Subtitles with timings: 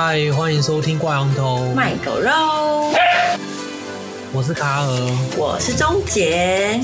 [0.00, 2.30] 嗨，欢迎收听挂羊头卖狗肉。
[4.32, 4.88] 我是卡尔，
[5.36, 6.80] 我是钟杰。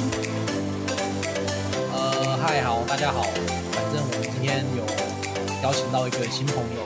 [1.93, 3.23] 呃，嗨，好，大家好。
[3.71, 4.83] 反正我们今天有
[5.63, 6.85] 邀请到一个新朋友，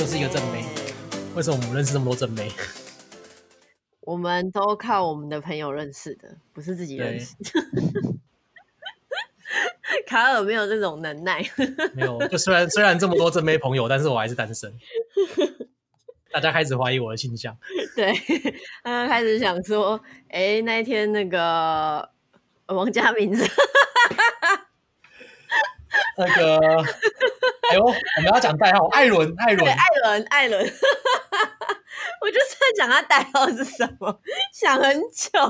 [0.00, 0.64] 又是一个正妹。
[1.36, 2.50] 为什么我们认识这么多正妹？
[4.00, 7.36] 我们都靠我们的朋友认识的，不是自己认识。
[10.06, 11.44] 卡尔没有这种能耐，
[11.92, 12.26] 没有。
[12.28, 14.72] 就虽然虽然这么多正妹朋友，但是我还是单身。
[16.38, 17.56] 大家开始怀疑我的形象。
[17.96, 18.12] 对，
[18.84, 22.08] 他开始想说，哎、欸，那一天那个
[22.66, 23.32] 王嘉明，
[26.16, 26.56] 那个，
[27.70, 30.64] 哎呦，我们要讲代号，艾伦，艾伦，艾伦，艾伦。
[32.22, 34.20] 我就是在讲他代号是什么，
[34.54, 35.40] 想很久。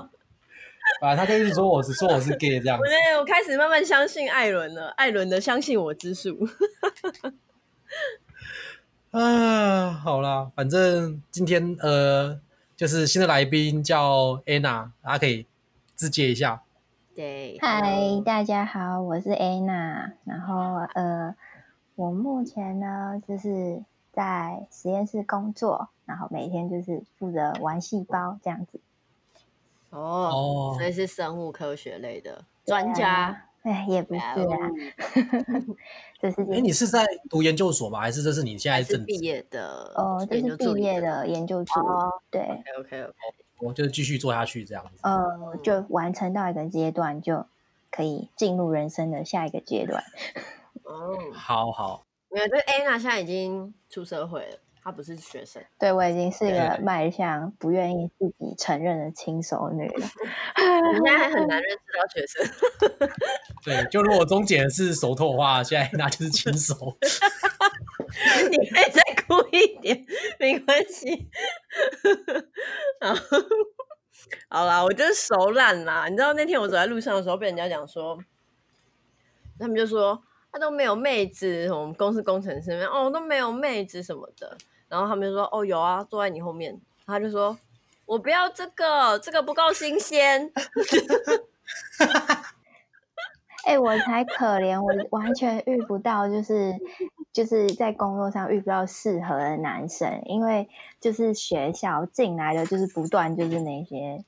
[1.02, 2.84] 啊，他就是说我是说我是 gay 这样子。
[3.14, 6.48] 我我开始慢慢相信艾伦了，艾伦的相信我之术。
[9.10, 12.38] 啊，好啦，反正今天呃，
[12.76, 15.46] 就是新的来宾叫 Anna，大家可以
[15.94, 16.62] 自介一下。
[17.14, 20.12] 对，嗨，大家好，我是 Anna。
[20.24, 21.34] 然后呃，
[21.94, 28.78] 我目前呢就是在实验室工作，然后每天就是负责玩细胞这样子。
[29.88, 33.47] 哦，所以是生物科学类的专家？
[33.68, 34.70] 哎，也不是啊。
[36.20, 38.00] 这是哎，你是在读研究所吗？
[38.00, 39.92] 还是这是你现在正毕业的？
[39.94, 41.86] 哦，这是毕业的研究助理。
[42.30, 42.40] 对
[42.78, 43.14] ，OK OK，
[43.60, 45.00] 我就继续做下去这样子。
[45.02, 47.46] 呃，就完成到一个阶段，就
[47.90, 50.02] 可以进入人生的下一个阶段。
[50.84, 52.04] 哦，好好。
[52.30, 54.58] 没有，这 Anna 现在已经出社会了。
[54.82, 60.06] 她不是学生，对，我已经是一个迈向不愿意自己承认的轻熟女了。
[60.56, 63.08] 我现在还很难认识到学生。
[63.64, 66.96] 对，就如果钟姐是熟透的话，现在那就是轻熟。
[68.50, 70.06] 你可以再哭一点，
[70.38, 71.28] 没关系。
[73.00, 73.14] 好，
[74.48, 76.08] 好啦，我就是熟烂啦。
[76.08, 78.18] 你知道那天我走在路上的时候，被人家讲说，
[79.58, 84.56] 他们就说他都没有妹子，我们公司工程师们哦都没有妹子什么的。
[84.88, 87.58] 然后他们就说：“哦，有啊，坐在你后面。”他就说
[88.06, 90.50] ：“我不要这个，这个不够新鲜。
[93.66, 96.74] ”哎、欸，我才可怜，我完全遇不到，就是
[97.34, 100.70] 就是在工作上遇不到适合的男生，因为
[101.02, 104.24] 就是学校进来的就是不断就是那些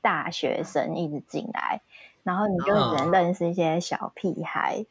[0.00, 1.80] 大学生一直进来，
[2.22, 4.86] 然后你就只能认识一些小屁孩，哦、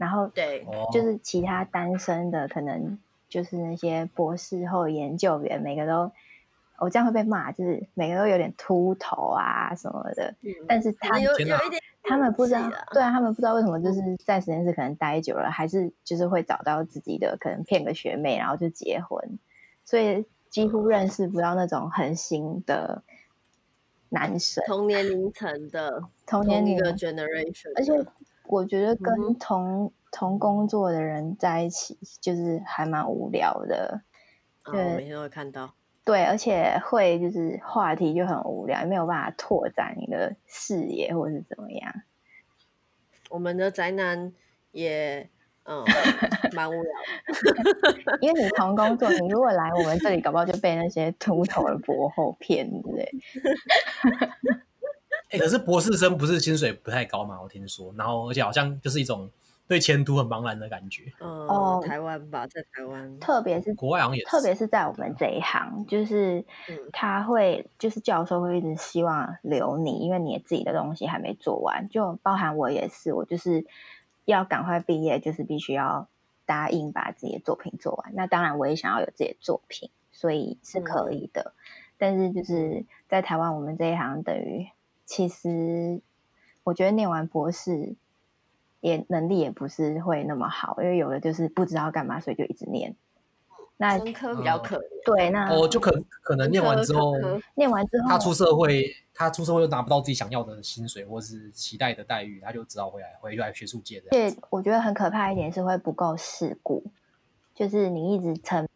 [0.00, 2.98] 然后对，就是其他单身的可能。
[3.28, 6.10] 就是那些博士后研究员，每个都，
[6.80, 10.34] 我这样会被骂，就是每个都有点秃头啊什么的。
[10.42, 19.38] 嗯、但是他们有，有一点，他们不知道，对啊，他们不知道为什么就是在实验室可能待久了，还是就是会找到自己的，可能骗个学妹，然后就结婚。
[19.84, 23.04] 所以几乎认识不到那种很新的
[24.08, 27.70] 男生，同年龄层的，同年龄的 generation。
[27.76, 27.92] 而且
[28.50, 29.86] 我觉得跟同。
[29.86, 34.00] 嗯同工作的人在一起，就是还蛮无聊的。
[34.64, 35.72] 对，哦、每天都会看到。
[36.04, 41.94] 对，而且会就是话题就很无聊，没有办法拓展你的视野或者是怎么样。
[43.28, 44.32] 我们的宅男
[44.72, 45.30] 也
[45.62, 45.84] 嗯
[46.54, 46.92] 蛮无聊
[48.02, 53.08] 的，因为你同工作，你如果来我们这里，搞不好就被那些秃头的博后骗之类。
[55.30, 57.40] 哎、欸，可是博士生不是薪水不太高嘛？
[57.42, 59.30] 我听说，然后而且好像就是一种。
[59.70, 61.12] 对前途很茫然的感觉。
[61.20, 66.44] 哦，台湾吧，在台湾，特别是国外好像也是，特别是在我们这一行，就是
[66.92, 71.88] 他会，就是教授会一直希望留你，因为你自己的东西还没做完。
[71.88, 73.64] 就包含我也是，我就是
[74.24, 76.08] 要赶快毕业，就是必须要
[76.46, 78.12] 答应把自己的作品做完。
[78.16, 81.54] 那当然，我也想要有自己的作品，所以是可以的。
[81.54, 81.62] 嗯、
[81.96, 84.66] 但是就是在台湾，我们这一行等于，
[85.10, 86.00] 其实
[86.62, 87.96] 我觉得念完博士。
[88.82, 92.96] 也能力也不是会那么好，因为有的就是不知道干嘛，所以就一直念。
[93.76, 97.14] 那科比较可怜，对，那哦，就可可能念完之后，
[97.56, 104.08] 念完之后，他出社会，他出社会又拿不到自己想要的薪水或是期待的待遇，他就只好回来回来学术界的。
[104.08, 106.82] 对，我觉得很可怕一点是会不够世故，
[107.54, 108.66] 就是你一直成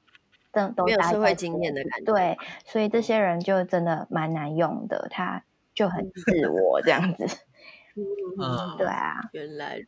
[0.53, 2.13] 都都没有社会经验的感觉。
[2.13, 5.43] 对，所以这些人就真的蛮难用的，他
[5.75, 7.27] 就很自我这样子。
[7.97, 9.87] 嗯，对啊，原来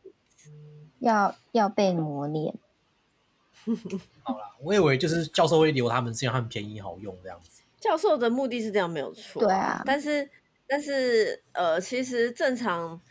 [0.99, 2.55] 要要被磨练。
[4.23, 7.63] 好啦，我以为就是教授会留他们，是因为他们便宜好用这样子。
[7.79, 9.83] 教授的目的是这样没有错，对啊。
[9.85, 10.29] 但是
[10.65, 13.01] 但是呃，其实正常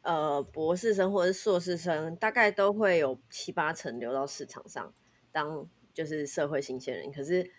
[0.00, 4.94] 呃博士生或者是硕士生，大概都会有七八成留到市场上
[5.30, 7.12] 当就是社会新鲜人。
[7.12, 7.50] 可是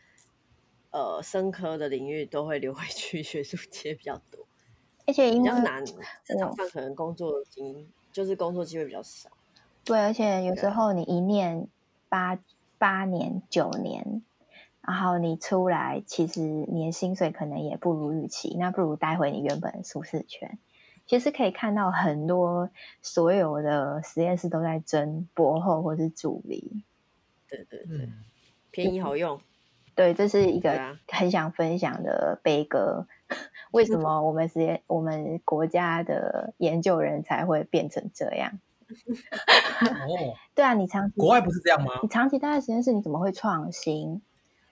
[0.89, 4.46] 呃生科的领域都会留回去学术界比较多，
[5.07, 5.83] 而且因为比较难，
[6.25, 9.29] 这场饭可能工作经验就是工作机会比较少。
[9.85, 11.69] 对，而且有时候你一念
[12.09, 12.37] 八
[12.77, 14.21] 八年九年，
[14.81, 20.59] 然后你出来，其实你的薪水可能也不如预期，那不如待回你原本的舒适圈。
[21.05, 22.69] 其实可以看到很多
[23.01, 26.83] 所有的实验室都在争博后或是助理。
[27.47, 28.09] 对对对，
[28.71, 29.39] 便宜好用。
[29.95, 33.07] 对，这是一个很想分享的悲歌。
[33.71, 38.59] 为什么我们实验我们国家的研究人才会变成这样？
[38.87, 41.99] 哦，对啊，你长期国外不是这样吗？
[42.01, 44.21] 你长期待在实验室，你怎么会创新？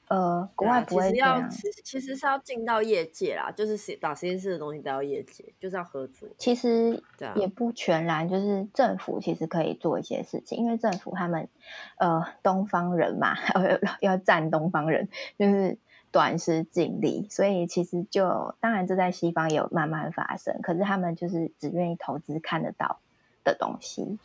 [0.08, 1.42] 呃，国外不会这样。
[1.42, 6.30] 啊、其实要其实其实是要进到业界啦，就是把实验室的东西带到业界，就是要合作。
[6.38, 7.04] 其实
[7.36, 11.50] 也不全然，就是政府其实可以做一些事情，因为政府他们
[11.98, 13.36] 呃东方人嘛，
[14.00, 15.10] 要要占东方人，
[15.40, 15.80] 就是
[16.16, 23.02] 短时尽力，所以其实就当然这在西方也有慢慢发生，可是他们就是只愿意投资看得到
[23.44, 24.18] 的东西，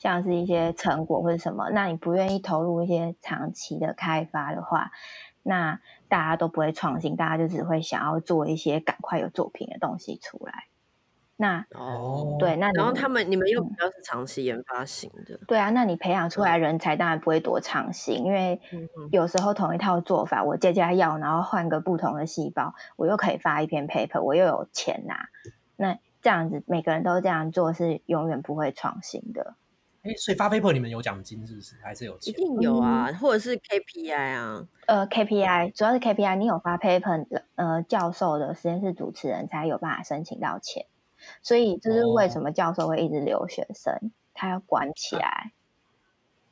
[0.00, 4.90] 像是一些成果或者什么，那你不愿意投入一些长期的开发的话，
[5.44, 5.78] 那
[6.08, 10.64] 大家都不会创新，大家就只会想要做一些赶快有作品的东西出来。
[11.42, 18.60] 那哦，对，那然后他们你们又比较是长期研发型的，对啊，那你培养出来人才当然不会多创新，因为
[19.10, 25.28] 有时候同一套做法，我加加药，然后换个不同的细胞，我又可以发一篇 paper，我又有钱拿，
[25.76, 25.98] 那。
[26.24, 29.56] 这样子，每个人都这样做，是永远不会创新的。
[30.02, 31.74] 哎，所以发 paper 你们有奖金是不是？
[31.82, 32.32] 还是有钱？
[32.32, 34.64] 一定有啊，嗯、或者是 KPI 啊？
[34.86, 40.86] 呃，KPI 主要是 KPI，你有发 paper，呃，教授的实验室主持人才有办法申请到钱。
[41.42, 45.50] 所以这是为什么教授会一直留学生，哦、他要管起来，啊、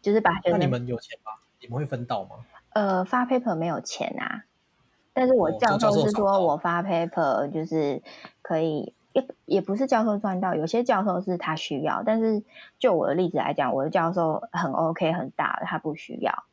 [0.03, 0.59] 就是把学生。
[0.59, 1.33] 那你们有钱吗？
[1.61, 2.31] 你们会分到吗？
[2.71, 4.45] 呃，发 paper 没有钱啊，
[5.13, 8.03] 但是我教授是说我发 paper 就是
[8.43, 8.95] 可以。
[9.13, 12.45] 也也不是教授赚到，有些教授是他需要，但是
[12.79, 16.45] 就我的例子来讲，我的教授很 OK 很大，他不需要，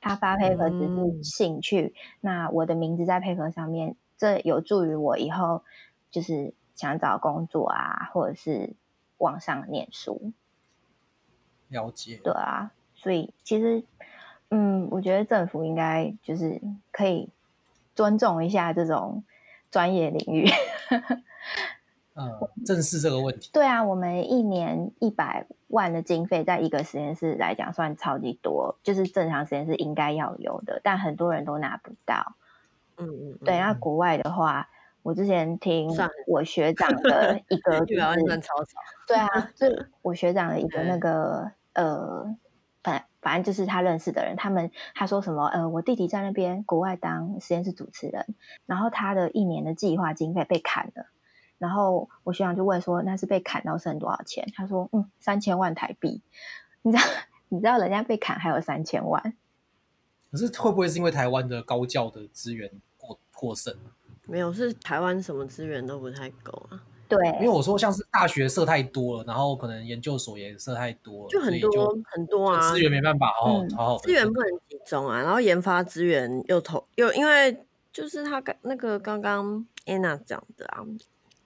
[0.00, 1.92] 他发 paper 只是兴趣。
[1.94, 5.62] 嗯、那我的名字在 paper 上面，这有助于我以后
[6.10, 8.74] 就是想找工作啊，或者是
[9.18, 10.32] 网上念书。
[11.68, 12.20] 了解。
[12.22, 13.82] 对啊，所以其实，
[14.50, 16.60] 嗯，我觉得政府应该就是
[16.92, 17.28] 可以
[17.96, 19.24] 尊重一下这种
[19.72, 20.48] 专业领域。
[22.18, 22.32] 嗯，
[22.64, 23.50] 正视这个问题。
[23.52, 32.36] 对啊，我们一年一百万的经费，在一个实验室来讲算超级多，就是正常实验室应该要有的，但很多人都拿不到。
[32.96, 33.58] 嗯嗯，嗯对。
[33.58, 34.70] 那国外的话，
[35.06, 35.88] 我之前听
[36.26, 38.20] 我学长的一个、 就是，
[39.06, 39.66] 对啊，就
[40.02, 42.36] 我学长的一个那个呃，
[42.82, 48.34] 反反正就是他认识的人，他们他说什么呃，我弟弟在那边国外当实验室主持人，
[48.66, 51.06] 然后他的一年的计划经费被砍了。
[51.58, 56.20] 然后我学长就问说：“那是被砍到剩多少钱？”他说：“嗯，三千万台币。”
[56.82, 57.04] 你知道？
[57.48, 59.34] 你知道人家被砍还有三千万？
[60.32, 62.68] 可是会不会是因为台湾的高教的资源
[62.98, 63.72] 过过剩？
[64.26, 66.82] 没有，是台湾什么资源都不太够啊。
[67.08, 75.22] 对，因为我说像是大学设太多了，然后可能研究所也设太多了，就很多就很多啊，资源没办法好好、嗯、好好，资源不能集中啊。
[75.22, 80.84] 然后研发资源又投又因为就是他刚那个刚刚 Anna 讲的啊。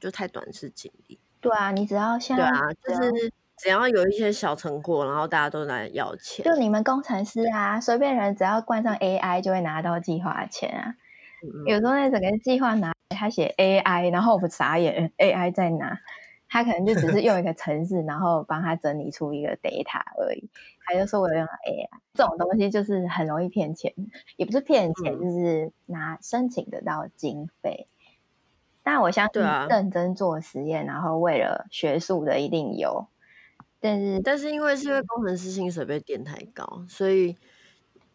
[0.01, 1.19] 就太短视近利。
[1.43, 6.43] 对啊，你只要像对啊，就是只要有一些小成果，然后大家都来要钱。
[6.43, 10.95] 就你们工程师啊，随便人只要冠上 AI 就会拿到计划钱啊。
[11.43, 15.99] 嗯、有时候那整个计划拿他写 AI，然后我不傻眼， AI 在哪？
[16.53, 20.51] 他可能就只是用一个程式， 然后帮他整理出一个 data 而已。
[20.85, 23.95] 他就说我有用 AI，这种东西就是很容易骗钱，
[24.37, 27.87] 也不是骗钱，嗯、就是拿申请得到经费。
[28.83, 33.07] 但我相信认真做实验，啊、然后为了学术的一定有，
[33.79, 37.37] 但是但是因为是因为工程师薪水被垫太高，所以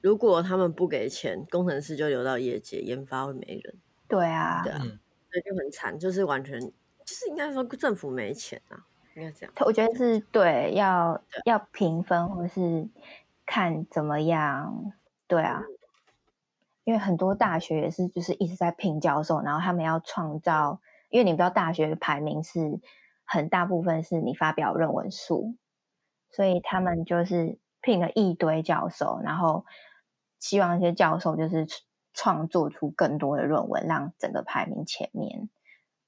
[0.05, 3.75] 如果他们不给钱，工程师就留到业界研发会没人。
[4.07, 6.67] 对啊，对啊，所以就很惨，就是完全就
[7.07, 8.85] 是应该说政府没钱啊，
[9.15, 9.53] 应该这样。
[9.65, 12.87] 我觉得是对，要要平分或是
[13.47, 14.93] 看怎么样，
[15.25, 15.63] 对啊。
[15.67, 15.75] 嗯
[16.85, 22.79] 因为很多大学也是，就是一直在聘教授，然后他们要创造，因为你不知道大学的排名是
[23.23, 25.55] 很大部分是你发表论文数，
[26.29, 29.65] 所以他们就是聘了一堆教授，然后
[30.45, 31.67] 希望一些教授就是
[32.13, 35.49] 创作出更多的论文，让整个排名前面。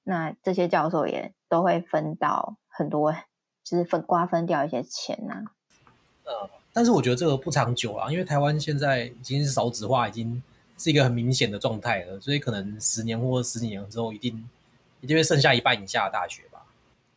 [0.04, 3.12] 那这些教授也都会分到很多，
[3.64, 5.42] 就是分瓜分掉一些钱呐、
[6.24, 10.42] 呃，但是我觉得这个不长久啊，因为台湾现在已经是少子化，已经。
[10.80, 14.48] 是一个很明显的状态了，所以可能十年或者十几年之后，一定
[15.00, 16.57] 一定会剩下一半以下的大学吧。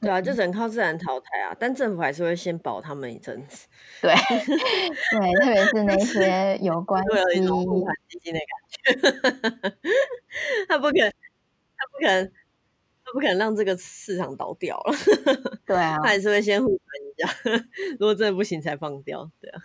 [0.02, 3.68] 对啊，就只能靠自然淘汰啊，但政府还是会先保他们一阵子。
[4.02, 9.02] 对，对，特别是那些有 关会有一种护盘基金的感
[9.72, 9.78] 觉，
[10.68, 11.12] 他不可能，
[11.78, 12.32] 他不可能，
[13.06, 14.94] 他不可能让这个市场倒掉了。
[15.66, 16.78] 对啊，他还是会先护盘
[17.08, 17.66] 一下，
[18.00, 19.30] 如果真的不行才放掉。
[19.42, 19.62] 对啊，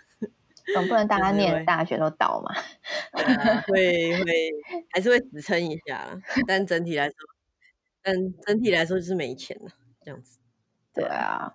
[0.75, 2.53] 总不能大家念大学都倒嘛。
[3.67, 4.51] 会会
[4.91, 6.17] 还是会支撑一下，
[6.47, 7.15] 但整体来说，
[8.03, 8.15] 但
[8.45, 9.71] 整体来说就是没钱了。
[10.07, 10.39] 这样子，
[10.93, 11.53] 对啊，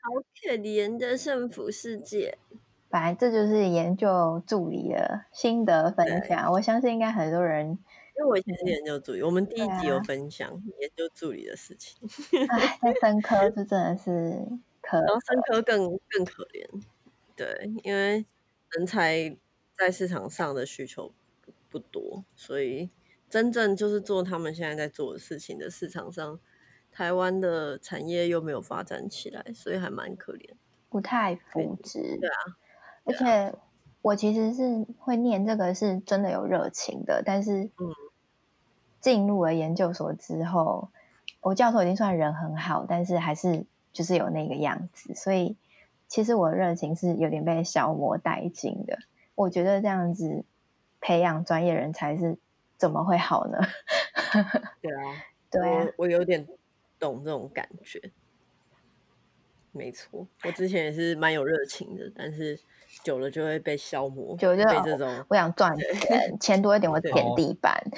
[0.00, 0.10] 好
[0.42, 2.36] 可怜的胜福世界。
[2.90, 11.96] 反正这就是研究助理的心得分享，我相信应该很多人，因为我以前是研究助理，我们第一集有分享研究助理的事情。
[12.48, 14.44] 哎，在生科就真的是
[14.82, 16.66] 可，然后生科更更可怜，
[17.36, 18.26] 对，因为
[18.70, 19.36] 人才
[19.78, 21.12] 在市场上的需求
[21.70, 22.90] 不多，所以
[23.30, 26.40] 真正就是做他们现在在做的事情的市场上。
[26.94, 30.50] 台湾的产业又没有发展起来，所以还蛮可怜，
[30.88, 32.16] 不太扶植。
[32.20, 32.38] 对啊，
[33.02, 33.52] 而且
[34.00, 37.20] 我其实是会念这个，是真的有热情的。
[37.26, 37.92] 但是，嗯，
[39.00, 40.88] 进入了研究所之后，
[41.40, 45.56] 我教授已经算人很好，但是还是就是有那个样子，所以
[46.06, 49.00] 其实我的热情是有点被消磨殆尽的。
[49.34, 50.44] 我觉得这样子
[51.00, 52.38] 培养专业人才是
[52.76, 53.58] 怎么会好呢？
[54.80, 56.46] 对啊，对啊，我，我有点。
[57.04, 58.00] 懂这种感觉，
[59.72, 60.26] 没错。
[60.44, 62.58] 我之前也是蛮有热情的，但是
[63.02, 64.34] 久了就会被消磨。
[64.38, 67.78] 就就被这种，我想赚钱，钱多一点，我舔地板。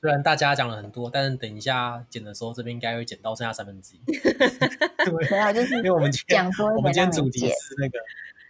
[0.00, 4.00] 虽然大家讲了很多，但是等一下剪的时候，这边应该会剪到剩下三分之一。
[5.10, 7.98] 没有，就是因为我们讲说，我们今天主题是那个，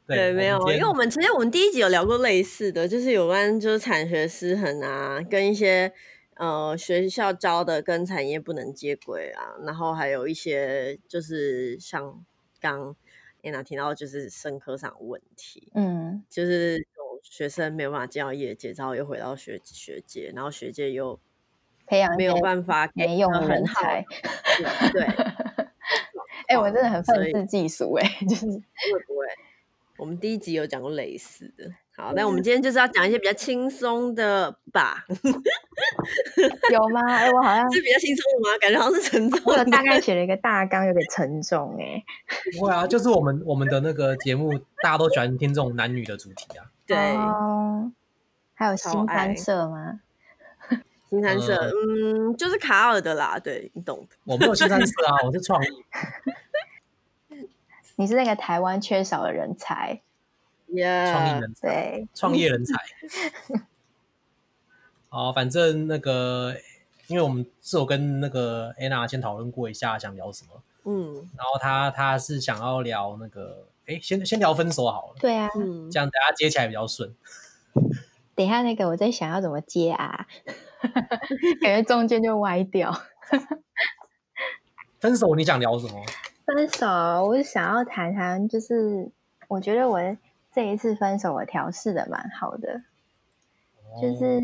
[0.06, 5.90] 对，对没有，因为我们其实我们第一集有聊过类似的，就是有关就是产学失衡啊，跟一些。
[6.42, 12.24] 呃，学校教的跟产业不能接轨啊，然后还有一些就是像
[12.60, 12.96] 刚
[13.44, 21.16] Anna 提到，就是生科上的问题，嗯，就是有学生没有办法进到业界，然后又回到学学界，然后学界又
[21.86, 24.04] 培养没有办法没用人才，
[24.92, 25.04] 对，
[26.50, 29.26] 哎、欸，我真的很愤世嫉俗，哎，就是会不会，
[29.96, 31.72] 我们第一集有讲过类似的。
[31.94, 35.04] 好，那我们今天就是要讲一些比较轻松的吧？
[36.72, 37.00] 有吗？
[37.06, 38.58] 哎、欸，我好像 是比较轻松的吗？
[38.58, 39.60] 感觉好像是沉重的。
[39.60, 42.04] 我大概写了一个大纲，有点沉重哎、欸。
[42.58, 46.64] 不会啊，就是我们我们的那个节目，大家都喜欢听这种男女的主题啊。
[46.86, 47.92] 对，哦、
[48.54, 50.00] 还有新三社吗？
[51.10, 53.38] 新三社，嗯，就是卡尔的啦。
[53.38, 54.16] 对，你懂的。
[54.24, 55.68] 我没有新三社啊，我是创意。
[57.96, 60.00] 你是那个台湾缺少的人才。
[60.80, 62.74] 创、意人才，创业人才。
[65.08, 66.54] 好，反正那个，
[67.06, 70.62] 因为我们是有跟那个 Anna 先讨论过一下，想聊什么。
[70.84, 75.16] 嗯，然后他他是想要聊那个，哎，先先聊分手好了。
[75.20, 75.48] 对啊，
[75.92, 77.14] 这样大家接起来比较顺。
[78.34, 80.26] 等一下那个，我在想要怎么接啊？
[81.60, 82.90] 感觉中间就歪掉。
[84.98, 86.02] 分手，你想聊什么？
[86.46, 86.86] 分手，
[87.26, 89.10] 我想要谈谈，就是
[89.48, 90.00] 我觉得我。
[90.52, 92.82] 这一次分手，我调试的蛮好的，
[94.00, 94.40] 就是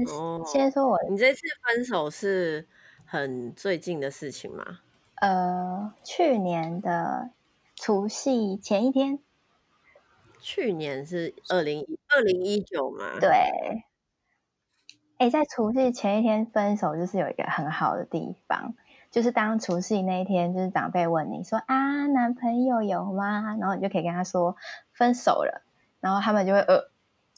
[0.46, 2.66] 先说我，你这次分手是
[3.04, 4.80] 很最近的事情吗？
[5.16, 7.30] 呃，去年的
[7.74, 9.18] 除夕前一天，
[10.40, 13.20] 去年是二零二零一九嘛？
[13.20, 13.84] 对。
[15.18, 18.74] 哎，在除夕前一天分手，就是有一个很好的地方，
[19.10, 23.56] 就是当除夕那一天，就是长辈问你说啊，男朋友有吗？
[23.58, 24.56] 然后你就可以跟他说
[24.92, 25.64] 分手了。
[26.00, 26.88] 然后他们就会呃，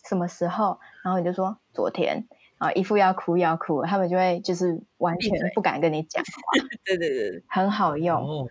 [0.04, 0.78] 什么时候？
[1.02, 2.26] 然后你就说昨天，
[2.58, 6.30] 然后一副要哭要哭，他们就会就是完全不敢跟你讲话。
[6.84, 8.46] 对对对，很好用，哦、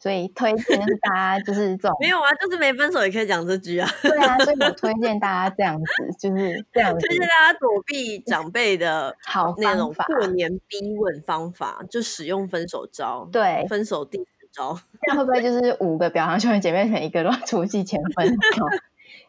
[0.00, 3.88] 所以推荐是大家就是这种 没有啊，就是没分手也可以讲这句啊。
[4.02, 5.86] 对啊，所以我推荐大家这样子，
[6.18, 13.28] 就是这样子，推荐大家躲避长辈的 好那种过年逼问方法，就使用分手招。
[13.30, 18.26] 对，分手第十招，这样会不会就是五个表扬兄弟姐妹每一个都除夕前分
[18.56, 18.66] 手？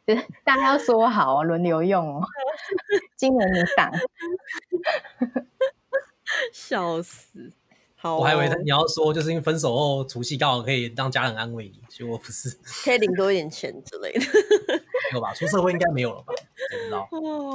[0.05, 2.21] 就是大家要说好哦，轮流用哦。
[3.15, 3.91] 今年你挡，
[6.51, 7.51] 笑死！
[7.95, 12.49] 好、哦，我还以为你要说，就是因为分手后除夕刚好可以让家人安慰你，结果不是，
[12.83, 14.25] 可以领多一点钱之类的，
[15.13, 15.33] 有吧？
[15.33, 16.33] 出社会应该没有了吧？
[16.69, 17.07] 不知道。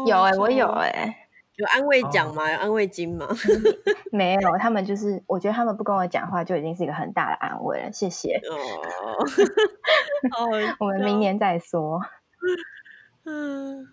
[0.06, 1.16] 有哎、欸，我有哎、欸，
[1.56, 2.50] 有安慰奖吗？
[2.50, 3.28] 有安慰金吗？
[4.10, 7.92] 没有，他们就是，我觉得他们不跟我讲话就已经是一个很大的安慰了。
[7.92, 8.40] 谢谢。
[10.38, 10.48] 哦，
[10.80, 12.00] 我们明年再说。
[13.24, 13.86] 嗯，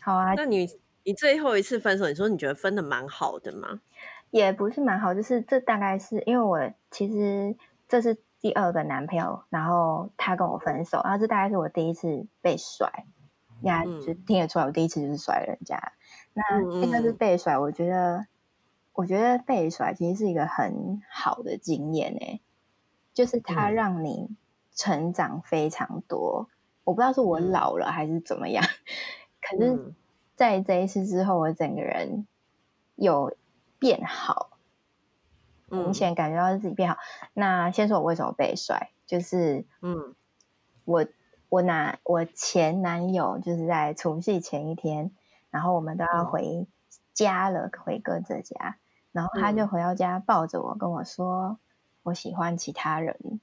[0.00, 0.34] 好啊。
[0.34, 0.68] 那你
[1.04, 3.80] 你最后一次分手，你说你觉得分的蛮好的吗？
[4.30, 7.54] 也不是蛮好，就是这大概是因为我其实
[7.88, 13.04] 这是第二个男朋友，然后他跟我分手，然后这大概是我第一次被甩，
[13.62, 15.92] 呀、嗯，就听得出来我第一次就是甩人家。
[16.34, 18.26] 那应该是被甩，我觉得，
[18.94, 22.40] 我觉得被甩其实是一个很好的经验诶，
[23.12, 24.30] 就是它让你
[24.74, 26.48] 成长非常多。
[26.84, 28.64] 我不知道是我老了还是怎么样，
[29.40, 29.94] 可是
[30.36, 32.26] 在这一次之后，我整个人
[32.94, 33.36] 有
[33.78, 34.58] 变好，
[35.68, 36.96] 明显感觉到自己变好。
[37.32, 40.14] 那先说我为什么被甩，就是嗯，
[40.84, 41.06] 我
[41.48, 45.12] 我男我前男友就是在除夕前一天。
[45.52, 46.66] 然后我们都要回
[47.12, 48.78] 家了，嗯、回哥这家。
[49.12, 51.58] 然后他就回到家，抱着我跟我说
[52.02, 53.38] ：“我喜欢其他人。”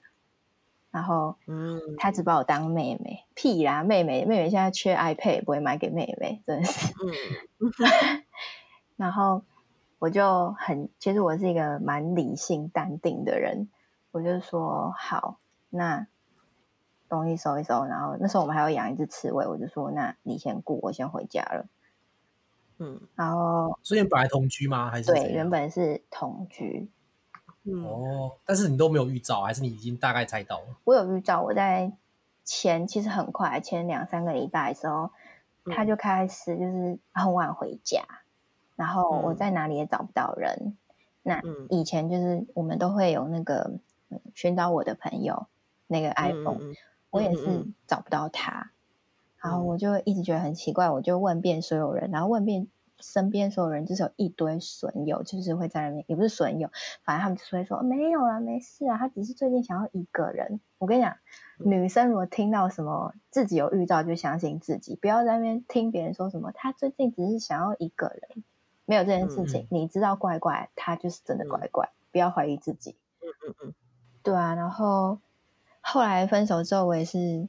[0.92, 6.94] 然后，嗯，他只把我当妹妹，屁啦，妹妹，妹妹现在缺 iPad，不会买给妹妹，真的是。
[6.94, 7.70] 嗯、
[8.98, 9.44] 然后
[10.00, 13.70] 我就很，其实我是一个蛮理性淡定的人，
[14.12, 16.08] 我就说好，那
[17.08, 17.86] 东西收一收。
[17.86, 21.68] 然后那时候我们还要养一只刺猬，我就说：“那你先顾，我先回家了。”
[22.82, 24.90] 嗯，然后所以你本来同居吗？
[24.90, 26.90] 还是对，原本是同居。
[27.72, 30.76] 嗯、哦，但是你都没有预兆，还是你已经大概猜到了？
[30.84, 31.92] 我有预兆，我在
[32.44, 35.12] 前其实很快，前两三个礼拜的时候，
[35.66, 38.04] 嗯、他就开始就是很晚回家，
[38.76, 40.58] 然后我在哪里也找不到人。
[40.62, 40.78] 嗯、
[41.24, 43.72] 那以前就是我们都会有那个
[44.34, 45.48] 寻找我的朋友
[45.88, 46.76] 那个 iPhone，、嗯、
[47.12, 48.72] 我也是找不到他。
[49.42, 52.68] 然后我就一直觉得很奇怪，我就问遍所有人，然后问遍
[53.00, 56.70] 身边所有人，就是有一堆损友，就是会在那边，也不是损友，
[57.04, 60.60] 反正他们就会说没有啊，没事啊，他只是最近想要一个人。
[60.78, 61.18] 我跟你讲，
[61.58, 68.44] 女生如果听到什么自己有预兆，就相信自己，不要在那边听别人说什么，他最近只是想要一个人，
[68.86, 72.96] 没有这件事情，嗯、你知道怪怪，他就是真的怪怪，嗯、不要怀疑自己。
[73.22, 73.74] 嗯嗯嗯，
[74.24, 75.20] 对啊，然后
[75.82, 77.48] 后来分手之后，我也是，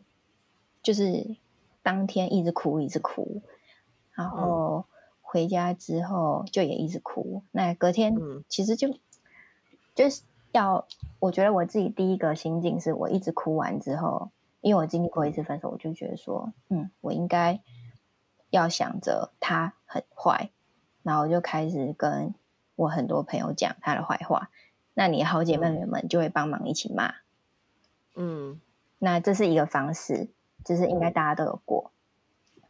[0.83, 1.37] 就是。
[1.83, 3.41] 当天一直哭，一直哭，
[4.13, 4.85] 然后
[5.31, 7.43] 回家之后就也一直哭。
[7.45, 8.17] 嗯、那隔天
[8.49, 8.99] 其实就
[9.95, 10.89] 就是要，
[11.21, 17.61] 我觉得我自己第一个心境是我一直哭完之后，因为我经历过一次分手，我就觉得说，嗯，我应该
[18.51, 20.51] 要想着他很坏，
[21.05, 22.35] 然后我就开始跟
[22.75, 24.51] 我很多朋友讲他的坏话。
[24.95, 27.15] 那你好姐妹们就会帮忙一起骂，
[28.17, 28.61] 嗯，
[28.99, 30.29] 那这是一个方式。
[30.63, 32.00] 就是应该大家都有过，嗯、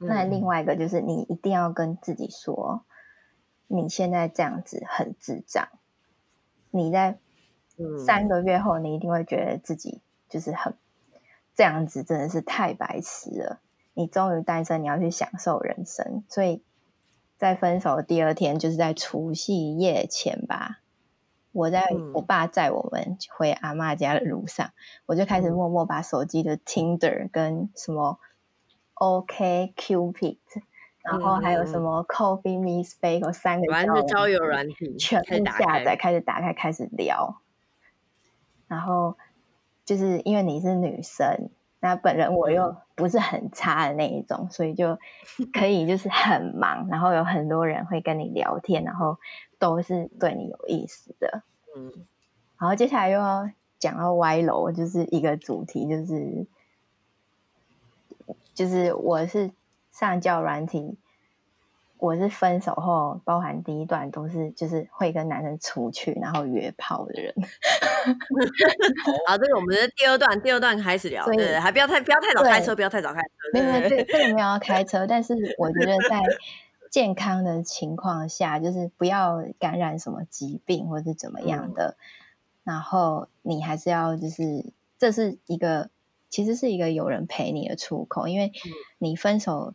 [0.03, 2.85] 那另外一个就是你一定要跟自己说，
[3.67, 5.69] 你现在这样子很智障，
[6.71, 7.19] 你在
[8.05, 10.75] 三个月后你一定会觉得自己就是很
[11.55, 13.61] 这样子，真的是太白痴了。
[13.93, 16.63] 你终于单身，你要去享受人生，所以
[17.37, 20.81] 在分手的第二天，就是在除夕夜前吧。
[21.53, 21.85] 我在
[22.15, 24.73] 我爸载我们回阿妈家的路上，嗯、
[25.07, 28.21] 我就开始默默把手机的 Tinder 跟什么
[29.01, 30.39] OK Cupid，
[31.03, 36.13] 然后还有什么 Coffee Meets Bagel 三个交友软体全部下载，开。
[36.13, 37.41] 始打开，开始聊。
[38.69, 39.17] 然后
[39.85, 44.99] 就是因为你是女生，那本人我又不是很差的那一种，所以就
[45.53, 49.19] 可以就是很忙，然后有很多人会跟你聊天，然后。
[49.61, 51.43] 都是对你有意思的，
[51.77, 51.93] 嗯，
[52.59, 56.47] 然后接下来又要讲到歪楼，就是一个主题，就是
[58.61, 59.51] 就是我是
[59.91, 60.99] 上教软体，
[61.97, 67.35] 我是分手后，包含第一段都是就是会跟男生出去然后约炮的人。
[69.27, 76.21] 好，这个我们的第二段，第二段开始聊，对，对，还不要太不要太早开车，不要太早开车，没有没有，这这个没有要开车，但是我觉得在。
[76.91, 81.95] 健康的情况下，就是不要感染什么疾病或是怎么样的。
[81.97, 82.03] 嗯、
[82.65, 85.89] 然后你还是要，就是这是一个，
[86.31, 88.29] 其实是一个有人陪你的出口。
[88.29, 88.53] 因为
[88.99, 89.75] 你分手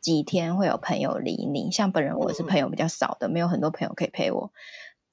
[0.00, 4.52] 几天会有朋友理你，像本人我是朋友比较少的，嗯、没有很多朋友可以陪我。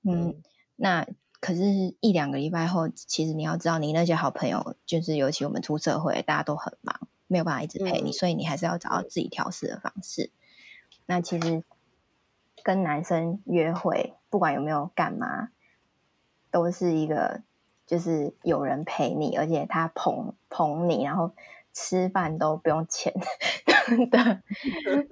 [0.04, 0.44] 嗯，嗯
[0.78, 1.08] 那
[1.42, 10.32] 可是一两个礼拜后，其实你要知道，你那些好朋友，就是尤其我们出社会，大家都很忙，没有办法一直陪你，嗯、所以你还是要找到自己调试的方式。
[11.06, 11.64] 那其实
[12.64, 15.50] 跟男生约会，不管有没有干嘛，
[16.50, 17.42] 都是一个
[17.86, 21.32] 就是有人陪你，而且他捧捧你，然后
[21.74, 23.14] 吃饭都不用钱
[24.12, 24.42] 的。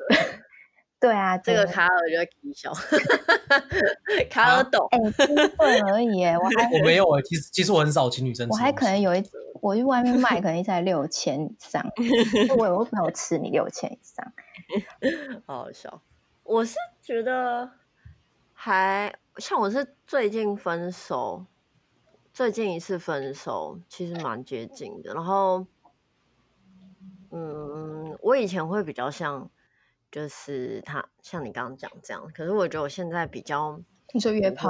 [1.00, 2.74] 对啊，这个卡尔就会搞笑，
[4.30, 6.24] 卡尔懂，哎、欸，机会而已。
[6.24, 9.22] 我还我没有哎，其实其实我很少请女生吃，我还可能有一
[9.60, 11.86] 我去外面卖，可能才六千以上。
[12.58, 14.32] 我我朋友吃你六千以上，
[15.46, 16.02] 好好笑。
[16.44, 17.70] 我是觉得
[18.54, 21.46] 还像我是最近分手，
[22.34, 25.14] 最近一次分手其实蛮接近的。
[25.14, 25.68] 然后，
[27.30, 29.50] 嗯，我以前会比较像，
[30.12, 32.28] 就是他像你刚刚讲这样。
[32.34, 33.80] 可是我觉得我现在比较，
[34.14, 34.70] 你说约炮？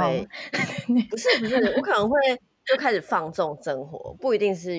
[1.10, 2.20] 不是不是，我可能会
[2.66, 4.78] 就开始放纵生活，不一定是，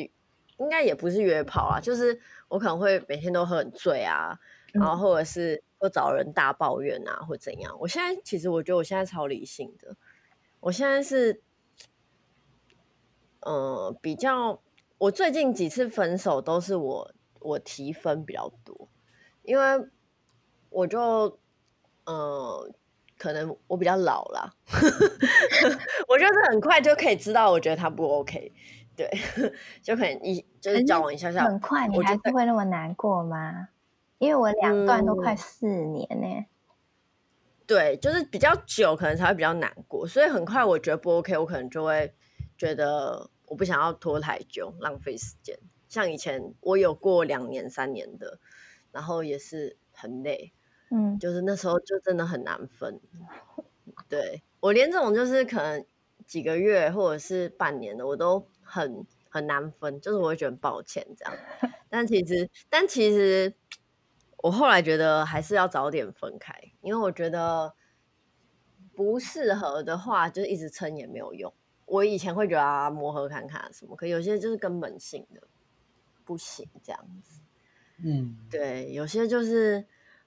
[0.58, 4.38] 应该也不是约炮啊，就是我可能会每天都喝很醉啊，
[4.72, 5.62] 然后或者是。
[5.82, 7.76] 又找人大抱怨啊，或怎样？
[7.78, 9.94] 我现在其实我觉得我现在超理性的。
[10.60, 11.42] 我现在是，
[13.44, 14.60] 呃，比较
[14.98, 18.88] 我最近几次分手都是我我提分比较多，
[19.42, 19.86] 因为
[20.70, 21.38] 我就
[22.06, 22.70] 呃，
[23.18, 24.54] 可能我比较老了，
[26.08, 28.50] 我就是很快就可以知道，我觉得他不 OK，
[28.96, 29.08] 对，
[29.82, 33.68] 就可能一就是交往一下下，很快，你还是会那么难过吗？
[34.18, 36.46] 因为我两段都快四年呢、欸嗯，
[37.66, 42.14] 对，就是比较久，可能才会比较难过，所以很快我觉得不 OK，我可能就会
[42.56, 45.58] 觉得我不想要拖太久，浪费时间。
[45.88, 48.38] 像以前我有过两年、三年的，
[48.92, 50.52] 然后也是很累，
[50.90, 53.00] 嗯，就是那时候就真的很难分。
[54.08, 55.84] 对，我连这种就是可能
[56.26, 61.34] 几个月或者是半年的，我都很很难分，就是我会觉得抱歉这样。
[61.90, 63.54] 但其实，但其实。
[64.44, 66.52] 我后来觉得还是要早点分开，
[66.82, 67.74] 因为我觉得
[68.94, 71.50] 不适合的话，就是一直撑也没有用。
[71.86, 75.42] 我以前会觉得啊，磨合看看什么，可有些就是根本性的
[76.24, 77.40] 不行这样子。
[78.04, 79.78] 嗯，对，有些就是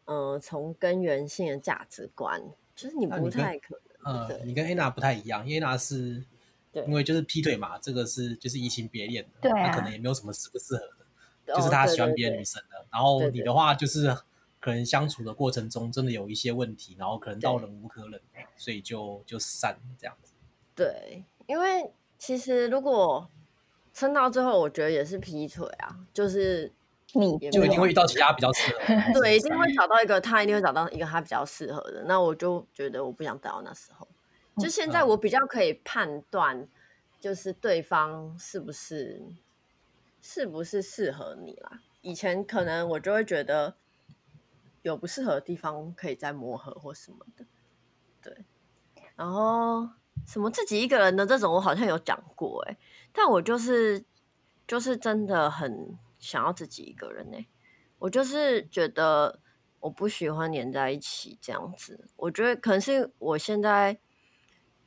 [0.05, 2.41] 嗯、呃，从根源性的价值观，
[2.75, 4.27] 就是你不太可能。
[4.29, 6.23] 嗯，你跟 Anna 不太一样，因为 Anna 是，
[6.71, 11.55] 对，因为就是劈腿嘛，这个是就是移情别恋的，对、啊，他可能也没有什么适不适合的。
[11.55, 14.13] 就是他喜欢别的女生的，哦、对对对，然后你的话就是
[14.59, 18.19] 可能相处的过程中真的有一些问题，然后可能到忍无可忍，
[18.57, 20.33] 所以就就散这样子。
[20.75, 23.27] 对，因为其实如果
[23.91, 26.71] 撑到最后，我觉得也是劈腿啊，就是
[27.13, 32.03] 你就一定会遇到其他比较适合，对，一定会找到一个他，一定会找到一个他比较适合的。
[32.03, 34.07] 那我就觉得我不想等到那时候，
[34.59, 36.67] 就现在我比较可以判断，
[37.19, 39.23] 就是对方是不是。
[40.19, 41.79] 是不是适合你啦？
[42.01, 43.77] 以前可能我就会觉得
[44.81, 47.45] 有不适合的地方可以再磨合或什么的，
[48.21, 48.43] 对。
[49.15, 49.87] 然后
[50.25, 52.77] 什么自己一个人的这种，我好像有讲过哎、
[53.13, 54.03] 但我就是
[54.67, 57.47] 就是真的很想要自己一个人哎、欸，
[57.99, 59.39] 我就是觉得
[59.79, 62.07] 我不喜欢黏在一起这样子。
[62.15, 63.99] 我觉得可能是我现在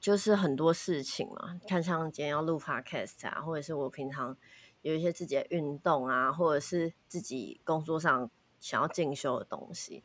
[0.01, 4.37] 就是很多事情嘛，看像今天要录 podcast 啊，或者是我平常。
[4.83, 10.03] 有一些自己的运动啊，或者是自己工作上想要进修的东西，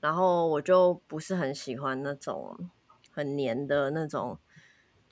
[0.00, 2.68] 然后我就不是很喜欢那种
[3.12, 4.40] 很黏的那种，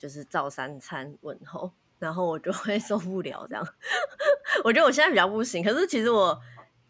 [0.05, 3.67] 就是照三餐问候，然后我就会 受不了这样。
[4.63, 6.39] 我觉得我现在比较不行，可是其实我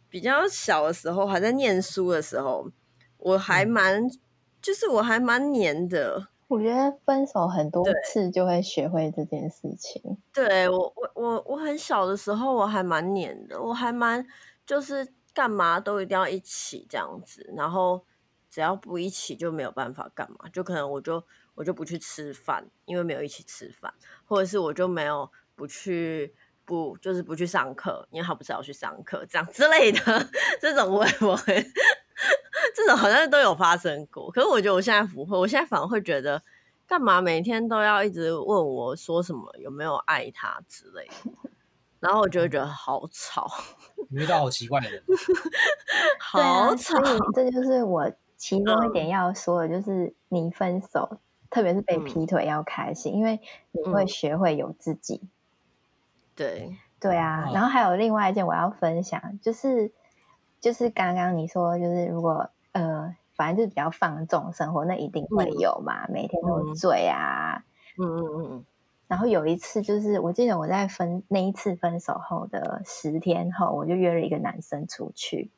[0.09, 2.69] 比较小的时候，还在念书的时候，
[3.17, 4.19] 我还蛮，嗯、
[4.61, 6.27] 就是我还蛮黏的。
[6.49, 10.17] 我觉得分手很多次就会学会这件事情。
[10.33, 14.27] 对，对我，我，我，我很小的时候我还蛮黏的，我还蛮
[14.65, 18.03] 就是干嘛都一定要一起这样子，然后
[18.49, 21.23] 只要不一起就没有办法干嘛，就可能我就
[21.55, 23.93] 我就不去吃饭，因为没有一起吃饭，
[24.25, 30.29] 或者是我就没有不去不就是不去上课，因为他不是要去上课这样 之类的，
[30.61, 31.65] 这种我也我会。
[32.73, 36.41] 这种好像都有发生过，可是我觉得我现在不会，我现在反而会觉得，
[36.87, 41.31] 干嘛每天都要一直问我说什么有没有爱他之类的，
[41.99, 43.51] 然后我就会觉得好吵，
[44.09, 45.03] 你遇到好奇怪的人，
[46.19, 51.19] 好吵，啊，这就是我其中一点要说的，就是你分手，嗯、
[51.55, 53.39] 特别是被劈腿要开心，嗯，因为
[53.71, 55.21] 你会学会有自己。
[56.35, 59.91] 对对啊，然后还有另外一件我要分享，就是。
[60.61, 67.63] 就是刚刚你说，就是如果呃，反正就是比较放纵生活，那一定会有嘛，嗯、每天都醉啊，
[67.99, 68.65] 嗯嗯嗯。
[69.07, 75.51] 然后有一次，就是我记得我在分那一次分手后的十天后，我就约了一个男生出去，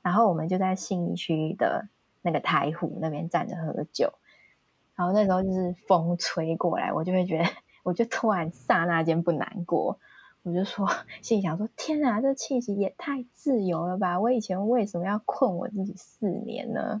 [0.00, 1.88] 然后我们就在信义区的
[2.20, 4.12] 那个台湖那边站着喝酒，
[4.94, 7.44] 然后那时候就是风吹过来，我就会觉得，
[7.82, 9.98] 我就突然刹那间不难过。
[10.44, 10.88] 我就说，
[11.22, 14.18] 心里想说，天啊，这气息也太自由了吧！
[14.18, 17.00] 我以前为什么要困我自己四年呢？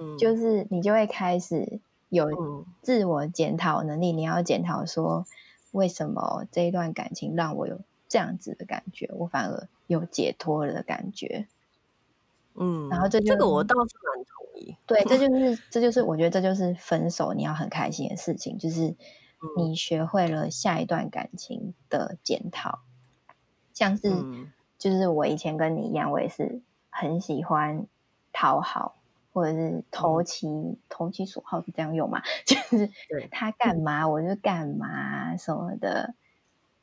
[0.00, 2.26] 嗯，就是你就会开始有
[2.82, 5.26] 自我检讨能力，你要检讨说，
[5.70, 11.46] 为什么这一段感情让我有这样子的感觉，我反而有解脱了的感觉。
[12.56, 14.76] 嗯，然后这这个我倒是蛮同意。
[14.86, 18.94] 对，这就 是这就是我觉得这就是分手你要很开心的事情，就是
[19.56, 22.80] 你学会了下一段感情的检讨，
[23.72, 24.12] 像是
[24.78, 27.86] 就是我以前跟你一样，我也是很喜欢
[28.32, 28.96] 讨好
[29.32, 32.90] 或者是投其、嗯、投其所好是这样用嘛， 就是
[33.30, 36.14] 他干嘛我就干嘛什么的，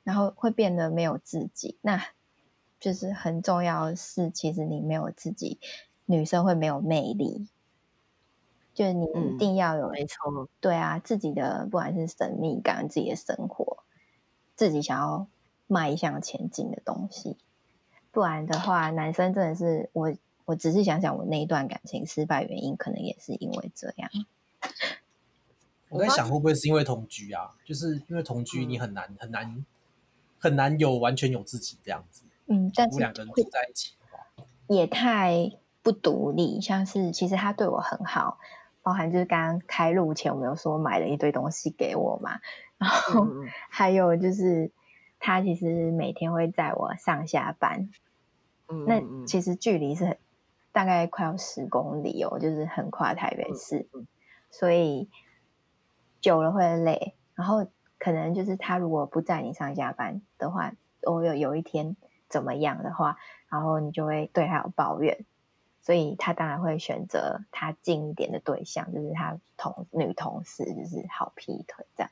[0.03, 2.03] 然后会变得没有自己那。
[2.79, 5.59] 就是很重要的是，其实你没有自己，
[6.05, 7.47] 女生会没有魅力。
[8.77, 13.79] 就是你一定要有，没错，对啊，自己的不管是神秘感、自己的生活，
[14.55, 15.25] 自己想要
[15.65, 17.37] 迈向前进的东西。
[18.11, 20.13] 不然的话，男生真的是我，
[20.45, 24.11] 我只是想想，我那一段感情失败原因，可能也是因为这样。
[25.89, 27.55] 我在想，会不会是因为同居啊？
[27.65, 29.65] 就是因为同居，你很难、很难、
[30.37, 32.25] 很难有完全有自己这样子。
[32.45, 33.95] 嗯，但是两个人住在一起
[34.67, 36.61] 也太不独立。
[36.61, 38.37] 像是其实他对我很好，
[38.87, 42.39] 包含就是刚刚开录前我没有说买了一堆东西给我嘛，
[42.77, 43.27] 然后
[43.69, 44.71] 还有就是
[45.19, 47.89] 他其实每天会载我上下班，
[48.69, 50.17] 嗯，那其实距离是很
[50.71, 53.89] 大概快要十公里哦，就是横跨台北市，
[54.51, 55.09] 所以
[56.21, 57.13] 久了会累。
[57.35, 57.67] 然后
[57.99, 60.71] 可能就是他如果不载你上下班的话，
[61.01, 61.97] 我有有一天。
[62.29, 63.15] 怎么样的话，
[63.47, 65.25] 然后你就会对他有抱怨，
[65.87, 72.11] 所以他当然会选择他近一点的对象，就是他同女同事，就是好劈腿这样，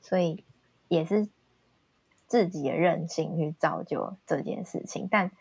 [0.00, 0.44] 所以
[0.86, 1.28] 也是
[2.28, 5.08] 自己的任性去造就这件事情。
[5.10, 5.32] 但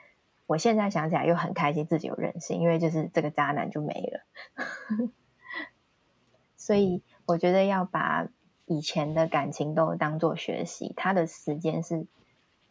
[0.47, 5.11] 我现在想起来又很开心，自己有任性，因为就是这个渣男就没了。
[6.57, 8.27] 所以我觉得要把
[8.65, 12.07] 以前的感情都当做学习，他的时间是。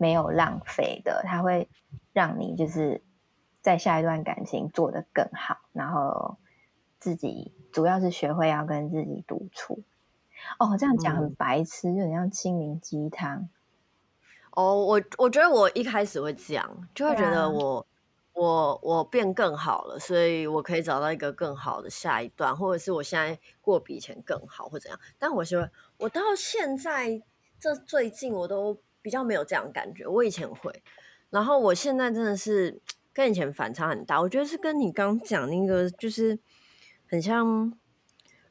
[0.00, 1.68] 没有浪费的，他会
[2.12, 3.02] 让你就是
[3.68, 6.38] 在下一段感情做得更好，然后
[6.98, 9.82] 自己主要是学会要跟自己独处。
[10.58, 13.48] 哦，这样讲很白痴，嗯、就很像心灵鸡汤。
[14.52, 17.86] 哦，我我觉得我一开始会这样，就会觉得我、啊、
[18.32, 24.98] 我我变更好了，所以我可以找到一个更好的下一段，或者是我现在过比以前更好，或怎样。
[25.18, 27.22] 但我觉得我到现在
[27.60, 28.78] 这最近我都。
[29.00, 30.82] 比较没有这样感觉，我以前会，
[31.30, 32.78] 然后我现在真的是
[33.18, 34.20] 跟以前反差很大。
[34.20, 36.38] 我觉得是跟你刚讲那个，就是
[37.08, 37.76] 很像，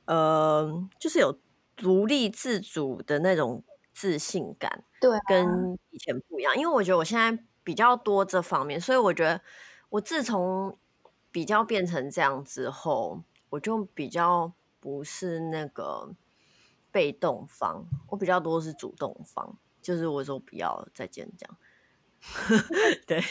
[0.03, 1.39] 呃，就是有
[1.77, 6.53] 独立自主的那种自信感，对啊，跟以前不一样。
[6.53, 9.39] 因为我觉得我现在比较多这方面，所以我觉得
[9.87, 10.77] 我自从
[11.31, 14.51] 比较变成这样之后，我就比较
[14.81, 16.13] 不是那个
[16.91, 19.57] 被动方，我比较多是主动方。
[19.81, 21.57] 就是我说不要再见这样，
[23.07, 23.23] 对，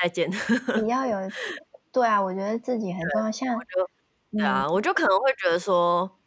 [0.00, 0.30] 再见。
[0.72, 1.16] 你 要有，
[1.92, 3.30] 对啊，我觉得自己很重要。
[3.30, 3.48] 像，
[4.36, 6.18] 对啊，我就可能会觉得说，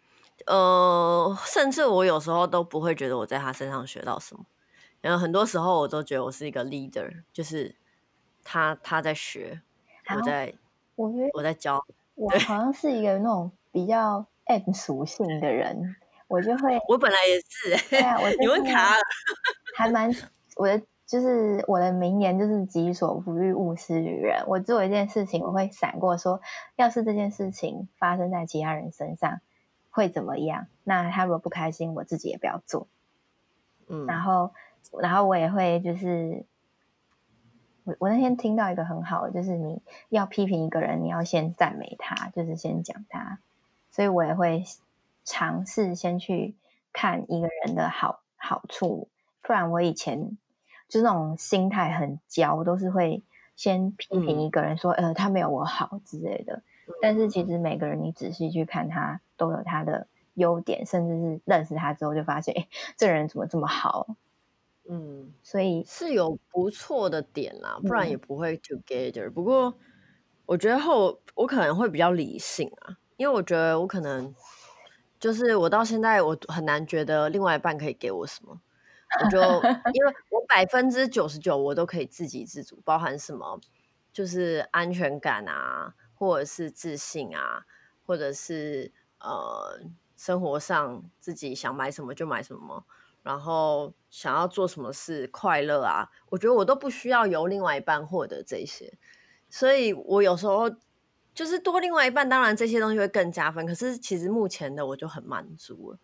[0.48, 4.46] 呃，甚至我有时候都不会觉得我在他身上学到什么，
[5.02, 7.76] 然后很多时候我都觉得我是一个 leader，就是
[8.44, 9.62] 他他在学，
[10.10, 10.54] 我在，
[10.96, 11.80] 我觉得我在教，
[12.16, 15.96] 我好像是一个那种比较 M 属性的人。
[16.28, 19.02] 我就会，我本来也是，对啊，我 你问卡了，
[19.78, 20.10] 还蛮
[20.56, 24.44] 我的就是我的名言就是己所不欲，勿施于人。
[24.48, 26.42] 我做一件事情，我会闪过说，
[26.76, 29.42] 要是这件事情发生在其他人身上，
[29.92, 30.68] 会怎么样？
[30.84, 32.88] 那他如果不开心，我自己也不要做。
[33.88, 34.52] 嗯，然后，
[35.02, 36.46] 然后我也会就是，
[37.84, 43.40] 我我那天听到一个很好的，就是你要批评一个人，你要先赞美他，就是先讲他，
[43.92, 44.64] 所以我也会。
[45.26, 46.54] 尝试先去
[46.92, 49.08] 看一个人的好好处，
[49.42, 50.38] 不然我以前
[50.88, 53.24] 就是那种心态很焦，都是会
[53.56, 56.62] 先批评一个人说，嗯、呃，他没有我好之类的。
[57.02, 62.68] 但是其实每个人你仔细去看他，都有他的优点，甚至是认识他之后就发现，哎，
[62.98, 64.16] 这个人怎么这么好？
[64.90, 69.30] 嗯，所以是有不错的点啦，不然也不会 together。
[69.30, 69.74] 嗯、不过
[70.46, 74.34] 我觉得后我可能会比较理性啊，因为我觉得我可能。
[75.20, 78.60] 就是我到现在我很难觉得另外一半可以给我什么，
[79.22, 79.40] 我就
[79.94, 83.60] 因为我百分之九十九我都可以自给自足，包含什么
[84.12, 87.66] 就是安全感啊，或者是自信啊，
[88.06, 89.80] 或者是呃
[90.16, 92.86] 生活上自己想买什么就买什么，
[93.22, 98.98] 然后想要做什么事快乐啊，我觉得我都不需要由另外一半获得这些，
[99.50, 100.70] 所以我有时候。
[101.36, 103.66] 就是多另外一半，当然这些东西会更加分。
[103.66, 105.98] 可是其实目前的我就很满足了，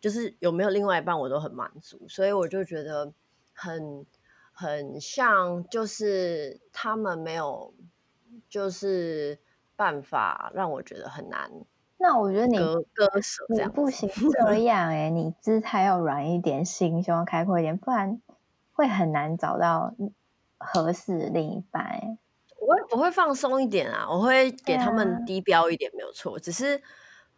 [0.00, 3.12] 就是有没有另外一半我都很满足，所以我就觉得
[3.52, 4.06] 很
[4.52, 7.74] 很像，就是他们没有，
[8.48, 9.38] 就是
[9.76, 11.50] 办法让我觉得很难。
[12.00, 14.08] 那我觉得你割割舍这样你不行
[14.46, 18.20] 这样哎、欸，你姿态要软一点，心胸要开阔一点，不然
[18.72, 19.94] 会很难找到
[20.58, 22.18] 合适另一半、欸。
[22.60, 26.38] 我会我会放松一点啊，我会给他们低标一点，没有错。
[26.38, 26.80] 只是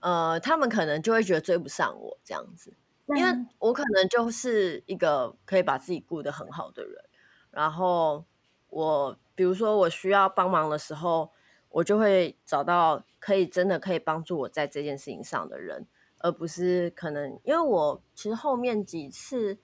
[0.01, 2.75] 呃，他们可能就会觉得追不上我这样子，
[3.17, 7.05] 因为我可能就是一个可以把自己顾得很好的人。
[7.51, 8.25] 然后
[8.69, 11.31] 我比如说我需要帮忙的时候，
[11.71, 13.05] 我就会找到。
[13.21, 15.87] 可以真的可以帮助我在这件事情上的人，
[16.21, 19.59] 而不是可能因为我其实后面几次，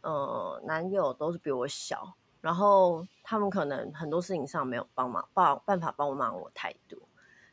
[0.00, 6.98] 呃，男友都是比我小，然后他们可能很多事情上没有帮忙，帮办法帮我忙我太多，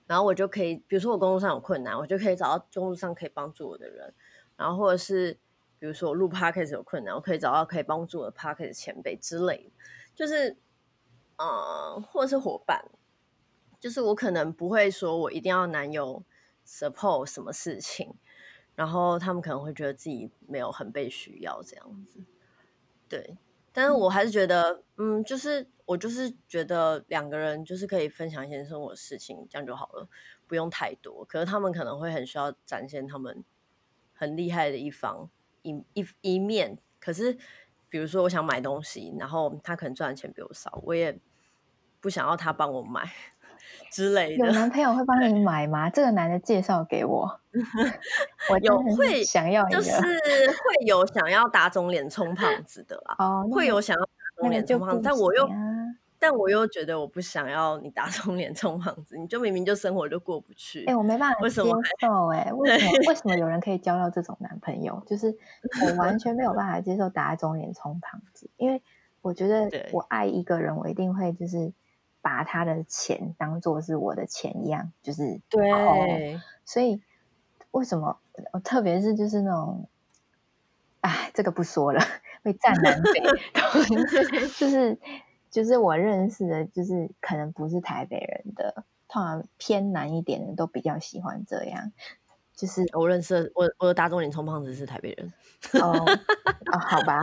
[0.10, 4.12] 然后我就可以，比如说我工作上有困难，我就可以找到工作上可以帮助我的人，
[4.58, 5.34] 然后或者是
[5.78, 9.72] 比如说我录 podcast 有困难，我可以找到可以帮助我的 podcast 前辈之类，
[10.16, 10.58] 就是，
[11.38, 12.84] 呃，或者是伙伴。
[13.80, 16.24] 就是我可能不会说，我一定要男友
[16.66, 18.16] support 什么事情，
[18.74, 22.20] 然后他们可能会觉得自己没有很被需要这样子，
[23.08, 23.38] 对。
[23.80, 30.06] 但是我还是觉得，嗯，就是我就是觉得两个人就是可以分享一些生活事情，这样就好了，
[30.48, 31.24] 不用太多。
[31.24, 33.42] 可是他们可能会很需要展现他们
[34.14, 35.30] 很厉害的一方
[35.62, 36.78] 一一一面。
[37.00, 37.38] 可是
[37.88, 41.18] 比如说我想买东西，然后他可能赚的钱比我少，我也
[42.02, 43.10] 不想要他帮我买。
[43.92, 45.90] 之类的，有男朋友会 帮你买吗？
[45.90, 47.40] 这个男的介绍给我，
[48.52, 53.16] 我有会想要，就是会有想要打肿脸充胖子的啦。
[53.18, 55.50] 哦，会有想要打肿脸充胖子，但我又，
[56.20, 60.86] 但我又觉得我不想要你打肿脸充胖子，你就明明就生活就过不去。
[60.86, 62.92] 哎，我没办法接受，哎，为什么？
[63.08, 65.02] 为什么有人可以交到这种男朋友？
[65.08, 65.36] 就是
[65.86, 68.82] 我完全没有办法接受打肿脸充胖子，因为
[69.22, 71.74] 我觉得我爱一个人，我一定会就是。
[72.22, 77.02] 把他的钱当做是我的钱一样，就是对，所以
[77.72, 78.20] 为什么
[78.52, 79.88] 我特别是就是那种，
[81.02, 82.02] 哎，这个不说了，
[82.44, 83.22] 会占南北，
[84.58, 84.98] 就是
[85.50, 91.92] 就是我认识的，就是可能不是台北人的，通常偏南一点的都比较喜欢这样。
[92.60, 95.34] 就是我认识我我的打肿脸充胖子是台北人
[95.82, 97.22] 哦哦，好吧，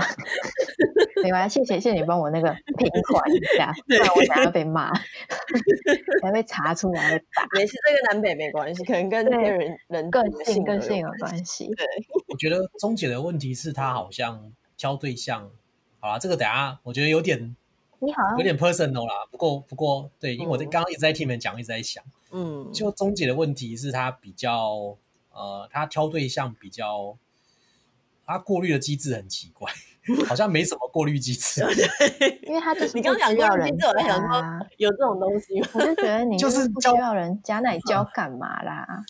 [1.23, 4.91] 没关系，谢谢谢谢你帮我那个 平缓一下，不然我想要被骂，
[6.23, 7.47] 还被查出来打。
[7.53, 11.67] 没事，这个南北没关系，可能跟那个人人个性个性有关系。
[11.75, 11.87] 对，
[12.29, 15.51] 我觉得钟姐的问题是她好像挑对象，
[16.01, 17.55] 好啦，这个等下我觉得有点
[17.99, 19.27] 你好有点 personal 啦。
[19.31, 24.97] 不过不过对，因为我在刚刚一直在听你们讲，一直在想，嗯，就钟姐的问题是她比较。
[25.37, 27.17] 呃，他挑对象比较，
[28.25, 29.71] 他过滤的机制很奇怪，
[30.27, 31.63] 好像没什么过滤机制。
[32.43, 35.69] 因为他就是你刚刚讲过人质，我在想说有这种东西吗？
[35.75, 39.05] 我就觉得你 就是不需要人家，那你交干嘛啦？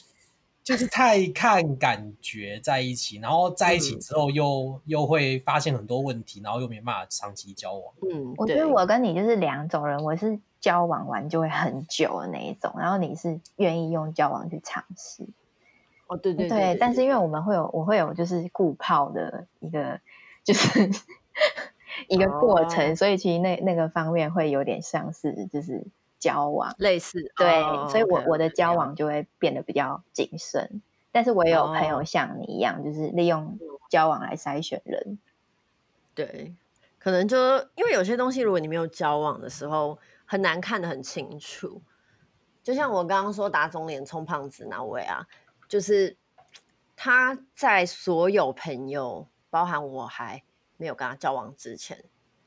[0.65, 7.95] 就是太看感觉在一起，然后在一起之后又、嗯、又会发现很多问题，然后又没办法长期交往。
[8.03, 15.25] 嗯，我觉得我跟你就是两种人，我是交往完就会很久的那一种，然后你是愿意用交往去尝试。
[16.09, 17.16] 哦，对对对，但是因为。
[17.16, 19.99] 我们会有，我会有就是固泡的一个，
[20.45, 20.88] 就是
[22.09, 25.83] 一个过程，哦，所以其实那那个方面会有点像是就是
[26.19, 35.19] 交往类似，对，哦，所以我 okay, 我的交往就会变得比较谨慎，但是我也有朋友像你一样，哦，就是利用交往来筛选人，
[36.14, 36.55] 对，
[36.99, 37.37] 可能就
[37.75, 41.81] 因为有些东西，如果你没有交往的时候，很难看得很清楚，
[42.62, 45.27] 就像我刚刚说打肿脸充胖子那位啊。
[45.69, 46.17] 就是
[46.95, 50.43] 他在所有朋友，包含我还
[50.77, 52.05] 没有跟他交往之前，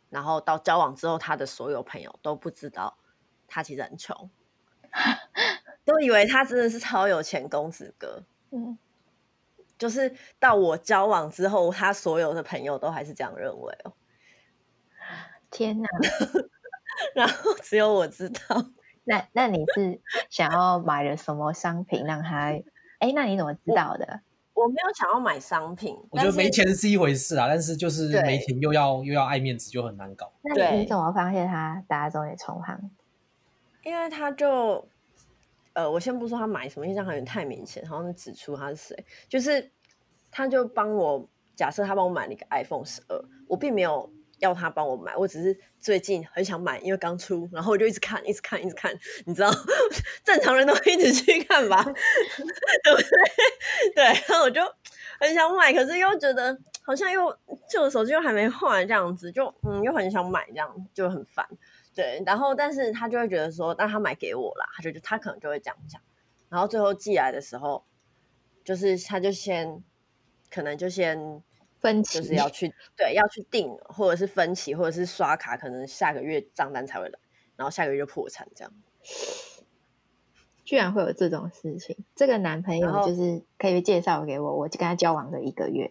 [0.10, 2.98] 然后到交往之后，他的所有朋友都不知道
[3.48, 4.30] 他其实很穷，
[5.86, 8.24] 都以为他真的是超有钱公子哥。
[8.52, 8.78] 嗯，
[9.78, 13.94] 就是到我交往之后，他所有的朋友都还是这样认为哦。
[15.52, 15.88] 天哪！
[17.16, 18.40] 然后只有我知道。
[19.04, 22.54] 那那你是想要买了什么商品让他？
[23.00, 24.22] 哎，那你怎么知道的？
[24.54, 30.32] 我，没有想要买商品，我觉得没钱是一回事啊，但是就是没钱又要又要爱面子，就很难搞。
[30.42, 32.90] 那你怎么发现他打肿脸充胖子？
[33.84, 34.86] 因为他就，
[35.74, 39.72] 呃，我先不说他买什么，印象好像太明显，好像指出他是谁，就是
[40.30, 44.12] 他就帮我，假设他帮我买了一个 iPhone 十二，我并没有。
[44.40, 48.94] 要他帮我买，我只是最近很想买，因为刚出，然后我就一直看，一直看，一直看，
[49.26, 49.52] 你知道，
[50.24, 53.94] 正常人都一直去看吧， 对不对？
[53.96, 54.62] 对，然后我就
[55.20, 57.38] 很想买，可是又觉得好像又
[57.70, 61.46] 旧的手机又还没换，这样子就嗯又很想买，这样就很烦。
[61.96, 66.02] 对，然后但是他就会觉得说，那他买给我啦，他就他可能就会这样讲。
[66.48, 67.84] 然后最后寄来的时候，
[68.64, 69.84] 就是他就先
[70.50, 71.44] 可能就先
[71.80, 77.20] 分期，就是要去对要去订，或者是分期，或者是刷卡，可能下个月账单才会来，
[77.56, 78.72] 然后下个月就破产这样。
[80.66, 85.90] 居然会有这种事情，这个男朋友就是可以介绍给我，我就跟他交往了一个月。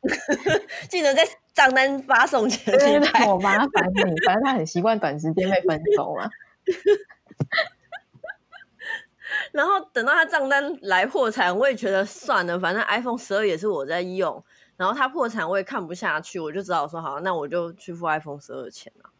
[0.88, 6.30] 记得在账单发送前，对对对，我麻烦你，反正他很习惯短时间被分手嘛。
[9.52, 14.42] 然后等到他账单来破产，我也觉得算了，反正 iPhone 十二也是我在用。
[14.76, 19.10] 然后他破产，我也看不下去，我就只好说好，那我就去付 iPhone 十二的钱了，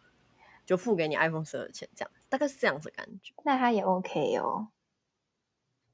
[0.67, 3.33] 就付给你 iPhone 十二的钱，这样大概是这样子的感觉。
[3.45, 4.69] 那他也 OK 哦。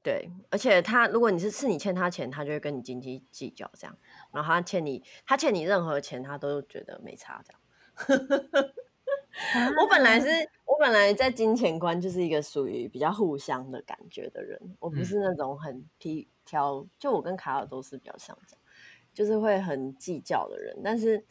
[0.03, 3.95] 对，而且他如果你是是你欠他钱，他就会跟你斤斤计较这样。
[4.31, 7.61] 然后他欠你，他欠你任何钱，他都觉得没差这样。
[9.79, 10.27] 我本来是
[10.65, 18.60] 我本来在金钱观就是一个属于比较互相的感觉的人，我不是那种很皮挑，就我跟卡尔都是比较像这样，
[19.13, 20.79] 就是会很计较的人。
[20.83, 21.25] 但是，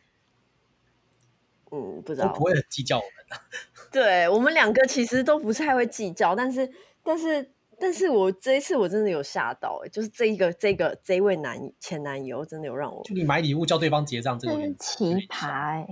[1.70, 3.36] 嗯，不知道，我不会很计较我们的。
[3.92, 6.70] 对，我们两个其实都不太会计较，但是，
[7.02, 7.52] 但是。
[7.82, 15.86] 但是我这一次我真的有吓到就是这一个这个这一位男前男友真的有让我，就你买礼物叫对方结账，这个很奇葩。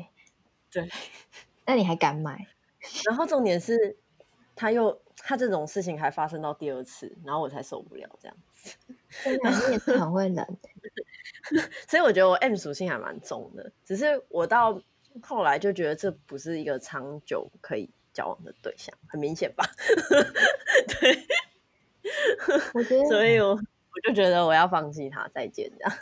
[0.71, 0.87] 对，
[1.65, 2.47] 那你还敢买？
[3.09, 3.97] 然后重点是，
[4.55, 8.77] 他又他这种事情还发生到第二次，然后我才受不了这样子。
[9.25, 10.47] 你也是很会冷，
[11.89, 14.81] 所以我觉得我 M 属性还蛮重的，只是我到
[15.23, 19.65] 后来就觉得这不是一个长久可以交往的对象，很明显吧？
[21.01, 21.27] 对。
[22.73, 25.93] 我觉得，所以我我就觉得我要放弃他，再见这样。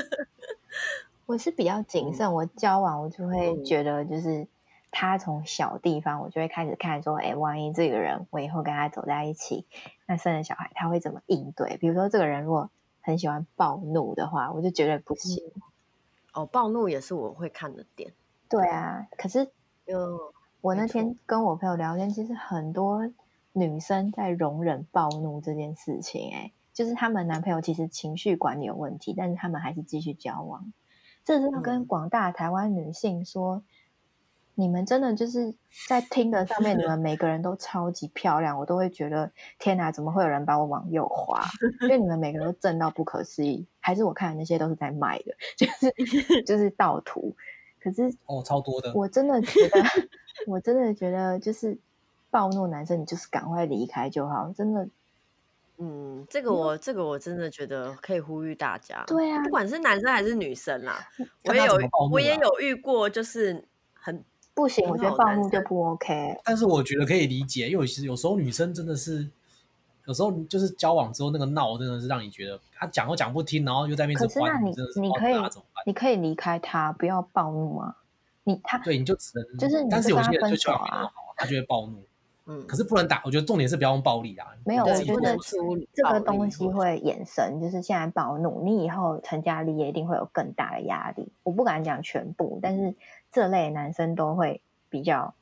[1.26, 4.48] 我是比较谨慎，我交往我就会觉得，就是
[4.90, 9.66] 他从小地方，我就会开始看说，哎、欸，万一这个人我以后跟他走在一起，
[10.06, 11.76] 那生了小孩，他会怎么应对？
[11.76, 12.70] 比如说，这个人如果
[13.10, 15.42] 很喜欢暴怒的话，我就绝对不行。
[16.32, 18.12] 哦，暴怒也是我会看的点。
[18.48, 19.50] 对啊，可是，
[19.86, 23.10] 就我那天跟我朋友聊天，其实很多。
[23.52, 30.72] 女生在容忍暴怒这件事情，哎，就是他们男朋友其实情绪管理有问题，但是他们还是继续交往。
[31.24, 33.62] 这是要跟广大台湾女性说，嗯、
[34.60, 35.54] 你们真的就是
[35.88, 41.42] 在听的上面，你们每个人都超级漂亮，我都会觉得天哪，怎么会有人把我往右滑？
[41.82, 45.92] 因为你们每个人都正到不可思议，还是我看的那些都是在卖的，就是
[46.44, 47.34] 就是盗图。
[47.82, 49.82] 可是哦，超多的，我真的觉得，
[50.46, 51.78] 我真的觉得就是。
[52.32, 54.88] 暴怒男生，你就是赶快离开就好，真的。
[55.78, 59.02] 嗯，这个我，这个我真的觉得可以呼吁大家。
[59.08, 61.08] 对啊，不管是男生还是女生啦，
[61.46, 61.72] 我也有，
[62.12, 64.22] 我也有遇过，就是很
[64.54, 64.88] 不行。
[64.88, 66.36] 我觉得暴怒就不 OK。
[66.44, 69.28] 但是我觉得可以理解，因为其实有时候女生真的是，
[70.06, 74.70] 有时候就是交往之后那个闹，真的是让你觉得她讲都讲不听，然后又在那边可是那你
[75.00, 75.34] 你可以
[75.86, 77.96] 你可以离开他，不要暴怒啊。
[78.44, 82.02] 你他对，你就只能就是，但是有些人就交往没那么好，他就会暴怒。
[82.46, 83.22] 嗯，可是不能打。
[83.24, 84.48] 我觉得重点是不要用暴力啊。
[84.64, 85.36] 没有，我觉得
[85.94, 91.28] 这个东西会衍生，就是现在暴怒，你以后成家立业一定会有更大的压力。
[91.44, 92.92] 我不敢讲全部，但是
[93.30, 95.34] 这类男生都会比较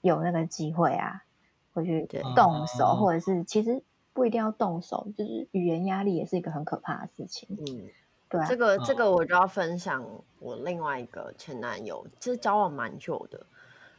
[0.00, 1.24] 有那个机会啊，
[1.72, 7.48] 会去动手，嗯、或者是其实不一定要动手，就是语言压力也是一个很可怕的事情。
[7.50, 7.88] 嗯，
[8.28, 10.04] 对啊，这个这个我就要分享
[10.38, 13.46] 我另外一个前男友，其实交往蛮久的。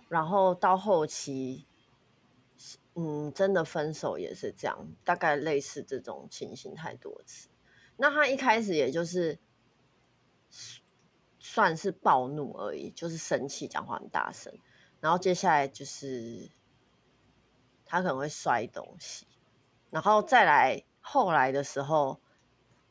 [0.08, 1.66] 然后到后期，
[2.96, 7.48] 嗯，真的分手也是这样，大概类似这种情形太多次。
[7.96, 9.38] 那他一开始也就是
[11.40, 14.54] 算是暴怒而已，就是生气，讲话很大声。
[15.00, 16.52] 然后接下来就是
[17.86, 19.26] 他可能会摔东西，
[19.90, 22.20] 然后再来后来的时候，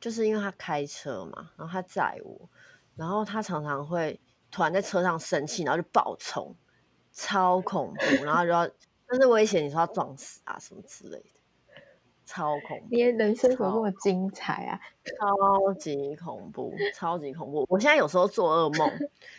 [0.00, 2.48] 就是因为他开车嘛，然后他载我，
[2.96, 4.20] 然后他常常会
[4.50, 6.56] 突然在车上生气，然后就暴冲。
[7.10, 8.68] 超恐怖，然后就要，
[9.08, 11.37] 但是危险，你说要撞死啊什么之类的，
[12.28, 12.86] 超恐怖。
[12.90, 14.78] 你的人生怎么那么精彩啊？
[15.02, 17.64] 超级恐怖，超级恐怖。
[17.70, 18.92] 我现在有时候做噩梦，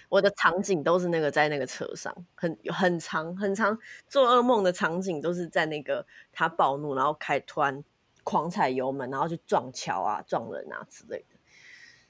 [0.10, 3.78] 我的场景都是那个在那个车上，很很长很长，
[4.08, 7.84] 做噩梦的场景都是在那个他暴怒，然后开突然
[8.24, 11.36] 狂踩油门，然后去撞桥啊、撞人啊之类的。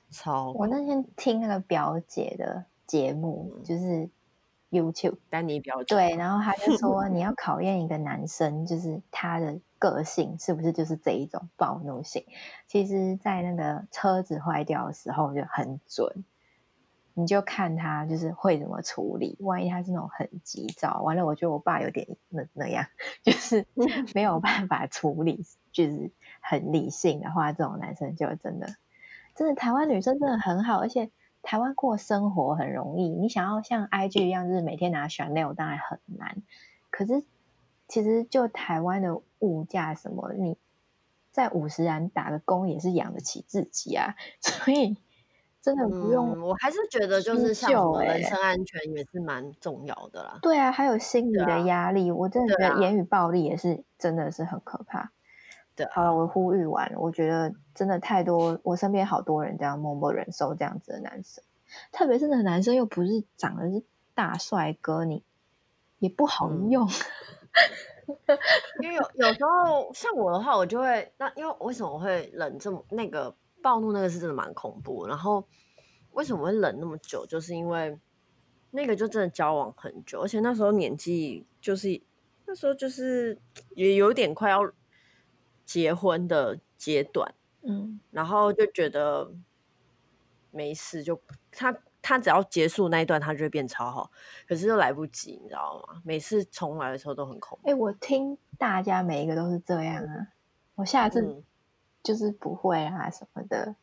[0.10, 4.10] 超，我那天听那个表姐的节目，嗯、就是。
[4.72, 12.26] YouTube 丹尼表姐对，然后他就说， 你要考验一个男生，就是他的个性是不是就是这一种暴怒性？
[12.68, 16.26] 其实，在那个车子坏掉的时候就很准，
[17.14, 19.38] 你就看他就是会怎么处理。
[19.40, 22.86] 万一他是那种很急躁，完了，我觉得我爸有点那那样，
[23.24, 23.66] 就是
[24.14, 26.12] 没有办法处理，就是
[26.42, 28.76] 很理性的话，这种男生就真的
[29.36, 31.10] 真的台湾女生真的很好，而且
[31.42, 33.08] 台湾过生活很容易。
[33.08, 36.44] 你想要像 IG 一样，就是每天拿 Chanel，当然很难。
[36.92, 37.24] 可是。
[37.92, 40.58] 其实就台湾的物价什么，你
[41.32, 44.98] 在五十岚打个工也是养得起自己啊， 所以
[45.62, 46.42] 真的不用、嗯。
[46.42, 50.40] 我还是觉得就是像什么人身安全也是蛮重要的啦。
[50.42, 55.12] 对啊，还有心理的压力，啊、我真的觉得言语暴力也是真的是很可怕。
[55.76, 61.44] 对、啊，好了，我呼吁完了，我觉得真的太多，我身边好多人这样默默忍受这样子的男生，
[61.92, 63.84] 特别是那男生又不是长得是
[64.16, 65.24] 大帅哥，你
[66.00, 66.86] 也不好用。
[66.86, 66.90] 嗯
[68.82, 75.07] 因为有有时候像我的话，我就会那因为为什么我会忍这么那个暴怒那个是真的蛮恐怖。
[75.07, 75.45] 然后
[76.12, 77.97] 为什么会冷那么久，就是因为
[78.72, 82.01] 那个就真的交往很久，而且那时候年纪就是
[82.45, 83.38] 那时候就是
[83.76, 84.72] 也有点快要
[85.66, 89.32] 结婚的阶段，嗯，然后就觉得
[90.51, 91.76] 没事，就他。
[92.02, 94.12] 他只要结束那一段，他就会变超好，
[94.47, 96.02] 可是又来不及，你知道吗？
[96.04, 97.70] 每次重来的时候都很恐怖。
[97.70, 100.28] 哎、欸，我听大家每一个都是这样啊，
[100.76, 101.43] 我下次
[102.02, 103.76] 就是不会啊什么的。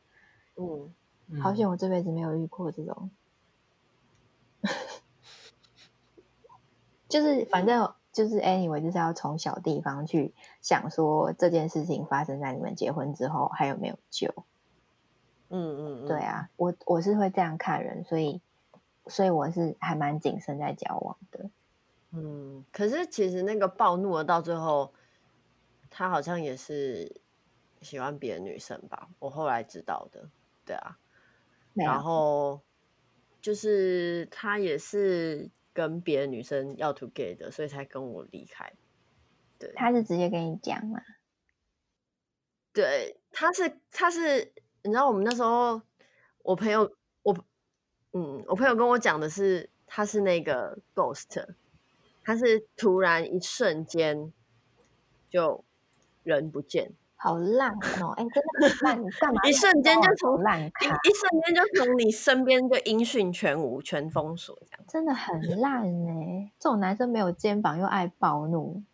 [0.56, 3.10] 嗯，好险我这辈子没有遇过这种，
[4.62, 4.70] 嗯、
[7.08, 14.32] 就是反正就是 anyway，就是要从小地方去想说这件事情发生在你们结婚之后还有没有救。
[15.48, 18.40] 嗯嗯，嗯，对啊，我我是会这样看人，所以
[19.06, 21.50] 所以我是还蛮谨慎在交往的。
[22.10, 24.92] 嗯，可是其实那个暴怒了到最后，
[25.88, 27.20] 他好像也是
[27.80, 29.08] 喜欢别的女生吧？
[29.20, 30.28] 我后来知道的，
[30.64, 30.98] 对啊。
[31.74, 32.60] 然后
[33.40, 38.72] 就是他也是跟别的女生要 together，所以才跟我离开。
[39.58, 41.00] 对，他是直接跟你讲吗？
[42.72, 44.52] 对，他是他是。
[44.86, 45.82] 你知道我们那时候，
[46.44, 46.88] 我朋友
[47.24, 47.36] 我，
[48.12, 51.44] 嗯，我朋友跟我讲的是，他是那个 ghost，
[52.22, 54.32] 他是突然一瞬间
[55.28, 55.64] 就
[56.22, 58.14] 人不见，好烂哦！
[58.16, 59.42] 哎、欸，真的很烂，你干嘛？
[59.42, 66.52] 一瞬间就从烂，一一瞬间就从你身边就音讯全无，全封锁，这样真的很烂哎！
[66.60, 68.84] 这种男生没有肩膀又爱暴怒。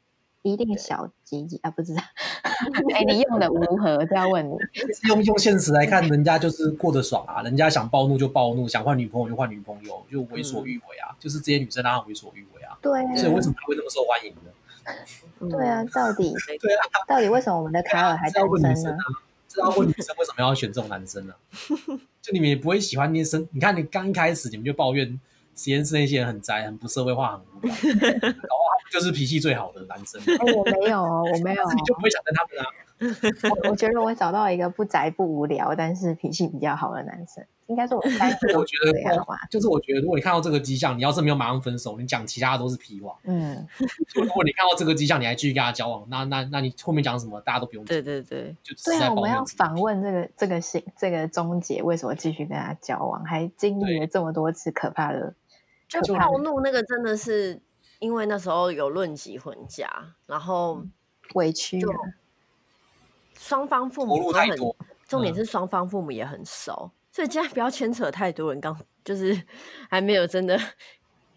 [0.43, 2.03] 一定小鸡鸡啊，不知道。
[2.95, 4.05] 哎、欸，你用的如何？
[4.07, 4.57] 就要问你。
[5.09, 11.17] 用用现实来看，人家就是过得爽啊，人家想暴怒就暴怒，想换女朋友就换女朋友，就为所欲为啊、嗯。
[11.19, 12.77] 就是这些女生让他为所欲为啊。
[12.83, 13.17] 对啊。
[13.17, 14.51] 所以为什么他会那么受欢迎呢？
[15.49, 18.45] 对啊，到底对啊，到底为什么我们的卡尔还单
[18.77, 18.99] 身呢？
[19.49, 21.39] 知道问女生为什么要选这种男生呢、啊？
[22.23, 23.47] 就你们也不会喜欢那生。
[23.53, 25.21] 你看你刚一开始你们就抱怨
[25.55, 27.75] 实验室那些人很宅、很不社会化、很无聊。
[28.23, 28.59] 然后
[28.91, 30.21] 就是脾气最好的男生。
[30.21, 31.73] 哎、欸，我没有哦，我没有、哦。
[31.75, 32.67] 你就不会想跟他们啊？
[33.51, 38.59] 我 我觉得我找到一个不宅不无聊，但是脾气比较好的男生，应该是我三个。
[38.59, 38.93] 我觉得，
[39.51, 43.17] 就是我觉得，如果你看到这个迹象，你要是没有马上分手，你讲其他的都是屁话。
[43.25, 43.67] 嗯。
[44.15, 47.85] 如果你看到这个迹象，你还继续跟他交往，那那那你后面讲什么，大家都不用。
[47.85, 48.55] 对对对。
[48.63, 55.35] 就对啊，我们要访问这个这个心这个终结，为什么继续跟他交往，还经历了这么多次可怕的，
[56.01, 57.61] 就暴怒那个真的是。
[57.99, 59.89] 因为那时候有论及婚嫁，
[60.27, 60.85] 然后
[61.35, 61.81] 委屈，
[63.39, 64.59] 双方父母都很，
[65.07, 68.61] 重点是双方父母也很熟，嗯、所以尽量不要牵扯太多人。
[68.61, 69.41] 刚就是
[69.89, 70.59] 还没有真的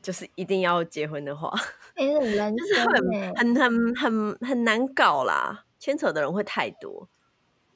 [0.02, 1.54] 就是一定要结婚的话，
[1.98, 2.12] 欸、
[2.56, 7.08] 就是很很很很很难搞啦，牵扯的人会太多。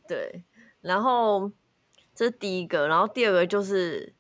[0.08, 0.44] 对，
[0.82, 1.52] 然后
[2.16, 4.16] 这是第一个，然后第二个就是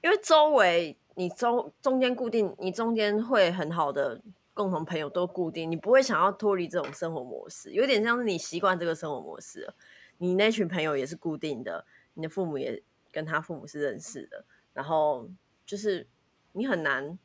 [0.00, 0.96] 因为周围。
[1.14, 4.20] 你中中间固定，你中间会很好的
[4.54, 9.74] 共同朋友都固定，你不会想要脱离这种生活模式，有点像是你习惯这个生活模式了。
[10.18, 11.84] 你那群朋友也是固定的，
[12.14, 15.28] 你的父母也跟他父母是认识的，然后
[15.66, 16.06] 就是
[16.52, 17.18] 你很难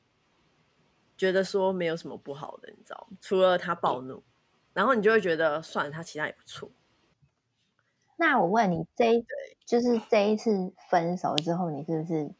[1.16, 3.18] 觉得说没有什么不好的，你知道吗？
[3.22, 4.24] 除了他暴怒，
[4.74, 6.70] 然后你就会觉得算了，他其他也不错。
[8.18, 9.26] 那我问你，这一
[9.66, 12.32] 就是这一次分手之后，你是不是？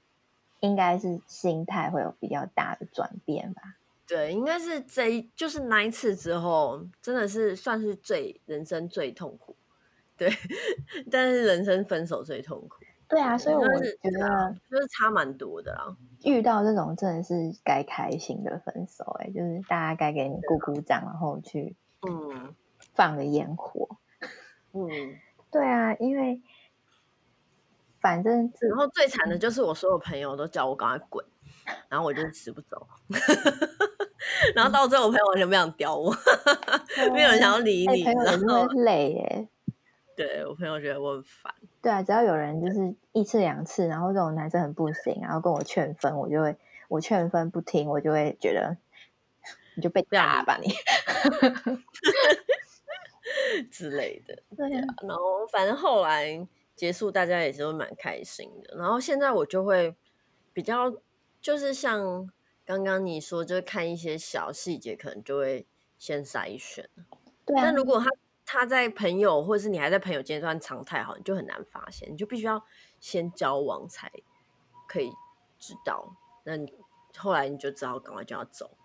[0.60, 3.62] 应该是心态会有比较大的转变吧？
[4.08, 9.56] 对，应该是这一就是那一次之后，真的是算是最人生最痛苦。
[10.16, 10.30] 对，
[11.12, 12.78] 但是人生分手最痛苦。
[13.10, 15.96] 对啊，所以我觉得就是差蛮多的啦。
[16.24, 22.54] 遇到这种真的是该开心的分手，欸，哎，就是大家该给你鼓鼓掌，然后去，嗯，
[22.96, 23.88] 放个烟火。
[24.74, 24.90] 嗯，
[25.52, 26.42] 对啊，因为
[28.08, 31.26] 反正然后最惨的就是我所有朋友都叫我赶快滚，
[31.90, 32.88] 然后我就死不走。
[34.56, 36.16] 然后到最后，我朋友完全不想屌我，
[36.96, 39.50] 嗯、没有人想要理你，欸、朋友真的累耶。
[40.16, 41.54] 对，我朋友觉得我很烦。
[41.82, 46.56] 对啊，只要有人就是一次两次，然后这种男生很不行，然后跟我劝分，我就会
[46.88, 48.78] 我劝分不听，我就会觉得
[49.76, 50.74] 你就被打吧你
[53.70, 54.42] 之类的。
[54.56, 56.48] 对啊，然后反正后来
[56.78, 58.78] 结束，大家也是会蛮开心的。
[58.78, 59.94] 然后现在我就会
[60.54, 60.94] 比较
[61.42, 62.32] 就是像
[62.64, 65.68] 刚刚你说，就是看一些小细节，可能就会
[65.98, 66.90] 先筛选。
[67.46, 68.10] 对啊，但如果他。
[68.50, 72.64] 他在朋友，或者是你还在朋友阶段常态好，你就很难发现，你就必须要
[72.98, 74.10] 先交往才
[74.88, 75.12] 可以
[75.60, 76.16] 知道。
[76.46, 76.74] 那你
[77.18, 78.78] 后来你就只好，赶快就要走，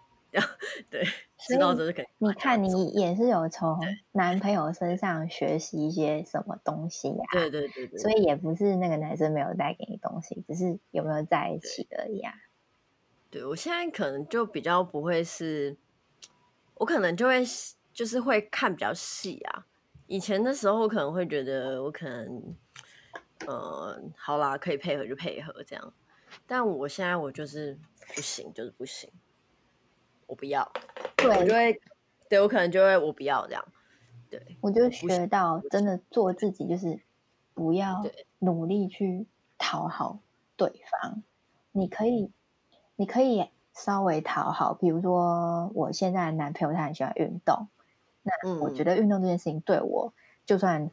[0.90, 1.04] 对，
[1.38, 2.14] 知道这是肯定。
[2.18, 3.78] 你看，你也是有从
[4.12, 7.24] 男朋友身上学习一些什么东西呀？
[7.32, 12.32] 对对对对，所以也不是那个男生没有带给你东西，只是有没有在一起而已啊。
[13.30, 15.76] 对，我现在可能就比较不会是，
[16.74, 17.44] 我可能就会。
[17.94, 19.66] 就是会看比较细啊，
[20.06, 22.56] 以前的时候可能会觉得我可能，
[23.46, 25.92] 呃，好啦，可以配合就配合这样，
[26.46, 27.78] 但我现在我就是
[28.14, 29.10] 不行，就是不行，
[30.32, 30.72] 我不要，
[31.14, 31.78] 对，我就会，
[32.30, 33.62] 对我可能就会我不要这样，
[34.30, 37.00] 对，我就学到真的做自己，就是
[37.52, 38.02] 不要
[38.38, 39.26] 努力去
[39.58, 40.20] 讨好
[40.56, 41.22] 对方，
[41.70, 42.32] 你可以，
[42.96, 47.68] 你可以稍微讨好，比如说我现在的男朋友他很喜欢运动。
[48.22, 50.90] 那我觉得运动这件事情对我，嗯、就算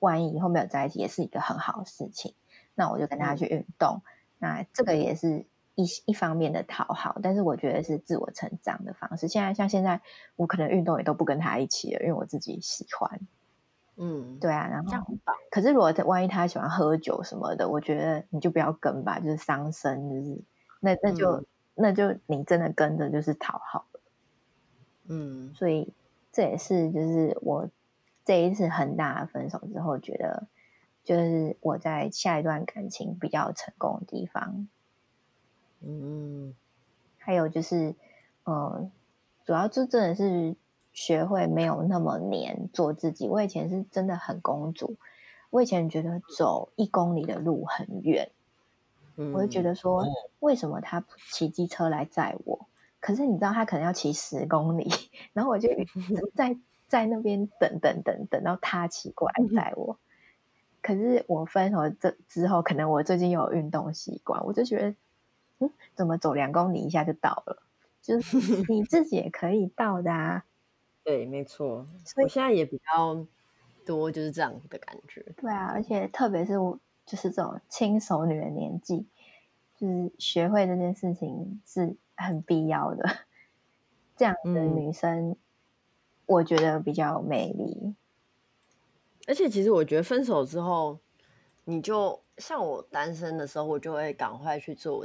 [0.00, 2.34] 万一以后没有在一起，也是一个很好的事情。
[2.74, 9.28] 那我就跟他去运动，嗯、那这个也是一一方面的讨好，但是我觉得是自我成长的方式。
[9.28, 10.00] 现在像现在，
[10.36, 13.20] 我可能运动也都不跟他一起了，因为我自己喜欢。
[13.96, 15.06] 嗯，对啊，然后
[15.50, 20.40] 可是如果万一他喜欢喝酒什么的，我觉得你就不要跟吧，就是伤身，就是
[20.80, 24.00] 那那就、嗯、那就你真的跟着就是讨好了。
[25.08, 25.92] 嗯，所以。
[26.34, 27.68] 这也是就是我
[28.24, 30.48] 这一次很大的分手之后，觉得
[31.04, 34.66] 就是我在下一段感情比较成功的地方。
[35.84, 36.54] 嗯，
[37.18, 37.94] 还有就是，
[38.44, 38.90] 呃，
[39.44, 40.54] 主要就真的是
[40.92, 43.28] 学会没有那么黏，做自己。
[43.28, 44.96] 我以前是真的很公主，
[45.50, 48.30] 我以前觉得走一公里的路很远，
[49.16, 50.04] 嗯，我就觉得说，
[50.40, 52.66] 为什么他骑机车来载我？
[53.00, 54.88] 可是你知道他可能要骑十公里，
[55.34, 55.68] 然后我就
[56.36, 56.56] 在
[56.86, 59.98] 在那边等等等等到他骑过来载我。
[60.82, 64.94] 可是我分手这之后，可能我最近有运动习惯，我就觉得，
[65.66, 67.62] 嗯，怎么走两公里一下就到了？
[68.00, 68.36] 就是
[68.72, 70.44] 你自己也可以到的啊。
[71.04, 71.86] 对，没错。
[72.04, 73.26] 所以我现在也比较
[73.84, 75.24] 多就是这样的感觉。
[75.36, 79.06] 对啊，而且特别是我就是这种轻熟女的年纪，
[79.76, 81.96] 就是学会这件事情是。
[82.14, 83.08] 很必要的，
[84.16, 85.36] 这样的女生，嗯、
[86.26, 87.96] 我觉得比较有魅力。
[89.26, 91.00] 而且，其实我觉得分手之后，
[91.64, 95.04] 你就像我单身的时候，我就会赶快去做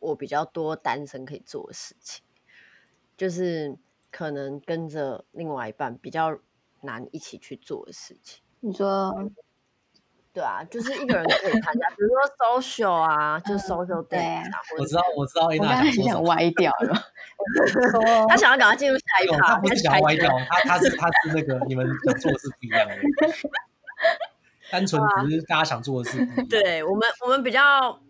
[0.00, 2.22] 我比较多单身可以做的事情，
[3.16, 3.76] 就是
[4.10, 6.38] 可能跟着另外一半比较
[6.82, 8.42] 难一起去做的事情。
[8.60, 9.30] 你说？
[10.32, 14.60] 对啊，就是一个人可以参加，比如说 social 啊，就 social day 啊。
[14.78, 16.94] 我知道，我知道，我刚刚很想歪掉了。
[18.28, 22.94] 他想要赶快进入下一趴，他不是想歪掉，他他是他是那个你们想做的事不一样的，
[24.70, 26.24] 单纯只是大家想做的事。
[26.48, 28.00] 对我们，我们比较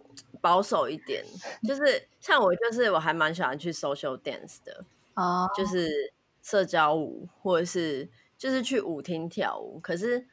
[0.41, 1.25] 保守一点，
[1.67, 4.85] 就是像我，就是我还蛮喜欢去 social dance 的
[5.15, 6.13] 啊，就是
[6.43, 10.27] 社交舞，或者是就是去舞厅跳舞，可是。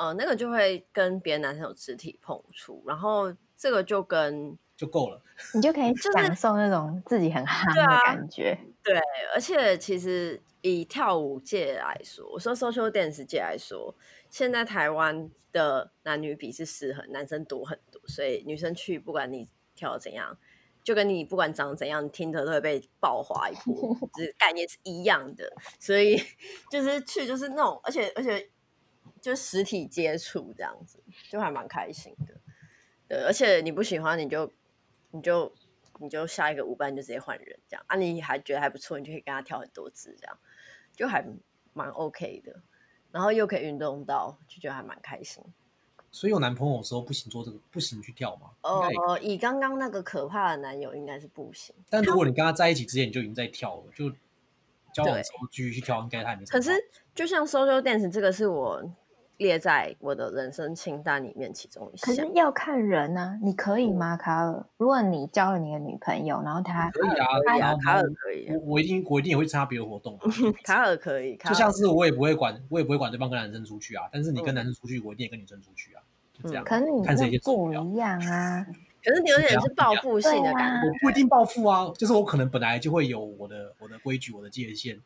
[0.00, 5.20] 呃，那个就会跟别的男生有肢体碰触，然后这个就跟就够了，
[5.52, 8.56] 你就可以享受那种自己很 嗨的感觉。
[8.80, 13.92] 对，啊、对，而且其实以跳舞界来说，我说 social dance 界来说，
[14.30, 20.38] 现在台湾的男女比是失衡，男生多很多，所以女生去不管你跳怎样，
[20.82, 25.52] 就跟你不管长怎样，你听着都会被爆滑一波， 就是概念是一样的。
[25.78, 26.16] 所以
[26.70, 28.50] 就是去就是那种，而且而且。
[29.20, 32.34] 就实体接触这样子，就还蛮开心的。
[33.08, 34.52] 对，而且你不喜欢，你就
[35.10, 35.52] 你就
[35.98, 37.96] 你就下一个舞伴就直接换人这样啊。
[37.96, 40.38] 你还觉得还不错，你就可以跟他跳很多次，这样
[40.94, 41.26] 就还
[41.72, 42.62] 蛮 OK 的。
[43.18, 45.42] 然后又可以运动到，就觉得还蛮开心。
[46.12, 48.50] 所以有男朋友的时候不行做这个，不行去跳吗？
[48.62, 51.74] 哦、呃，以刚刚那个可怕的男友应该是不行。
[51.90, 54.08] 但如果你跟他在一起之前你就已经在跳了，就
[54.94, 56.44] 交往之后继续去跳，应该他也没。
[56.44, 56.70] 可是
[57.12, 58.80] 就像 social dance 这个是我
[59.38, 62.14] 列在我的人生清单里面其中一项。
[62.14, 64.66] 可是要看人啊，你可以吗，卡尔？
[64.76, 68.48] 如果你交了你的女朋友，然后他可以啊，可以啊，卡尔可以。
[68.50, 70.18] 我我一定我一定也会参加别的活动。
[70.62, 74.04] 卡尔可以，就像是我也不会管，我也不会管对方跟男生出去啊。
[74.12, 76.02] 但是你跟男生出去，我一定也跟女生出去啊。
[76.32, 76.64] 就这样。
[76.64, 78.66] 可是你看谁不一样啊？
[79.04, 80.88] 可是你有点是报复性的感觉。
[80.88, 84.98] 我不一定报复啊，就是我可能本来就会有我的我的规矩，我的界限。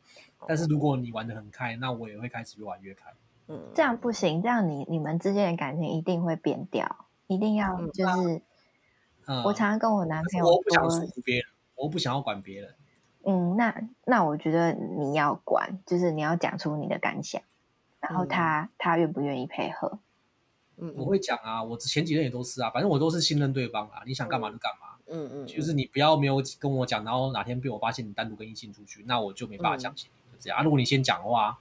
[0.48, 3.10] 但是如果你玩的很开，那我也会开始越玩越开。
[3.52, 8.42] 嗯，这样不行，这样你你们之间的感情一定会变掉，一定要就是，
[9.26, 11.44] 嗯，我常常跟我男朋友说，我不想束缚别人，
[11.74, 12.74] 我不想要管别人。
[13.24, 17.42] 嗯，那那我觉得你要管，就是你要讲出你的感想，
[18.00, 19.98] 然后他、嗯、他愿不愿意配合？
[20.78, 24.88] 嗯，我会讲啊，我前几任也都是啊，反正我都是信任对方啊，你想干嘛就干嘛。
[25.06, 30.20] 嗯嗯，就是你不要没有跟我讲，然后哪天被我发现你单独跟异性出去，那我就没办法相信你。
[30.30, 31.58] 嗯、就这样啊，如果你先讲的话，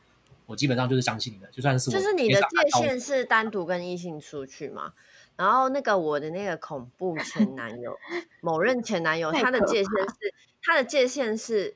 [0.51, 4.93] 我基本上就是相信你的，就算是我就是你的界限是单独跟异性出去嘛。
[5.37, 7.97] 然后那个我的那个恐怖前男友，
[8.41, 11.75] 某任前男友，他的界限是他的界限是，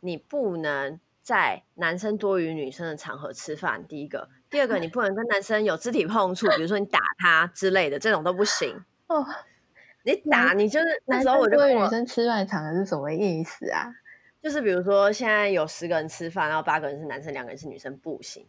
[0.00, 3.86] 你不能在男生多于女生的场合吃饭。
[3.86, 4.28] 第一个。
[4.50, 8.82] 第二个，你不能跟男生有肢体碰触，比如说你打他之类的，这种都不行。
[9.06, 9.24] 哦，
[10.04, 13.92] 你打你就是那时候我就问女生吃饭场合是什么意思啊？
[14.42, 18.46] 就是比如说现在有十个人吃饭，然后八个人是男生，两个人是女生，不行。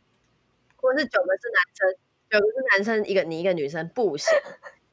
[0.76, 4.32] 或者是九个是男生，九个是男生，一个你一个女生，不行。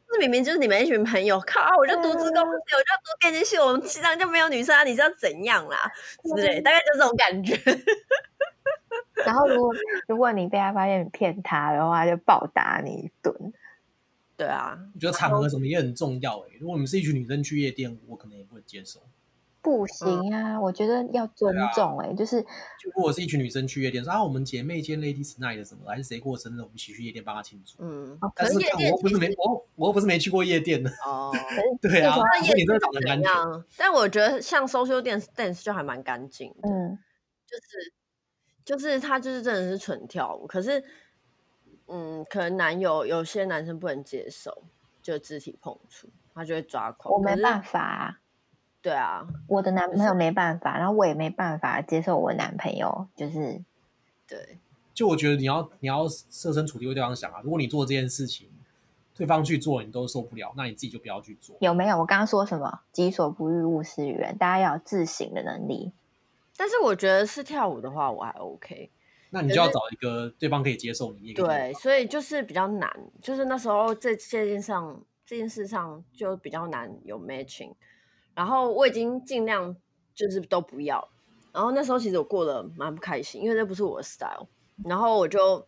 [0.09, 5.93] 这明明就是你们一群朋友，靠，我就独自公司，我就要读电机系，我们系上就没有女生啊，你知道怎样啦？
[6.25, 7.55] 之类，大概就这种感觉。
[9.25, 9.75] 然后，如果
[10.09, 13.35] 如果你被他发现你骗他的话，就暴打你一顿。
[14.37, 16.51] 对啊，我觉得场合什么也很重要哎。
[16.61, 19.01] 如果你们是一群女生去夜店，我可能也不会接受。
[19.67, 27.83] 不行啊，我觉得要尊重哎，就是就如果是一群女生去夜店，说啊，我们姐妹间 Ladies Night 什么，还是谁过生日，我们一起去夜店帮她庆祝。
[27.83, 31.33] 嗯，可是我又不是没我我又不是没去过夜店的哦。
[31.83, 33.31] 对啊，夜店真的长得干净。
[33.77, 36.97] 但我觉得像 social dance dance 就还蛮干净的，嗯，
[37.47, 37.93] 就是。
[38.65, 40.83] 就是他就是真的是纯跳舞，可是，
[41.87, 44.65] 嗯，可能男友有些男生不能接受，
[45.01, 47.15] 就肢体碰触，他就会抓狂。
[47.15, 48.19] 我没办法啊，
[48.87, 53.61] 对啊，我的男朋友没办法，然后我也没办法接受我男朋友，就是，
[54.29, 54.59] 对，
[54.95, 58.49] 就我觉得你要你要设身处地为对方想啊，如果你做这件事情，
[59.13, 61.57] 对方去做你都受不了，那你自己就不要去做。
[61.59, 61.99] 有没有？
[61.99, 62.79] 我刚刚说什么？
[62.93, 65.91] 己所不欲，勿施于人，大家要有自省的能力。
[66.57, 68.89] 但是我觉得是跳舞的话，我还 OK。
[69.31, 71.33] 那你就要找一个对方可以接受你。
[71.33, 72.89] 对，所以就是比较难，
[73.21, 77.73] 就是那时候这这件上这件事上就比较难有 matching。
[78.37, 79.75] 然后我已经尽量
[80.15, 81.09] 就是都不要。
[81.53, 84.47] 然后那时候其实我过得蛮不开心，因为那不是我的 style。
[84.85, 85.67] 然后我就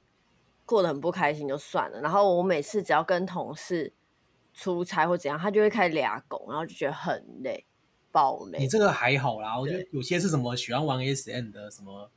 [0.64, 2.00] 过得很不开心，就算了。
[2.00, 3.92] 然后我每次只要跟同事
[4.54, 7.64] 出差或怎样，他就会开始俩拱，然后就觉得很累。
[8.58, 12.10] 你这个还好啦，我觉得有些是什么喜欢玩 SM 的，什么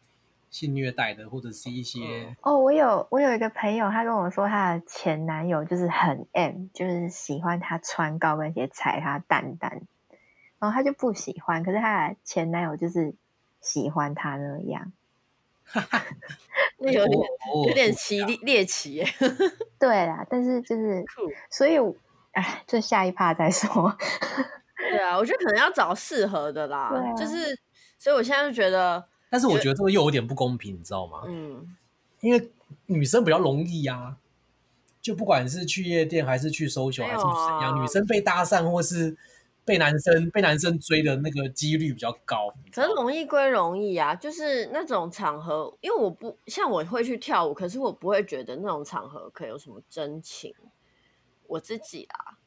[0.50, 9.84] 性虐待的，或者是一些哦，我有我有一个朋友，他跟我说他的前男友就是很 M，就是喜欢他穿高跟鞋踩他蛋蛋，
[10.62, 13.16] 然后他就不喜欢，可是他的前男友就是
[13.60, 14.94] 喜欢他那样，
[16.78, 17.20] 那有点
[17.68, 19.08] 有点奇猎奇耶，
[19.80, 21.04] 对啦，但是就是
[21.50, 21.78] 所以
[22.34, 23.98] 哎，这下一趴再说。
[24.78, 27.58] 对啊，我觉得可能要找适合的啦，啊、就是，
[27.98, 31.24] 所以我现在就觉得，但是我觉得这个又有点不公平，你知道吗？
[31.26, 31.76] 嗯，
[32.20, 32.52] 因为
[32.86, 34.18] 女生比较容易啊，
[35.02, 37.28] 就不管是去夜店还是去 social 还是怎
[37.62, 39.18] 样，啊、女生被搭讪或是
[39.66, 42.54] 被男生被男生追的那个几率比较高。
[42.72, 50.54] 可是容易归容易啊，就是那种场合，因为我不像我会去跳舞，可是我不会觉得那种场合可以有什么真情，
[51.48, 52.38] 我自己啊。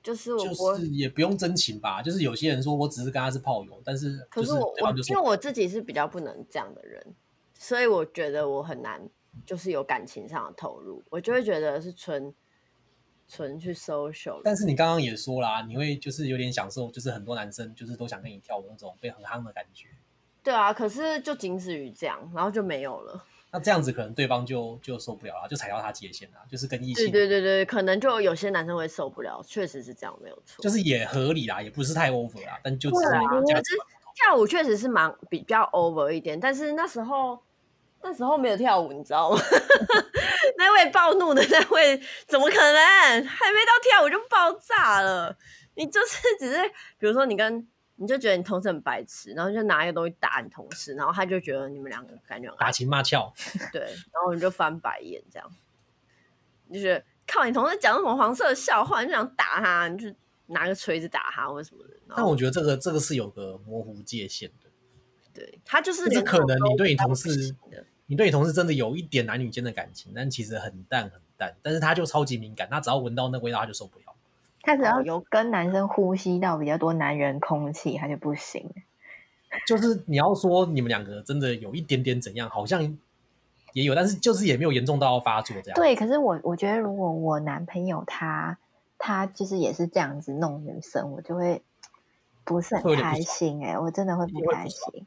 [0.00, 7.04] 就是我就是也不用真情吧，就是有些人说我只是跟他是炮友，但是可是我我因为我自己是比较不能这样的人，
[7.52, 9.06] 所以我觉得我很难
[9.44, 12.32] 就是有感情上的投入，我就会觉得是纯
[13.28, 14.40] 纯去 social。
[14.42, 19.88] 但是你刚刚也说啦，你会就是有点享受，就是很多男生就是都想跟你跳舞那种被很夯的感觉。
[20.42, 23.24] 对啊，可是就仅止于这样，然后就没有了。
[23.50, 27.10] 那这样子可能对方就就受不了了，就踩到他界限了，就是跟异性。
[27.10, 30.62] 对对对对，可能就有些男生会受不了，确实是这样，没有错。
[30.62, 33.62] 就是也合理啦，也不是太 over 啦，但就只是我觉得
[34.14, 37.38] 跳舞确实是蛮比较 over 一点，但是那时候
[38.02, 39.40] 那时候没有跳舞，你知道吗？
[40.56, 42.74] 那位暴怒的那位，怎么可能
[43.26, 45.36] 还没到跳舞就爆炸了？
[45.74, 46.58] 你就是只是
[46.98, 53.32] 比如说你跟你就觉得你同事很白痴，然后就拿一个东西打你同事，然后他就觉得你们两个感觉打情骂俏，
[53.72, 55.50] 对，然后你就翻白眼这样，
[56.72, 60.12] 就是靠你同事讲什么黄色的笑话，你就想打他，你就
[60.46, 61.94] 拿个锤子打他或什么的。
[62.16, 64.70] 但我觉得这个这个是有个模糊界限的，
[65.34, 67.54] 对他就是是可能你对你同事，
[68.08, 74.04] 你对你同事真的有一点男女间的感情，但其实很淡很淡，但是他就超级敏感，他只要闻到那味道他就受不了。
[74.62, 78.68] 他只要有跟男生呼吸到比较多男人空气，他就不行。
[79.66, 82.82] 就是你要说你们两个真的有一点点怎样，好像
[83.72, 85.74] 也有，但是就是也没有严重到要发作这样。
[85.74, 88.58] 对，可是我我觉得如果我男朋友他
[88.98, 91.62] 他就是也是这样子弄女生，我就会
[92.44, 95.06] 不是很开心哎、欸，我真的会不开心。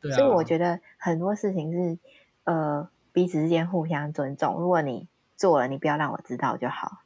[0.00, 0.16] 对啊。
[0.16, 1.98] 所以我觉得很多事情是
[2.44, 7.02] 呃彼此之间互相尊重，如果你做了，你不要让我知道就好。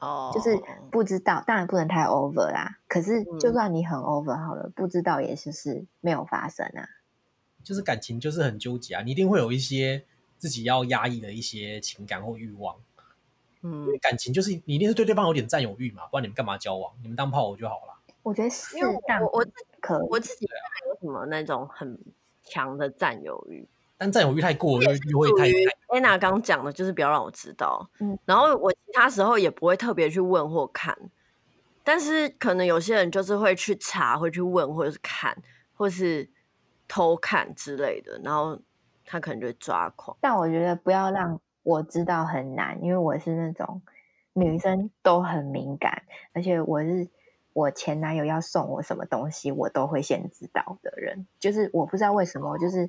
[0.00, 0.60] 哦，就是
[0.92, 2.78] 不知道，当然不能太 over 啦。
[2.86, 6.88] 可是就算你很 over 好了，嗯、不知道也就是没有发生啊。
[7.64, 10.04] 就是感情就是很纠结啊，你一定会有一些
[10.36, 12.76] 自己要压抑的一些情感或欲望。
[13.62, 16.92] 嗯，因为感情就是你一定是对对方有点占有欲嘛，不然你们干嘛交往？
[17.02, 17.94] 你们当炮友就好了。
[18.22, 18.88] 我觉得是，因为
[19.20, 19.46] 我我
[19.80, 21.98] 可我自己没有什么那种很
[22.44, 23.66] 强的占有欲。
[23.98, 25.48] 但占有欲太过，又又会太。
[25.88, 30.96] 安娜刚讲的就是不要让我知道，嗯，然后我其他时候也不会特别去问或看，
[31.82, 35.36] 但是可能有些人就是会去查，会去问，或者是看，
[35.74, 36.30] 或是
[36.86, 38.60] 偷看之类的，然后
[39.04, 40.16] 他可能就会抓狂。
[40.20, 43.82] 但我觉得不要让我知道很难，因为我是那种
[44.34, 47.08] 女生都很敏感，而且我是
[47.52, 52.88] 我前男友要送我什么东西，我都会先知道的人，就是我不知道为什么，就是。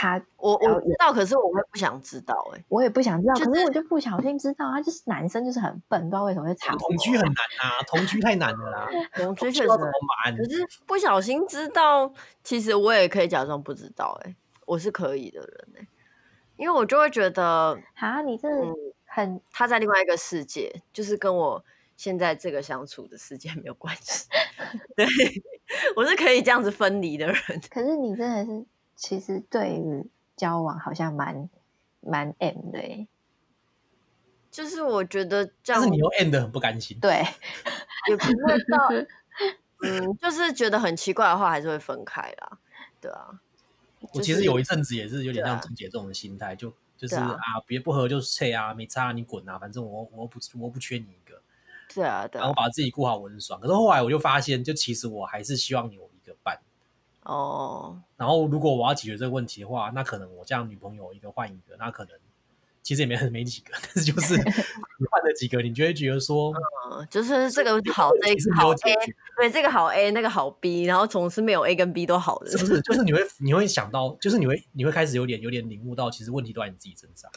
[0.00, 6.76] 他我我知道，可是我会不想知道哎、欸，我也不想知道，可是我就不小心知道，他就是男生，就是很笨，不知道为什么会查。
[6.76, 10.36] 同居很难啊，同居太难了啦， 同居确实很难。
[10.36, 12.12] 可是不小心知道，
[12.44, 14.36] 其实我也可以假装不知道、欸，哎，
[14.66, 15.88] 我是可以的人哎、欸，
[16.58, 18.48] 因为我就会觉得啊，你这
[19.04, 21.64] 很、嗯、他在另外一个世界，就是跟我
[21.96, 24.28] 现在这个相处的世界没有关系。
[24.94, 25.04] 对，
[25.96, 27.36] 我是可以这样子分离的人。
[27.68, 28.64] 可是你真的是。
[28.98, 31.48] 其实对于交往好像蛮
[32.00, 33.06] 蛮 M 的耶，
[34.50, 37.22] 就是我觉得这样，但是你又 M 的很不甘心，对，
[38.10, 38.88] 也不会到，
[39.84, 42.58] 嗯，就是觉得很奇怪的话，还是会分开啦，
[43.00, 43.40] 对啊。
[44.12, 51.40] 我其实有一阵子也是有点像钟姐这种心态，就就是啊，别不合就撤啊，没差你滚啊，反正我我不我不缺你一个，
[51.94, 53.60] 对啊，对，然后把自己过好我很爽。
[53.60, 56.58] 可是后来我就发现，就其实我还是希望你有一个伴。
[57.28, 62.14] 哦，然后如果我要解决这个问题的话，那可能我这样女朋友一个换一个，那可能
[62.82, 64.34] 其实也没很没几个， 但是就是
[64.98, 66.54] 你换了几个，你就会觉得说，
[66.90, 68.94] 嗯，就是这个好，这个好 A，
[69.36, 72.80] 对，这个好 A，那个好 B，然后总是没有 A 跟 B 都好的，是不是？
[72.80, 77.30] 就是你会你会想到，就是你会你会开始有点有点领悟到，其实问题都在你自己身上，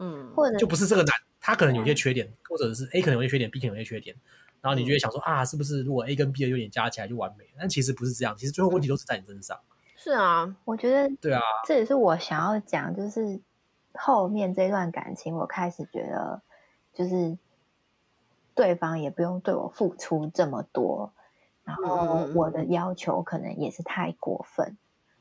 [0.00, 4.14] 嗯，或者就不是这个男，他可能有些缺点，或者是 A 可能有些缺点，B 可能有些缺点。
[4.64, 7.44] 然后你就会想说、嗯、啊，是不是如果 A 跟 B 的优点加起来就完美？
[7.58, 9.60] 但其实不是这样，其实最后问题都是在你身上。
[9.94, 13.38] 是啊，我觉得对啊，这也是我想要讲，就是
[13.92, 16.40] 后面这段感情，我开始觉得，
[16.94, 17.36] 就是
[18.54, 21.12] 对方也不用对我付出这么多，
[21.64, 24.76] 然后我的要求可能也是太过分，嗯、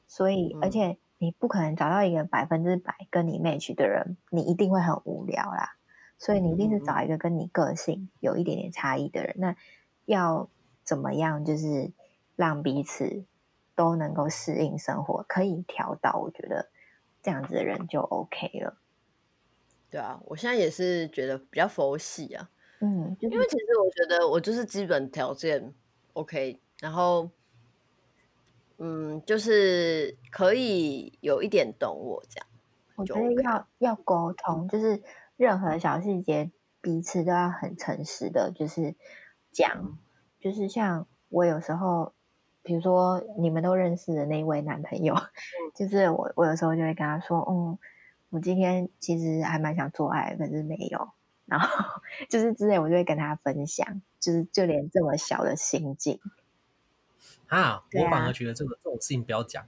[0.07, 5.75] 所以而且你不可能找到一个百分之百跟你 match 的人，你一定会很无聊啦。
[6.23, 9.35] 所以你一定是找一个跟你个性有一点点差异的人。
[9.37, 9.57] 那
[10.05, 10.49] 要
[10.81, 11.91] 怎么样，就是
[12.37, 13.25] 让彼此
[13.75, 16.69] 都能够适应生活，可以调到，我觉得
[17.21, 18.77] 这样子的人就 OK 了。
[19.89, 22.49] 对啊，我现在也是觉得比较佛系啊。
[22.79, 25.73] 嗯，因为其实我觉得我就是基本条件
[26.13, 27.29] OK，然后
[28.77, 32.47] 嗯，就是可以有一点懂我这样。
[32.95, 35.03] 我觉得要要沟通，就是。
[35.43, 38.95] 任何小细节，彼此都要很诚实的，就是
[39.51, 39.99] 讲，
[40.39, 42.13] 就是像我有时候，
[42.61, 45.15] 比如说你们都认识的那一位男朋友，
[45.75, 47.77] 就是我，我有时候就会跟他说，嗯，
[48.29, 51.11] 我今天其实还蛮想做爱，可是没有，
[51.45, 51.67] 然后
[52.29, 56.21] 就是之类，我就会跟他分享，就是就连这么小的心境。
[57.47, 59.65] 啊，啊我反而觉得这个这种事情不要讲，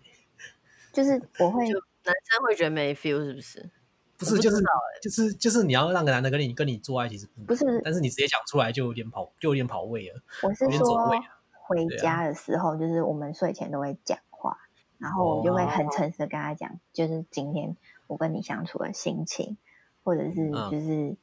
[0.94, 1.66] 就是我会，
[2.06, 3.70] 男生会觉得没 feel 是不是？
[4.18, 4.64] 不是，就是
[5.02, 10.22] 就是就是你要让个男的跟你跟你做爱，其实不是，但是你直接讲出来就有点跑，就有点跑位了。
[10.42, 11.12] 我是说，
[11.54, 14.58] 回家的时候，就是我们睡前都会讲话，
[15.00, 17.76] 然后我就会很诚实的跟他讲，就是今天
[18.08, 19.58] 我跟你相处的心情，
[20.04, 21.18] 或者是就是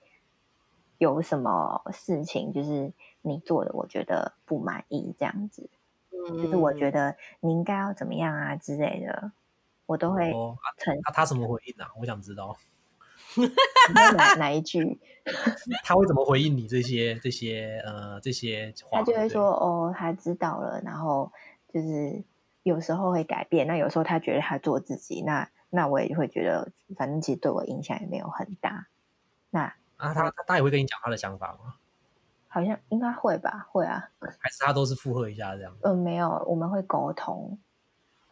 [0.99, 5.71] 有什么事情，就是你做的我觉得不满意这样子。
[6.11, 9.33] 嗯，就是我觉得你应该要怎么样啊之类的，
[9.87, 10.59] 我都会哦。
[11.05, 11.89] 他他什么回应啊？
[11.99, 12.55] 我想知道。
[13.95, 14.99] 哪哪一句？
[15.85, 18.99] 他会怎么回应你这些这些呃这些话？
[18.99, 21.31] 他就会说哦，他知道了，然后
[21.73, 22.25] 就是
[22.65, 28.89] 有时候会改变，那有时候他觉得他做自己，那那我也会觉得，反正其实对我影响也没有很大。
[29.51, 31.77] 那啊，他他也会跟你讲他的想法吗？
[32.49, 34.11] 好像应该会吧，会啊。
[34.41, 35.73] 还是他都是附和一下这样？
[35.83, 37.57] 嗯，没有，我们会沟通。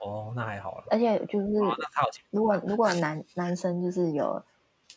[0.00, 0.86] 哦，那还好了。
[0.90, 1.52] 而且就是，
[2.30, 4.42] 如果 如果男男生就是有。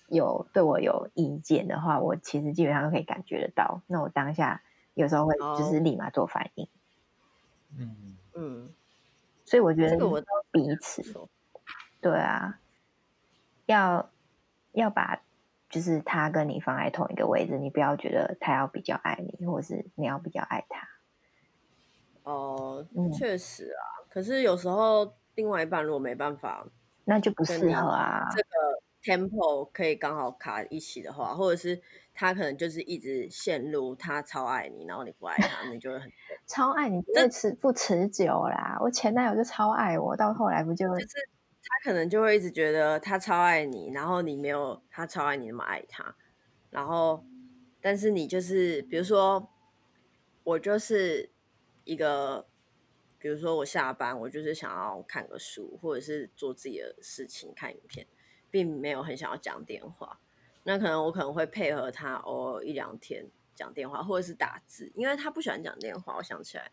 [0.07, 3.81] 有对我有意见的话，我其实基本上都可以感觉得到。
[3.87, 4.61] 那我当下
[4.93, 6.67] 有时候会就是立马做反应。
[7.77, 8.73] 嗯嗯，
[9.45, 9.97] 所以我觉得
[10.51, 11.03] 彼此，
[12.01, 12.59] 对啊，
[13.65, 14.09] 要
[14.73, 15.21] 要把
[15.69, 20.87] 就是他跟你放在同一个位置，你不要觉得他要比较爱你，或者是你要比较爱他。
[22.23, 24.05] 哦，嗯，确实啊。
[24.09, 26.67] 可是有时候另外一半如果没办法，
[27.05, 28.27] 那就不适合啊。
[28.31, 28.82] 这个。
[29.03, 31.81] Tempo 可以刚好卡一起的话，或者是
[32.13, 36.09] 他可能就是一直陷入他超爱你，然后你不爱他，你就会很
[36.47, 38.77] 超爱你，这持不持久啦。
[38.81, 41.07] 我前男友就超爱我，到后来不就就是
[41.61, 46.15] 他可能就会一直觉得他超爱你，然后你没有他超爱你那么爱他，
[46.69, 47.25] 然后
[47.81, 49.49] 但是你就是比如说
[50.43, 51.29] 我就是
[51.83, 52.47] 一个，
[53.17, 58.07] 比如说我下班我就是想要看个书，或者是做自己的事情，看影片。
[58.53, 60.19] 并没有很想要讲电话，
[60.61, 63.25] 那可能我可能会配合他偶尔一两天
[63.55, 66.17] 讲电话，或者是打字，因为他不喜欢讲电话。
[66.17, 66.71] 我想起来，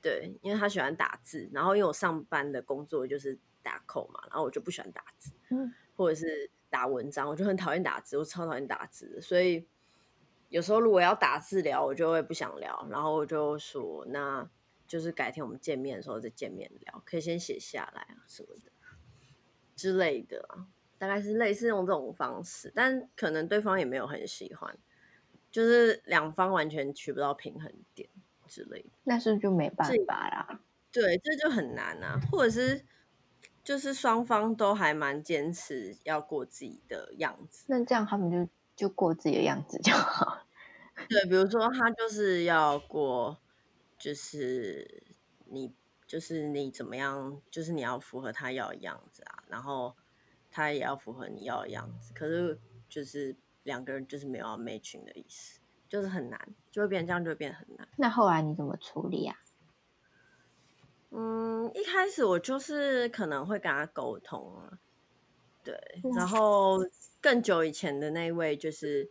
[0.00, 9.68] 对，因为他喜欢打字，然后因为我上班的工作就是打扣嘛，然后我就不喜欢打字，嗯，或者是打文章，我就很讨厌打字，我超讨厌打字，所以
[10.48, 14.48] 有时候如果要打字聊，我就会不想聊，然后我就说，那
[14.86, 18.72] 就是改天我们见面的时候再见面聊，可以先写下来啊什么的
[19.76, 20.68] 之类的啊。
[20.98, 24.76] 大概是类似用这种方式，但可能对方也没有很喜欢，
[25.50, 28.08] 就是两方完全取不到平衡点
[28.48, 30.60] 之类的，那是不是就没办法啦？
[30.90, 32.18] 对，这就很难啊。
[32.32, 32.84] 或者是
[33.62, 40.46] 就是双方都还蛮坚持要过自己的样子，那这样他们就就过自己的样子就好。
[41.08, 43.38] 对，比如说他就是要过，
[43.96, 45.04] 就是
[45.46, 45.72] 你
[46.06, 49.94] 就是你怎么样，就是你要符合他要的样子啊，然后。
[50.50, 57.88] 他也要符合你要的样子，可是就是两个人就是没有要 matching 的意思，就是很难，就会变这样，就会变很难。
[57.96, 59.36] 那后来你怎么处理啊？
[61.10, 64.78] 嗯，一开始我就是可能会跟他沟通啊，
[65.64, 65.74] 对，
[66.14, 66.78] 然后
[67.20, 69.10] 更久以前的那一位就是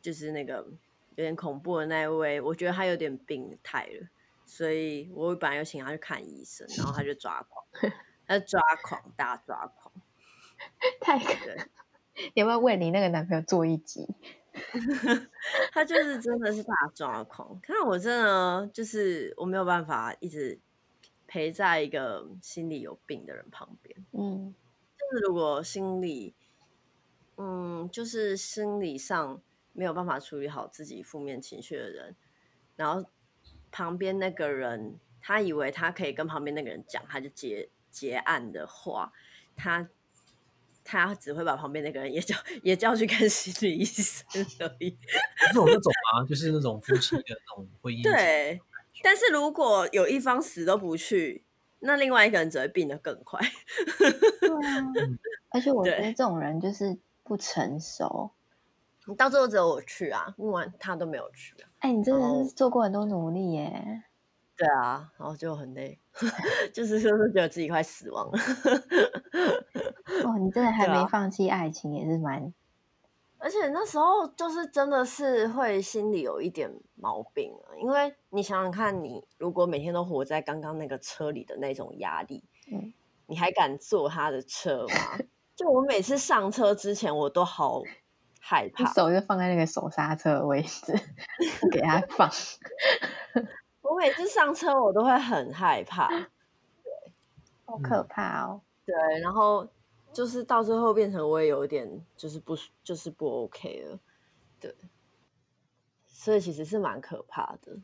[0.00, 0.66] 就是那个
[1.14, 4.08] 有点恐怖的那一位，我觉得他有点病态了，
[4.46, 7.66] 所以我本来有请他去看医生，然后他就抓狂，
[8.26, 9.92] 他就抓狂，大抓狂。
[11.00, 11.66] 太可怜，
[12.34, 14.06] 你要不要为你那个男朋友做一集？
[15.72, 20.60] 他就是真的是大抓狂，看我真的就是我没有办法一直
[21.26, 24.06] 陪在一个心理有病的人旁边。
[24.12, 24.54] 嗯，
[24.98, 26.34] 就是如果心理，
[27.38, 29.40] 嗯，就是心理上
[29.72, 32.14] 没有办法处理好自己负面情绪的人，
[32.76, 33.08] 然后
[33.70, 39.14] 旁边那个人他以为他可以跟旁边那个人讲，他就结结案的话，
[39.56, 39.88] 他。
[40.84, 44.24] 他只会把旁边那个人也叫也叫去看心理医生
[44.60, 44.96] 而已。
[45.52, 46.24] 是有那种啊？
[46.28, 48.02] 就是那种夫妻的那种婚姻。
[48.02, 48.60] 对，
[49.02, 51.44] 但是如果有一方死都不去，
[51.80, 53.40] 那另外一个人只会病得更快。
[54.40, 54.92] 对啊，
[55.50, 58.30] 而且我觉得这种人就是不成熟。
[59.06, 61.68] 你到最后只有我去啊，问完他都没有去啊。
[61.80, 64.04] 哎、欸，你真的是做过很多努力耶。
[64.56, 65.98] 对啊，然后就很累，
[66.72, 68.38] 就是就是觉得自己快死亡了。
[70.24, 72.52] 哦，你真的还没放弃爱情，也是蛮、啊……
[73.38, 82.92] 而且那时候就是真的是会心里有一点毛病了，因为你想想看，你如果每天都活在刚刚那个车里的那种压力，嗯，
[83.26, 85.18] 你还敢坐他的车吗？
[85.56, 87.82] 就我每次上车之前，我都好
[88.38, 90.92] 害怕，手就放在那个手刹车的位置，
[91.60, 92.30] 不给他放。
[93.92, 96.08] 我每次上车，我都会很害怕，
[96.82, 97.12] 对，
[97.66, 98.62] 好可怕哦。
[98.86, 99.68] 对，然后
[100.14, 103.98] 就是到最后变成我也有点就是不就是不 OK 了，
[104.58, 104.74] 对，
[106.06, 107.76] 所以其实是蛮可怕的。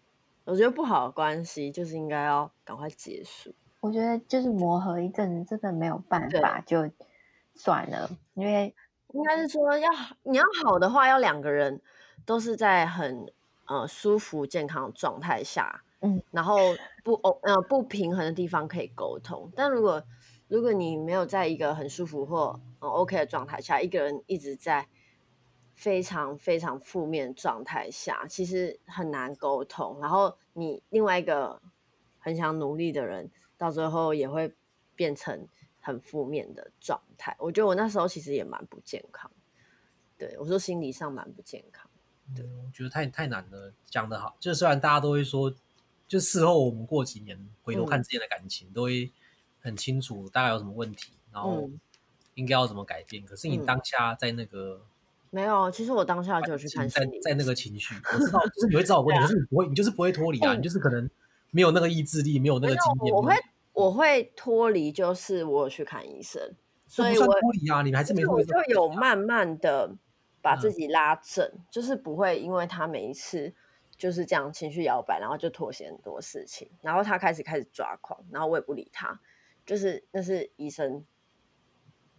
[0.46, 3.54] 我觉得不好的关系就是应该要赶快结束。
[3.80, 6.90] 我觉得就是磨合一阵子，真的没有办法就
[7.54, 8.74] 算了，因为
[9.08, 9.90] 应该是说要
[10.22, 11.82] 你要好的话，要两个人
[12.24, 13.30] 都是在很。
[13.70, 16.56] 呃舒服健康的状态下，嗯，然后
[17.02, 19.50] 不哦呃不平衡的地方可以沟通。
[19.56, 20.02] 但如果
[20.48, 24.88] 如果你没有在一个很舒服或、呃、OK 的状态下，一个人一直在
[25.74, 29.98] 非常非常负面状态下，其实很难沟通。
[30.00, 31.60] 然后你另外一个
[32.18, 34.54] 很想努力的人，到最后也会
[34.94, 35.46] 变成
[35.80, 37.36] 很负面的状态。
[37.38, 39.30] 我觉得我那时候其实也蛮不健康。
[40.16, 41.88] 对，我说心理上蛮不健康。
[42.34, 43.72] 对，嗯、我觉得太太难了。
[43.84, 45.52] 讲得好，就虽然大家都会说，
[46.08, 49.12] 就事后我们过几年回头看之间的感情，嗯、都会
[49.60, 51.70] 很清楚大概有什么问题，然后
[52.34, 53.22] 应该要怎么改变。
[53.22, 54.80] 嗯、可是你当下在那个、嗯、
[55.30, 61.08] 没有，其实我当下就有去看在在那个情绪，我知道，就是你会知道问 可是你不会，你就是不会脱离啊，嗯、你就是可能
[61.50, 63.14] 没有那个意志力，没有那个经验。
[63.14, 63.34] 我会
[63.74, 66.42] 我会脱离，就是我有去看医生，
[66.86, 69.96] 所以我脱离啊，你还是没脱离，就有慢慢的。
[70.40, 73.52] 把自己拉正，嗯、就是不会因为他每一次
[73.98, 79.20] 就是这样情绪摇摆，然后就妥协很多事情，然后他开始开始抓狂，然后我也不理他，
[79.66, 81.04] 就是那是医生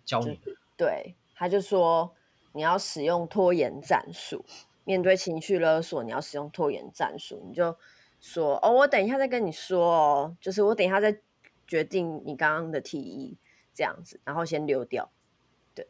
[0.04, 2.14] 教你的，对，他就说
[2.52, 4.44] 你要使用拖延战术，
[4.84, 7.78] 面对情绪勒索，你要使用拖延战术，你就
[8.20, 11.18] 说哦，我等一下再跟你说哦，就是我等一下再
[11.66, 13.38] 决定你刚刚的提议
[13.74, 15.10] 这样子，然后先溜掉。
[15.74, 15.88] 对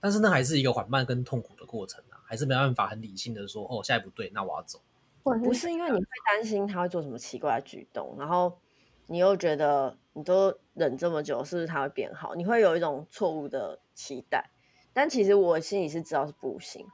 [0.00, 4.80] 但是那还是一个缓慢跟痛苦的过程啊，还是没办法很理性的说，哦，现在不对，那我要走。
[5.22, 8.58] 不是因为你会担心他会做什么奇怪的举动，然后
[9.06, 12.34] 你又觉得你都忍这么久，是不是他会变好？
[12.34, 14.50] 你会有一种错误的期待。
[14.92, 16.86] 但其实我心里是知道是不行。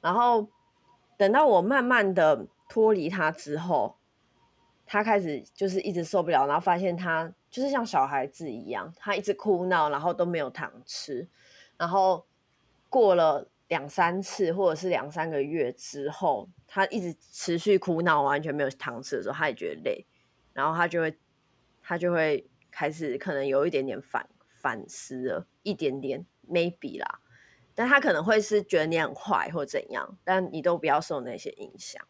[0.00, 0.48] 然后
[1.16, 3.96] 等到我慢慢的脱离他之后，
[4.86, 11.28] 他开始就是一直受不了，然后发现他就是像小孩子一样，他一直哭闹，然后都没有糖吃，
[11.76, 12.24] 然后。
[12.92, 20.04] 过了两三次，或者是两三个月之后，他一直持续哭闹，完全没有糖吃的时候，他也觉得累，
[20.52, 21.18] 然后他就会，
[21.80, 24.28] 他就会开始可能有一点点反
[24.60, 27.20] 反思了，一点点 maybe 啦，
[27.74, 32.06] 但他可能会是觉得你很坏或怎样，但你都不要受那些影响，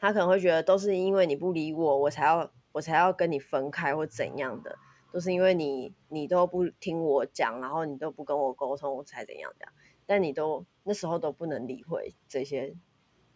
[0.00, 4.76] 他可能会觉得都是因为你不理我，我才要我才要跟你分开或怎样的，
[5.12, 9.72] 都是因为你你都不听我讲，然后你都不跟我沟通，我才怎样这样。
[10.06, 12.74] 但你都那时候都不能理会这些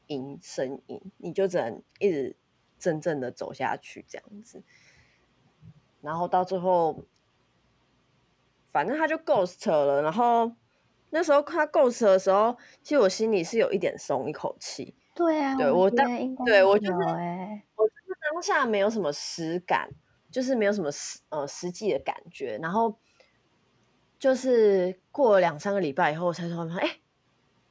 [0.06, 2.36] 音声音，你就只能一直
[2.78, 4.62] 真正的走下去这样子，
[6.00, 7.04] 然后到最后，
[8.66, 10.02] 反正他就 ghost 了。
[10.02, 10.52] 然后
[11.10, 14.94] 那时候他 ghost 的时候，其实我心里是有一点松一口气。
[15.14, 16.06] 对啊，对我当
[16.44, 19.88] 对我就是哎，我就是当下没有什么实感，
[20.30, 22.98] 就是没有什么实呃实际的感觉，然后。
[24.18, 26.98] 就是过了两三个礼拜以后，我才说，哎、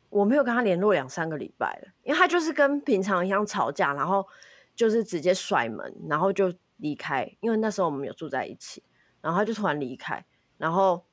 [0.09, 4.25] 我没有跟他联络两三个礼拜了，因为他就是跟平常一样吵架，然后
[4.73, 7.29] 就是直接甩门，然后就离开。
[7.41, 8.81] 因为那时候我们有住在一起，
[9.19, 10.25] 然后他就突然离开，
[10.57, 11.03] 然后，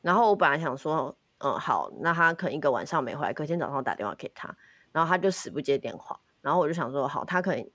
[0.00, 4.56] 然后我本来想说，嗯，好，那他可能一个晚上没回来，隔天早上我打电话给他，
[4.92, 7.70] 然后他就死不接电话，然后我就想说，好，他可能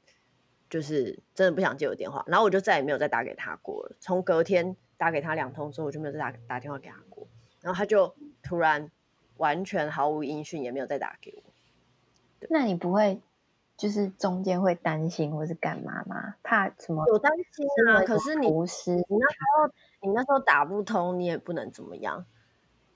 [0.68, 3.96] 就是真的不想接我电话，然后我就再也没有再打给他过了。
[4.00, 4.76] 从隔天。
[5.00, 7.26] 打给他两通之后，我就没有再打打电话给他过，
[7.62, 8.92] 然后他就突然
[9.38, 11.44] 完全毫无音讯，也没有再打给我。
[12.50, 13.22] 那你不会
[13.78, 16.36] 就是中间会担心或是干嘛吗？
[16.44, 17.08] 怕什么？
[17.08, 22.26] 有担心啊，可是你不是你那时候你那时候打不通，你也不能怎么样。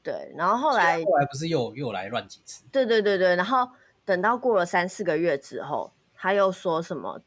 [0.03, 2.65] 对，然后后来后来不是又又来乱几次？
[2.69, 3.69] 对对对对，然后
[4.03, 7.21] 等到过了三四个月之后，他又说什么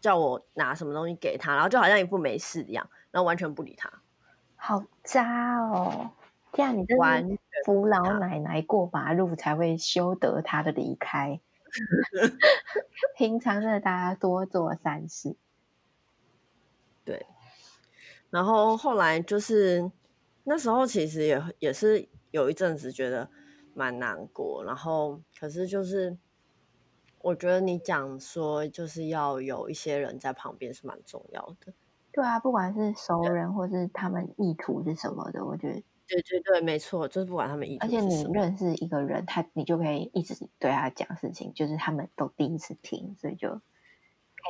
[0.00, 2.88] 叫我拿什么东西给他，然后就好像一副没事一样。
[3.10, 3.90] 然后完全不理他，
[4.54, 6.12] 好渣哦！
[6.52, 6.96] 这样你真
[7.64, 11.40] 扶老奶奶过马路才会修得他的离开。
[13.16, 15.34] 平常的大家多做善事。
[17.04, 17.26] 对，
[18.30, 19.90] 然后后来就是
[20.44, 23.28] 那时候其实也也是有一阵子觉得
[23.74, 26.16] 蛮难过，然后可是就是
[27.22, 31.72] 我觉得你讲说就是要有一些人在旁边是蛮重要的。
[32.12, 37.86] 对啊，不管是熟人或是他们意图是什么的，我觉得对对对，没错，就是不管他们意图。
[37.86, 43.60] 而且你认识一个人，他你就可以一直对他讲事情，就是他们都第一次听，所以就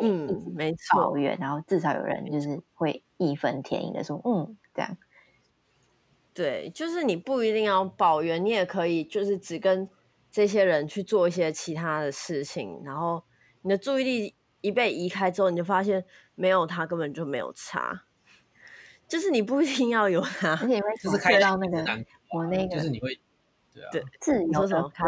[0.00, 4.96] 嗯，没错，抱怨，然后至少有人就是会义愤填膺的说，嗯，这样。
[6.32, 9.86] 对，就是你不一定要抱怨，你也可以就是只跟
[10.30, 13.22] 这些人去做一些其他的事情，然后
[13.62, 16.04] 你的注意力一被移开之后，你就发现。
[16.36, 18.04] 没有他根本就没有差，
[19.06, 21.84] 就是你不一定要有他，而且你会就是开到那个
[22.30, 23.20] 我那个，就是你会
[23.74, 24.90] 对啊，对，自由说什么？
[24.94, 25.04] 他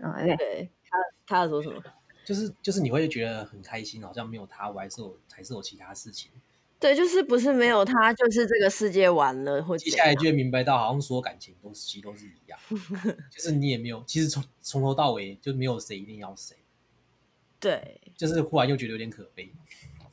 [0.00, 1.82] 嗯，对，对他他要说什么？
[2.26, 6.30] 就是就是你会觉得很开心，好像没有他，我还是有还是有其他事情。
[6.78, 12.58] 对，就是不是没有他，就是这个世界完了，或接下来就会明白到，好像所有感情都是其实都是一样，
[13.30, 16.54] 就是你也没有，其实从从头到尾就没有谁一定要谁。
[17.58, 19.50] 对，就是忽然又觉得有点可悲。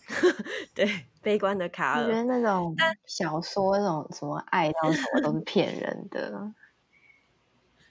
[0.73, 2.73] 对，悲观的卡尔，我觉得那种
[3.05, 6.53] 小说那种什么爱到什么都是骗人的。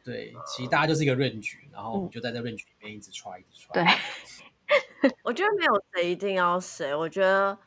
[0.02, 3.74] 对，其实大家就是一个 range，然后就在这 range 里面一直 try，一直 try。
[3.74, 7.58] 对， 我觉得没有谁一定要谁，我觉得。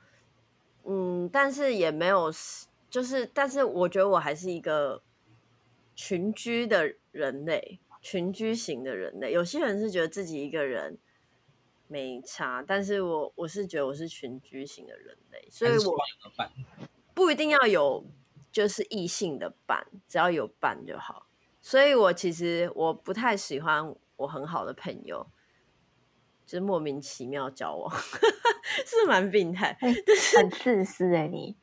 [0.88, 2.32] 嗯，但是也没有，
[2.90, 5.02] 就是，但是我觉得我还是一个
[5.96, 9.32] 群居的人类，群居型的人类。
[9.32, 10.98] 有些人是觉得自己一个人
[11.88, 15.96] 没差，但是我我是觉得我是群居型的人类，所以我
[17.14, 18.06] 不一定要有
[18.52, 21.26] 就是异性的伴，只要有伴就好。
[21.62, 25.26] 所以我其实我不太喜欢我很好的朋友。
[26.46, 27.92] 就是莫名其妙交往，
[28.86, 31.58] 是蛮病态，就是很自私哎，你。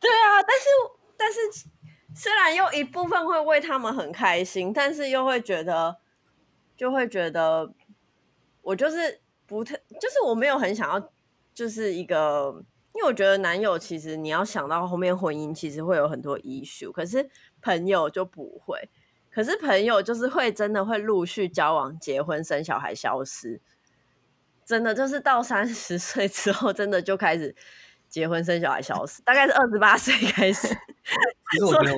[0.00, 0.64] 对啊，但是
[1.16, 1.68] 但是
[2.14, 5.98] 虽然又一部分会为他们很开心，但是又会觉得
[6.76, 7.74] 就会觉得
[8.62, 11.10] 我就是不太，就是我没有很想要，
[11.52, 12.64] 就是一个，
[12.94, 17.28] 因为我觉得男友其实你要想到后面婚姻其实会有很多 issue，可是
[17.60, 18.88] 朋友就不会，
[19.30, 23.60] 可是朋友就是会真的会陆续交往、结婚、生小孩、消失。
[24.68, 27.56] 真的就是到三十岁之后，真的就开始
[28.06, 30.68] 结婚生小孩消失，大概是二十八岁开始。
[30.68, 31.92] 其实我觉得，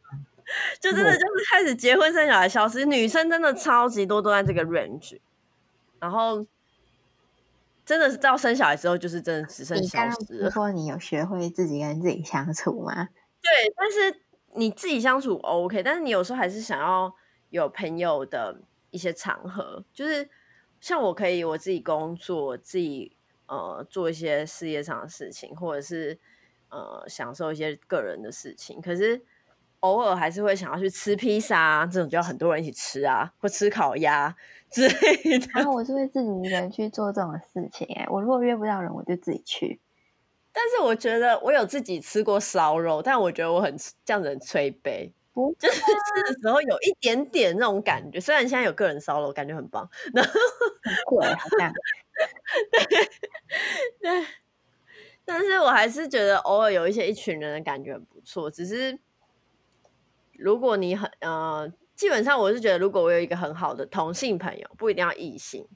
[0.80, 5.18] 就真的就是开始结婚生小孩消失，女生真的超级多都在这个 range，
[6.00, 6.46] 然后
[7.84, 10.48] 真的是到生小孩之后，就是真的只剩消失了。
[10.48, 13.10] 不过你有学会自己跟自己相处吗？
[13.42, 14.22] 对，但是
[14.54, 17.14] 你自己相处 OK，但是你有时候还是想要
[17.50, 18.62] 有朋友的
[18.92, 20.26] 一些场合，就是。
[20.80, 26.18] 像我可以我自己工作，自己呃做一些事业上的事情，或者是
[26.70, 28.80] 呃享受一些个人的事情。
[28.80, 29.20] 可是
[29.80, 34.34] 偶尔还是会想要去吃披萨啊，这种就要很多人一起吃啊，或吃烤鸭
[34.70, 35.48] 之类的。
[35.54, 37.86] 然后我是会自己一个人去做这种事情。
[37.94, 39.80] 哎，我如果约不到人，我就自己去。
[40.52, 45.12] 但是我觉得我有自己吃过烧肉，但我觉得我很这样子很催杯。
[45.58, 49.88] 就是吃的时候有一点点那种感觉，虽然现在有个人烧了，我，感觉很棒。
[50.14, 50.30] 然后
[50.82, 51.72] 很贵，好像
[52.72, 52.86] 对
[54.00, 54.26] 对，
[55.24, 58.50] 但是我还是觉得偶尔有一些一群人的感觉很不错。
[58.50, 58.98] 只是
[60.32, 65.66] 如果你很呃，基本上我是觉得，如果我有一个很好的同性朋友，不一定要异性，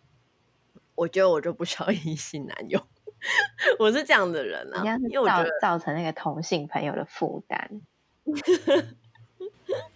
[0.94, 2.80] 我觉得我就不需要异性男友。
[3.78, 7.82] 我是这样的人啊，因为我觉得造成那个同性朋友的负担。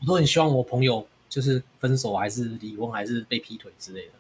[0.01, 4.13] 我都很希望我朋友就是分手，还是离婚，还是被劈腿之类的。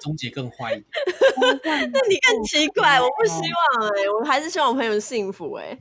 [0.00, 3.00] 终结更坏一点，那你更奇怪。
[3.00, 5.80] 我不希望哎、欸，我还是希望我朋友幸福哎、欸。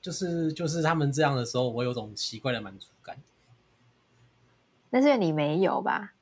[0.00, 3.16] 就是就是他们这样的时候，我有种奇怪的满足感。
[4.90, 6.14] 但是你没有吧？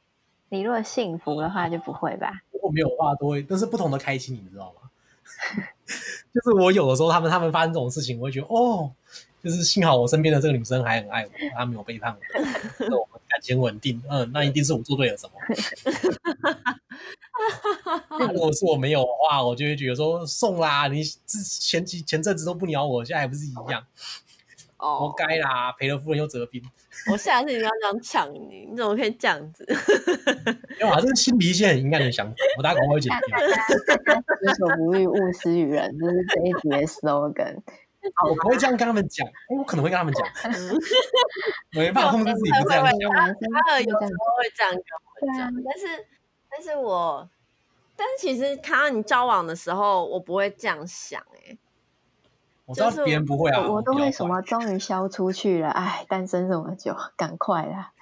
[0.48, 2.40] 你如果幸福的话，就不会吧？
[2.52, 4.90] 如果没有的话，都会，但是不同的开心，你知道吗？
[6.32, 8.90] 就是我有的时候，他们他们发生这种事情，我会觉得哦。
[9.47, 12.18] 就是幸好我身边的这个女生还很爱我，她没有背叛我，
[12.85, 14.02] 那我们感情稳定。
[14.10, 15.35] 嗯，那一定是我做对了什么。
[18.18, 23.86] 如果是我没有的话，我就会觉得说送啦，你之前几前阵子都不鸟我，现在还不是一样？
[24.78, 26.60] 哦， 活该啦，赔了夫人又折兵。
[27.12, 29.64] 我下次一定要这样抢你，你怎么可以这样子？
[30.70, 32.35] 没有啊，这是心里一些很阴暗的想法。
[32.59, 33.39] 我大概会剪掉。
[34.43, 37.59] 己所不欲，勿施于人，这是这一集的 slogan。
[38.28, 39.26] 我不会这样跟他们讲，
[39.56, 40.26] 我可能会跟他们讲，
[41.72, 43.10] 没办法控制自己不这样讲。
[43.10, 46.06] 卡尔有时候会这样跟我讲，但是，
[46.50, 47.28] 但是我，
[47.96, 51.58] 但是其实看到你交往的时候，我不会这样想，哎，
[52.64, 57.92] 我知道别人不会啊，我都会什么终于消出去了，哎，单身这么久，赶快啦，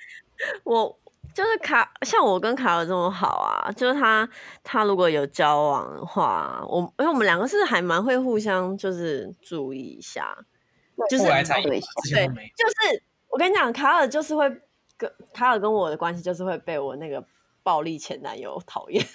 [0.64, 0.98] 我。
[1.34, 4.28] 就是卡，像我跟卡尔这么好啊，就是他
[4.62, 10.32] 他如果有交往的话，我因为我们两个是还蛮会互相就是注意一下，
[11.10, 11.80] 就是对，对，
[12.56, 14.48] 就是我跟你讲，卡尔就是会
[14.96, 17.26] 跟卡尔跟我的关系就是会被我那个
[17.64, 19.04] 暴力前男友讨厌，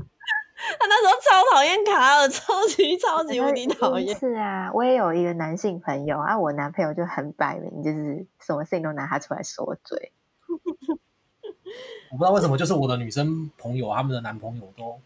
[0.00, 4.18] 他那时候超讨厌卡尔，超级超级无敌讨厌。
[4.18, 10.12] 是啊，我也有一个男性朋友啊，我男朋友就很摆明，就是什么事情都拿他出来说嘴。
[12.10, 15.00] 我不知道为什么，就是我的女生朋友，他们的男朋友都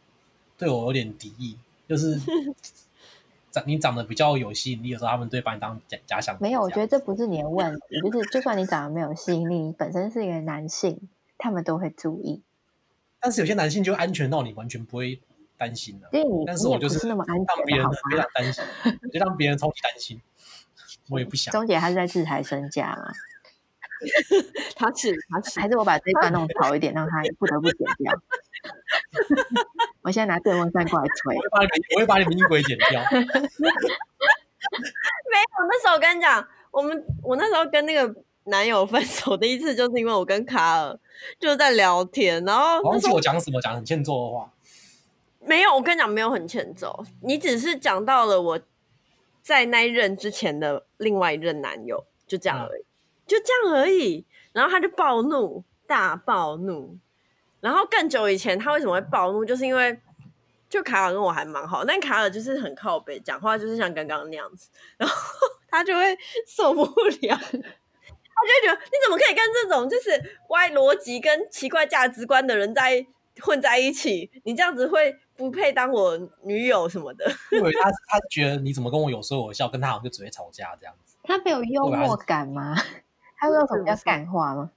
[0.59, 1.57] 对我有点敌意，
[1.89, 2.21] 就是
[3.51, 6.37] 长你长得比较有吸引力的时候，他们对把你当假假想。
[6.41, 11.09] 没有，我觉得这不是你的问题， 就是就算你长得没有吸引力，你本身是一个男性，
[11.39, 12.43] 他们都会注意。
[13.21, 15.21] 但是有些男性就安全到你完全不会
[15.57, 18.65] 担心的，所以你但是我就是是那么安全，让别人非常担心，
[19.13, 20.21] 就让别人超级担心。
[21.09, 21.53] 我也不想。
[21.53, 23.13] 钟姐她是在自抬身价吗？
[24.75, 28.13] 他 是他是，还是我把这一段弄潮一点，让他不得不剪掉。
[30.03, 33.03] 我现在拿电风扇过来吹，我会把你，我会把你们音轨剪掉。
[33.11, 40.99] 没有，那时候我跟你讲，我们我那时候跟那个男友分手的一次，就是因为我跟卡尔
[41.39, 44.53] 就是在聊天，然后忘记我讲什么，讲很欠揍的话。
[45.41, 48.61] 没有，我跟你讲，没有很欠揍，你只是讲到了我
[49.43, 52.83] 在那一任之前的另外一任男友，就这样而已。
[52.83, 52.86] 嗯
[53.27, 56.97] 就这样而已，然后他就暴怒，大暴怒。
[57.61, 59.45] 然后更久以前，他为什么会暴怒？
[59.45, 59.99] 就是因为
[60.69, 65.17] 就卡尔跟我还蛮好，但卡尔就是很靠北，讲话就是像刚刚那样子，然后
[65.69, 66.17] 他就会
[66.47, 70.11] 受 不了，他就会觉得你怎么可以跟这种就是
[70.51, 73.05] 歪逻辑跟奇怪价值观的人在
[73.41, 74.31] 混在一起？
[74.45, 77.29] 你这样子会不配当我女友什么的？
[77.51, 81.17] 因为他他觉得你怎么跟我有说有笑，跟他好像就只会吵架这样子。
[81.25, 82.77] 他没有幽默感吗？
[83.39, 84.71] 他会有什么叫干话吗？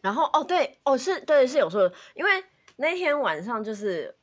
[0.00, 2.44] 然后哦，对哦，是对是有说的，因为
[2.76, 4.16] 那天晚上就是，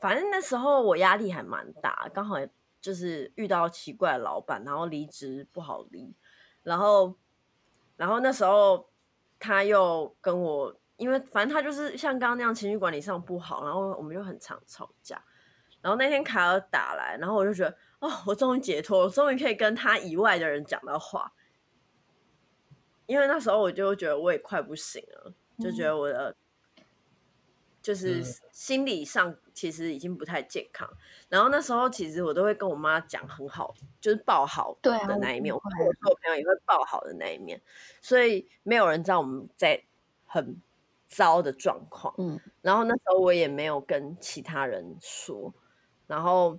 [0.00, 2.34] 反正那时候我压力还蛮大，刚好
[2.80, 6.12] 就是遇到奇怪的老板，然后离职不好离，
[6.64, 7.14] 然后
[7.96, 8.90] 然后那时候
[9.38, 15.22] 他又跟我，因为反正他就是像刚刚那样情绪管理上不好，然后我们就很常吵架，
[15.80, 17.76] 然后那天卡尔打来，然后我就觉得。
[18.00, 21.32] 哦，我终于解脱，我终于可以跟他以外的人讲到话。
[23.06, 26.36] 因为那时候我就觉得我也快不行了，嗯、就觉得我的
[27.82, 28.22] 就是
[28.52, 30.88] 心理上其实已经不太健康。
[30.92, 30.96] 嗯、
[31.30, 37.60] 然后那时候其实我都会跟我妈讲很好，就是报好的那一面，我跟我朋友也会报好的那一面，
[38.00, 39.84] 所以没有人知道我们在
[40.24, 40.62] 很
[41.08, 42.14] 糟的状况。
[42.16, 45.52] 嗯，然后那时候我也没有跟其他人说，
[46.06, 46.58] 然后。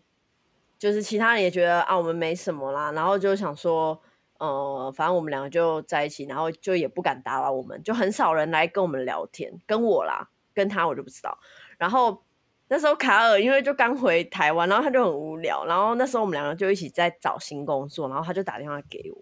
[0.81, 4.01] 就是其他人也觉得啊，我们没什么啦，然后就想说，
[4.39, 11.37] 呃，反正我们两个就在一起，然后就也不敢打扰我们，就很少人来跟我们聊天，跟我啦，跟他我就不知道。
[11.77, 12.23] 然后
[12.67, 19.21] 那时候卡尔因为就刚回台湾，然后他就很无聊，然后那时候我们两个就一起在找新工作，然后他就打电话给我，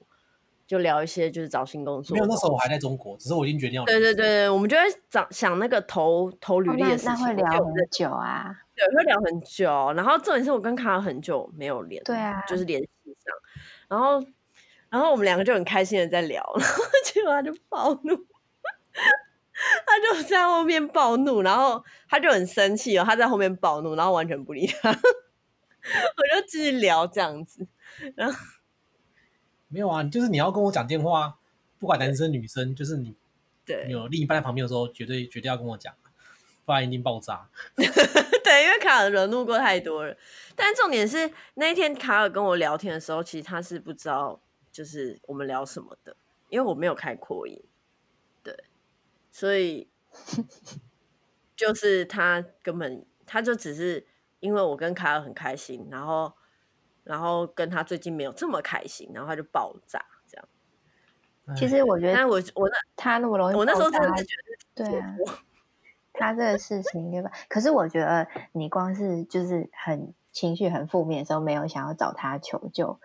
[0.65, 2.15] 就聊一些就是找新工作。
[2.15, 3.83] 没有，那时候我还在中国，只是我已经决定要。
[3.83, 8.55] 对对对，我们就在找想那个投投履历的事情，哦、那，那会聊很久啊。
[8.79, 12.87] 对，会聊很久，然后重点是我跟卡尔很久没有联，对啊，就是联系
[13.25, 13.35] 上，
[13.89, 14.25] 然后，
[14.89, 18.15] 然后我们两个就很开心的在聊， 然后结果他就暴怒，
[19.85, 27.67] 他就在后面暴怒，然后他就很生气哦，他在后面暴怒，然后完全不理他， 我就继续聊这样子，
[28.15, 28.39] 然后
[29.67, 31.37] 没有啊，就是你要跟我讲电话，
[31.79, 33.13] 不管男生女生，就是你
[33.65, 35.93] 对有另一半在旁边的时候，绝对绝对要跟我讲。
[36.69, 37.49] 不然一定爆炸。
[37.75, 40.15] 对，因为卡尔惹怒过太多了。
[40.55, 44.39] 但重点是那一天卡尔跟我聊天的时候，其实他是不知道
[44.71, 46.15] 就是我们聊什么的，
[46.49, 47.59] 因为我没有开扩音。
[48.43, 48.55] 对，
[49.31, 49.89] 所以
[51.57, 54.05] 就是他根本他就只是
[54.39, 56.31] 因为我跟卡尔很开心，然后
[57.03, 61.57] 然后跟他最近没有这么开心，然后他就爆炸这样。
[61.57, 64.35] 其实我觉得，但我我那他那么容易，我那时候真的是觉
[64.75, 65.15] 得对啊。
[66.19, 67.31] 他这个事情对吧？
[67.47, 72.99] 可是我觉得你光是就是很情绪很负面的时候，没有想要找他求救，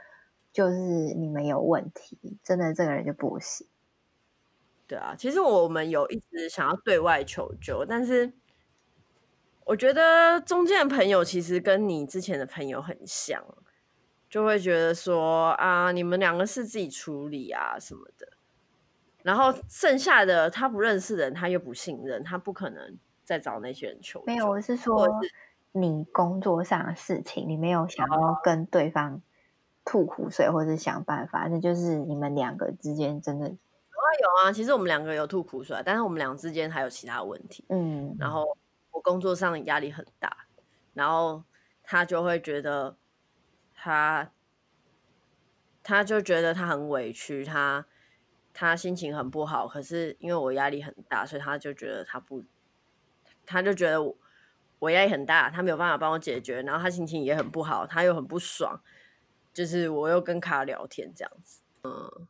[0.52, 3.66] 就是你们有问题，真的这个人就不行。
[4.86, 8.34] 对啊，其实我们有一直想要对外求救，但是
[9.64, 13.42] 我觉得中间的朋友其实跟你之前的朋友很像，
[14.28, 18.28] 就会觉得说啊，你们两个是自己处理啊什么的。
[19.22, 24.26] 然后剩下的他不认识的人，他又不信任，他不可能再找那些人求救。
[24.26, 25.08] 没有，我是说
[25.72, 29.22] 你工作上的事情，你没有想要跟对方
[29.84, 34.52] 吐苦水，或者想办法，那就是你们两个之间真的有啊有啊。
[34.52, 37.64] 其实我们两个有吐苦水，但是我们俩之间还有其他问题。
[37.68, 38.56] 嗯，然后
[38.92, 40.46] 我工作上的压力很大，
[40.92, 41.42] 然后
[41.82, 42.96] 他就会觉得
[43.74, 44.30] 他，
[45.82, 47.86] 他就觉得他很委屈，他。
[48.56, 52.40] 他心情很不好，可是因为我压力很大，所以他就觉得他不，
[53.46, 54.16] 他就觉得我
[54.78, 58.80] 我压力很大，他没有办法帮我解决，然后他心情也很不好，他又很不爽，
[59.52, 62.26] 就是我又跟卡聊天这样子，嗯，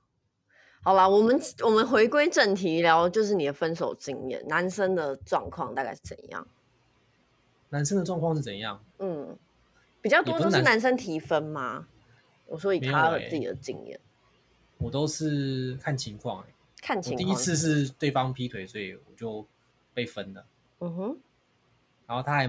[0.82, 6.46] 好啦，我们我们回归正题聊，就是你的分手经验，男生的状况大概是怎样？
[7.70, 8.84] 男生的状况是怎样？
[8.98, 9.36] 嗯，
[10.00, 11.88] 比较多都是男生提分吗？
[12.46, 13.98] 我说以卡尔自己的经验。
[14.76, 17.24] 我都是看情况、欸、看情况。
[17.24, 19.46] 第一次是对方劈腿，所以我就
[19.94, 20.44] 被分了。
[20.80, 21.18] 嗯哼。
[22.06, 22.46] 然后他还，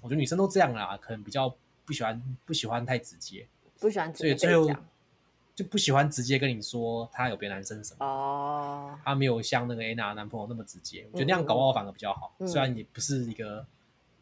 [0.00, 3.46] 我觉得女生都这样啦，可能比较不喜欢不喜欢太直接，
[3.78, 4.80] 不喜欢直接，所以最后
[5.54, 8.04] 就不喜欢直接跟你说他有别男生什么。
[8.04, 8.98] 哦。
[9.04, 12.34] 他没有像那个 Anna 男朋友那么直接，我觉得那样搞不好反而比较好。
[12.38, 13.66] 嗯、虽然也不是一个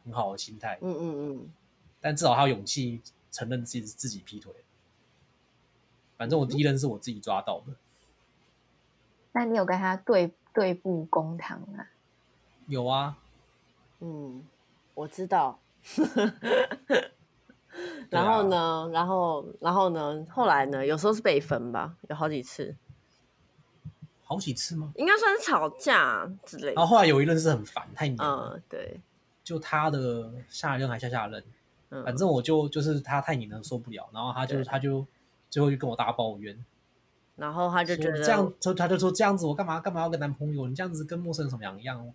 [0.04, 0.78] 很好的心态。
[0.82, 1.52] 嗯嗯嗯。
[2.00, 3.00] 但至少他有勇气
[3.30, 4.52] 承认自己自己劈腿。
[6.18, 7.72] 反正我第一任是我自己抓到的。
[9.30, 11.88] 那你有跟他对对簿公堂啊？
[12.66, 13.16] 有啊。
[14.02, 14.44] 嗯，
[14.94, 15.58] 我知道。
[18.10, 18.56] 然后呢？
[18.56, 20.26] 啊、然后然后呢？
[20.28, 20.84] 后来呢？
[20.84, 22.76] 有时候是被分吧，有好几次。
[24.22, 24.92] 好几次吗？
[24.96, 26.72] 应该算是吵架之类的。
[26.74, 28.20] 然后后来有一任是很烦，太黏。
[28.20, 29.00] 嗯，对。
[29.42, 31.42] 就他的下一任还下下任，
[31.88, 34.08] 嗯、反正我就就是他太黏了，受不了。
[34.12, 35.06] 然后他就他就。
[35.50, 36.64] 最后就跟我大抱怨，
[37.36, 40.66] 然后他就觉得这样，他他就说这样子，我干嘛干嘛要跟男朋友？
[40.66, 42.10] 你这样子跟陌生人什么样一样？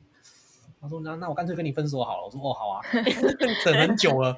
[0.82, 2.26] 他说那那我干脆跟你分手好了。
[2.26, 2.82] 我说哦好啊，
[3.66, 4.36] 等很久了。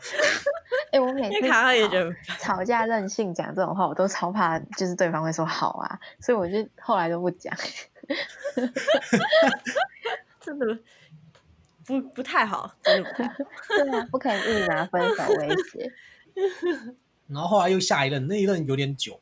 [0.91, 7.55] 哎、欸，我每次卡卡也觉得吵架任性讲这种话，我都超怕，就是对方会说好啊，所以我就后来都不讲。
[10.41, 10.65] 真的
[11.85, 13.35] 不不太好，真的不太好。
[13.67, 15.91] 对啊，不可以一直拿分手威胁。
[17.27, 19.19] 然后后来又下一任，那一任有点久，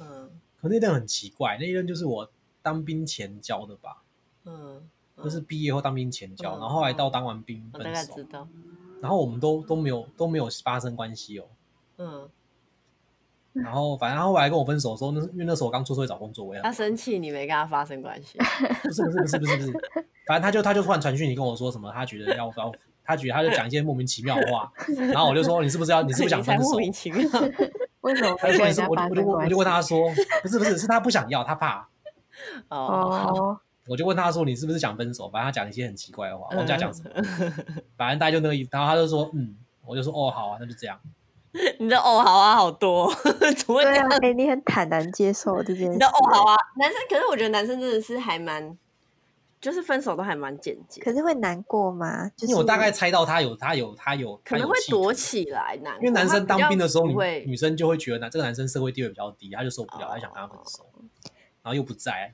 [0.00, 0.30] 嗯，
[0.60, 2.30] 可那一任很奇怪，那一任就是我
[2.60, 4.02] 当兵前交的吧，
[4.44, 4.86] 嗯，
[5.22, 8.46] 就是毕业后当兵前交，然后后来到当完兵分手，大概知道，
[9.00, 11.44] 然后我们都都没有都没有发生关系哦，
[11.98, 12.28] 嗯，
[13.52, 18.38] 然后反正他后来跟我分手的时候，那因为那时候我刚出社会找工作，我也他生气你没跟他发生关系，
[18.82, 19.72] 不是不是不是不是不是，
[20.26, 22.72] 反正他就他就突然传讯你跟我说什么，他觉得要要。
[23.10, 24.70] 他觉得他就讲一些莫名其妙的话，
[25.10, 26.62] 然后我就说，你是不是要你是不是想分手？
[26.64, 27.26] 莫名其妙，
[28.02, 28.36] 为什么？
[28.38, 30.10] 他就说，我就我就我就问他说，
[30.42, 31.88] 不是不是，是他不想要，他怕。
[32.68, 33.58] 哦，
[33.88, 35.28] 我就问他说，你是不是想分手？
[35.30, 37.10] 反正他讲一些很奇怪的话，忘记讲什么。
[37.96, 41.00] 反正大家就那个意思，然后他就说，嗯，我就说，哦，好啊，那就这样。
[41.80, 43.10] 你的哦好啊好多，
[43.56, 44.08] 怎么会这样？
[44.22, 45.88] 哎， 你很坦然接受这件事。
[45.88, 48.76] 你的哦好啊，男生，可是我觉得男生真的是还蛮。
[49.60, 52.28] 就是分手都还蛮简洁，可是会难过吗？
[52.36, 60.86] 就是因为我大概猜到他有他有他有可能会躲起来难，因为男生当兵的时候，女女生就会觉得男这个男生社会地位比较低，他就受不了，他想跟他分手，
[61.60, 62.32] 然后又不在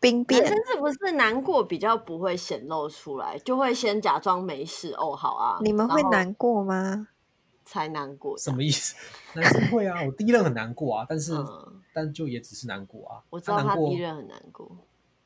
[0.00, 0.42] 兵变。
[0.42, 5.58] 男生是不是难过比较不会显露出来，就会先假装没事哦，好啊。
[5.62, 7.08] 你们会难过吗？
[7.64, 8.94] 才难过，什么意思？
[9.38, 11.34] 男生会啊，我第一任很难过啊，但是
[11.92, 13.20] 但就也只是难过啊。
[13.28, 14.70] 我知道他第一任很难过。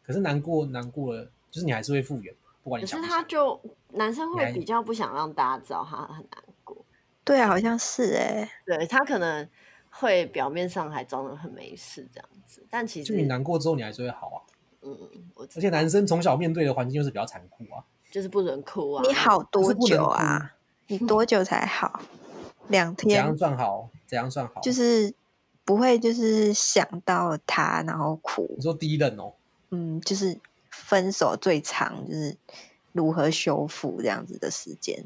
[0.02, 2.34] 可是难过难过了，就是你还是会复原，
[2.64, 3.12] 不管你想不想。
[3.12, 6.84] 可是他就男生会比较不想让大家知道他很难过。
[7.22, 8.50] 对啊，好像是哎、欸。
[8.66, 9.48] 对他可能
[9.90, 14.42] 会表面上还装的很没事这样子，但其实就你难过之后，你还是会好啊。
[14.82, 14.96] 嗯，
[15.36, 19.02] 而且男生从小面对的环境就是比较残酷啊，就是不准哭啊。
[19.06, 20.54] 你好多久啊？
[20.88, 22.02] 你多久才好？
[22.68, 23.09] 两天。
[23.09, 23.88] 怎样算好？
[24.06, 24.60] 怎样算好？
[24.60, 25.14] 就是
[25.64, 28.52] 不会就是想到他然后哭。
[28.56, 29.32] 你说第一任哦。
[29.70, 30.36] 嗯，就是
[30.70, 32.36] 分手最长就是
[32.92, 35.02] 如何修复这样子的时间。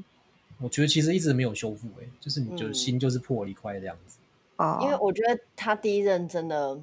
[0.59, 4.17] 我觉得其实一直没有修复，哎，就是你就心就是破了一块这样子。
[4.57, 6.81] 哦、嗯，因为我觉得他第一任真的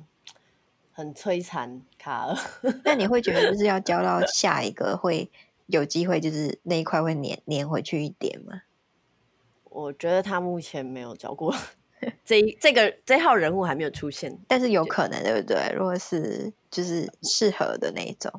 [0.94, 2.38] 很摧残卡尔。
[2.86, 5.30] 那你会觉得就是要交到下一个会
[5.66, 8.62] 有机会，就是那一块会粘粘回去一点吗？
[9.66, 11.54] 我觉得他目前没有交过。
[12.26, 15.74] 这一这个这号人物还没有出现，但是有可能，对不对？
[15.74, 18.30] 如果是就是适合的那一种，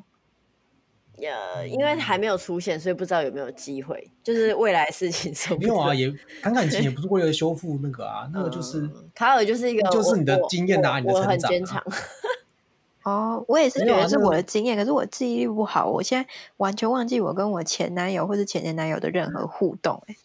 [1.17, 4.11] 呃，因为还没有出现，所以不知道有没有机会。
[4.23, 6.13] 就是未来事情 说没有啊，也
[6.43, 11.27] 谈感情也不是为了修复那个啊，那个就是卡尔就是一个，就是你的经验啊，你的成长。
[11.27, 11.83] 我很坚强。
[13.05, 20.15] 哦，我也是觉得是我的经验，可是我记忆力不好，我现在完全忘记我跟我前男友或者前前男友的任何互动，哎。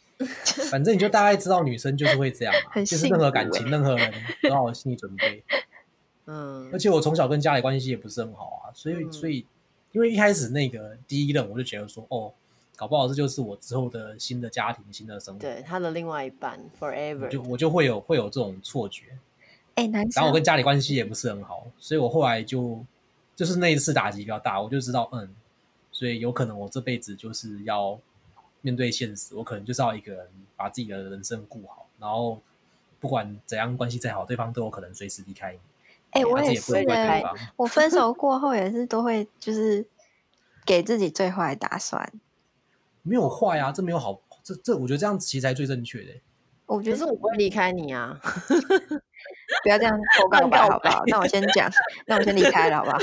[0.70, 4.12] 反正你就大概知道女生就是会这样嘛，就是任何感情，任何人
[4.42, 5.42] 都要有心理准备。
[6.26, 9.46] 嗯，而且我从小跟家里关系也不是很好啊，所以、嗯、所以
[9.92, 12.32] 因为一开始那个第一任我就觉得说，哦，
[12.76, 19.04] 搞不好这就是我之后的新的家庭、新的生活，对他的另外一半，forever，我就我就会有会有这种错觉。
[19.74, 22.84] 哎、欸，男生，然后我跟家里关系也不是很好，所以我后来就
[23.34, 25.28] 就是那一次打击比较大，我就知道，嗯，
[25.90, 27.98] 所以有可能我这辈子就是要。
[28.62, 32.38] 面对现实，我可能就是要一个人把自己的人生顾好，然后
[33.00, 35.58] 不管怎样关系再好，对方都有可能随时离开你。
[36.10, 36.74] 哎、欸，我也是，
[37.56, 39.86] 我分手过后也是都会就是
[40.66, 42.12] 给自己最坏打算。
[43.00, 46.12] 没有坏啊，这没有好，这这我觉得这样其实才最正确的。
[46.66, 48.20] 我觉得是我不会离开你啊。
[49.62, 51.02] 不要这样偷告白好不好？
[51.06, 51.70] 那我先讲，
[52.06, 52.98] 那我先离开了好不好？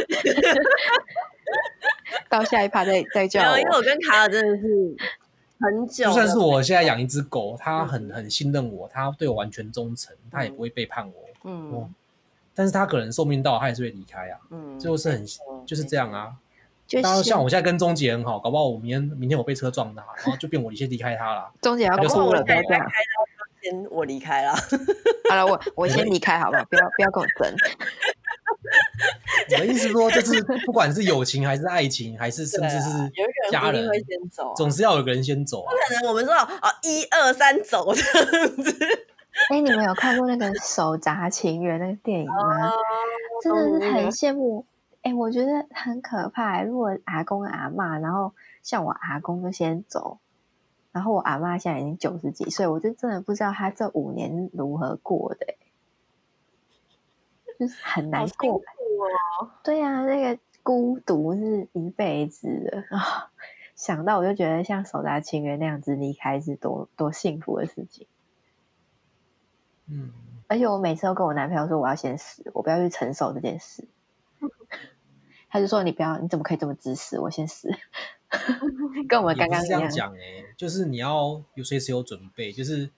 [2.29, 3.59] 到下一趴再再叫我。
[3.59, 4.95] 因为我跟卡尔真的是
[5.59, 11.13] 很久，就算是我现在养一只狗，它很很信任我，它对我完全忠诚，它也不会背叛我。
[11.43, 11.93] 嗯，嗯，
[12.53, 14.39] 但是它可能寿命到，它也是会离开啊。
[14.51, 15.25] 嗯，就是很
[15.65, 16.33] 就是这样啊。
[16.87, 21.51] 就是，像我现在跟钟姐很好，搞不好我明天明天我被车撞到，然后就变我先离开他了。
[21.61, 22.85] 钟姐要哭了，不要这样。
[23.69, 24.53] 先我离开了。
[25.29, 26.63] 好了，我 我先离开好不好？
[26.65, 27.53] 不要不要跟我争。
[29.49, 32.89] 我的意思说，就是不管是友情还是爱情，还是甚至是
[33.51, 35.71] 家人，会先走，总是要有个人先走啊。
[35.71, 38.77] 不可能，我们说哦，一二三走这样子。
[39.49, 42.71] 哎，你们有看过那个《手札情缘》那个电影吗？
[43.43, 44.65] 真的是很羡慕。
[45.03, 46.61] 哎，我觉得很可怕。
[46.63, 48.33] 如果阿公阿妈，然后
[48.63, 50.19] 像我阿公就先走，
[50.97, 55.53] 然后我阿妈现在已经九十几岁，我就真的不知道她这五年是如何过的，
[57.59, 58.55] 就是很难过。
[59.39, 63.29] 哦、对呀、啊，那个孤独是一辈子的啊、哦！
[63.77, 68.07] 想到我就觉得像手札情缘那样子离开是多多幸福的事情。
[69.85, 70.11] 嗯，
[70.47, 73.87] 而且我每次都跟我男朋友说我要先死，我不要去承受这件事。
[75.49, 77.19] 他就说：“你不要，你怎么可以这么自私？
[77.19, 77.69] 我先死。”
[79.07, 82.89] 跟我们刚刚讲哎，就是你要有随时有准备，就是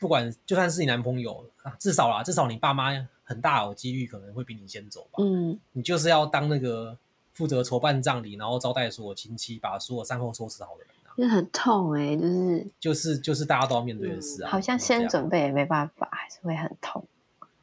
[0.00, 2.90] 不管就算是你男朋友啊，至少啦，至少你爸妈
[3.24, 5.18] 很大有几率可能会比你先走吧。
[5.18, 6.96] 嗯，你就是要当那个
[7.32, 11.14] 负责筹办葬礼，然后招待所有亲戚，把所有善后收拾好的人啊。
[11.16, 14.48] 就很痛哎，就是就是就是大家都要面对的事啊。
[14.48, 17.06] 嗯、好像先准备也没办法，还是会很痛。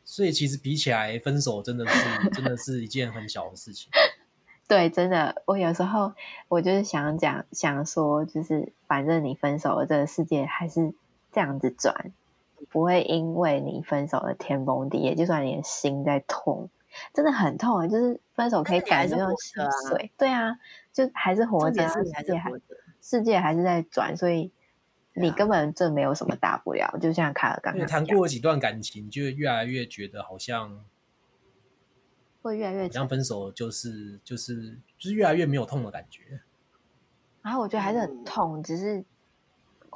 [0.03, 3.89] 所以其实比起来，分手真的是真的是一件很小的事情。
[4.73, 6.13] 对，真的，我有时候
[6.47, 10.95] 我就是想讲，想说，就是反正你分手了，这个世界还是
[11.31, 12.11] 这样子转，
[12.71, 16.71] 不会因为你分手了天崩地裂，就算你的心在痛，
[17.13, 17.87] 真的很痛啊！
[17.87, 20.57] 就是分手可以感觉到心碎，对啊，
[20.91, 22.51] 就还是活着，世界还
[22.99, 24.51] 世界还是在转，所以
[25.13, 26.97] 你根本这没有什么大不了。
[26.99, 30.83] 就像卡尔刚刚谈过几段感情，就越来越觉得好像。
[32.43, 36.41] 会越来越，像分手就是就是就是越来越没有痛的感觉，
[37.41, 39.03] 然后我觉得还是很痛，嗯、只是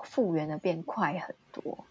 [0.03, 1.85] 复原的变快很多，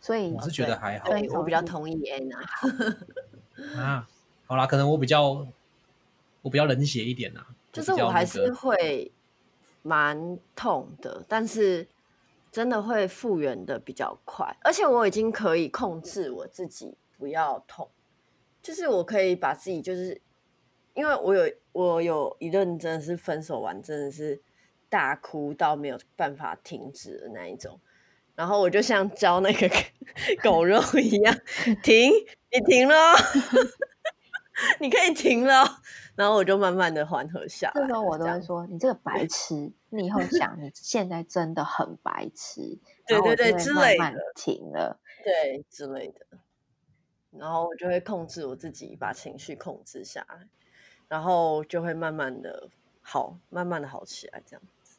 [0.00, 4.08] 所以我是觉得还好，对我比较同意 Anna 啊，
[4.46, 5.46] 好啦，可能我比较
[6.40, 9.12] 我比较冷血一点呐、啊，就是我还是会
[9.82, 11.86] 蛮痛的，但是
[12.50, 17.86] 真的会复原的比较快，而且我已经可以控制我自己不要痛。
[18.64, 20.18] 就是我可以把自己，就是
[20.94, 24.40] 因为我有我有一任真的是分手完真的是
[24.88, 27.78] 大哭到没有办法停止的那一种，
[28.34, 29.68] 然后我就像教那个
[30.42, 31.36] 狗肉一样，
[31.82, 32.10] 停，
[32.50, 32.94] 你停了，
[34.80, 35.62] 你可以停了，
[36.16, 37.82] 然后我就慢慢的缓和下来。
[37.82, 46.38] 这时候我都会说：“你这个白痴，你以后想你现在真的很白痴。”对对对，之类的，停了，对之类的。
[47.38, 50.46] 然后我就会控制我自己，把情绪控制下来，
[51.08, 52.68] 然后就会慢慢的
[53.02, 54.98] 好，慢慢的好起来，这样子。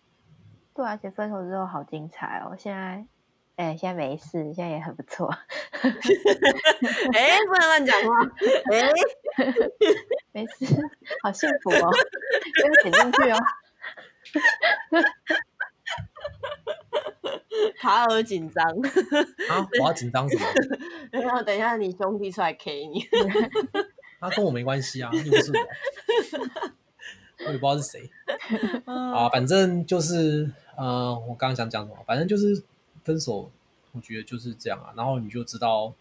[0.74, 2.56] 对，而且分手之后好精彩哦！
[2.60, 3.06] 现在，
[3.56, 5.28] 哎，现在没事，现在也很不错。
[7.14, 8.10] 哎，不能乱讲话。
[8.72, 8.92] 哎，
[10.34, 10.66] 没事，
[11.24, 11.90] 好幸福哦！
[12.54, 13.38] 不要剪进去哦。
[17.80, 18.64] 卡尔紧张
[19.50, 19.68] 啊！
[19.80, 20.46] 我要紧张什么？
[21.12, 23.06] 然后等一下你兄弟出来 K 你，
[24.20, 25.60] 他跟我没关系啊，又不是我，
[27.48, 28.10] 我也不知道是谁
[28.86, 29.30] 啊。
[29.30, 32.64] 反正就是呃，我刚刚想讲什么，反正就是
[33.04, 33.52] 分手，
[33.94, 34.94] 我觉得就是这样啊。
[34.96, 35.94] 然后你就知道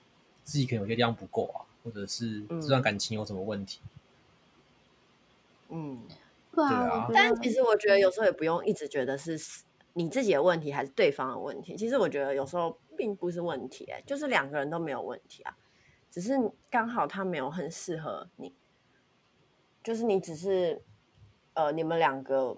[0.43, 3.81] 自己可能有些地方不够啊，或者是这段感情有什么问题。
[5.70, 6.02] 嗯，
[6.55, 7.09] 对啊。
[7.12, 9.39] 但其实我觉得有时候也不用一直觉得是。
[9.96, 11.76] 你自己的问题还是对方的问题？
[11.76, 15.56] 其实我觉得有时候并不是问题，欸，就是两个人都没有问题啊，
[16.10, 16.34] 只是
[16.68, 18.52] 刚好他没有很适合你，
[19.84, 20.82] 就是你只是
[21.54, 22.56] 呃你们两个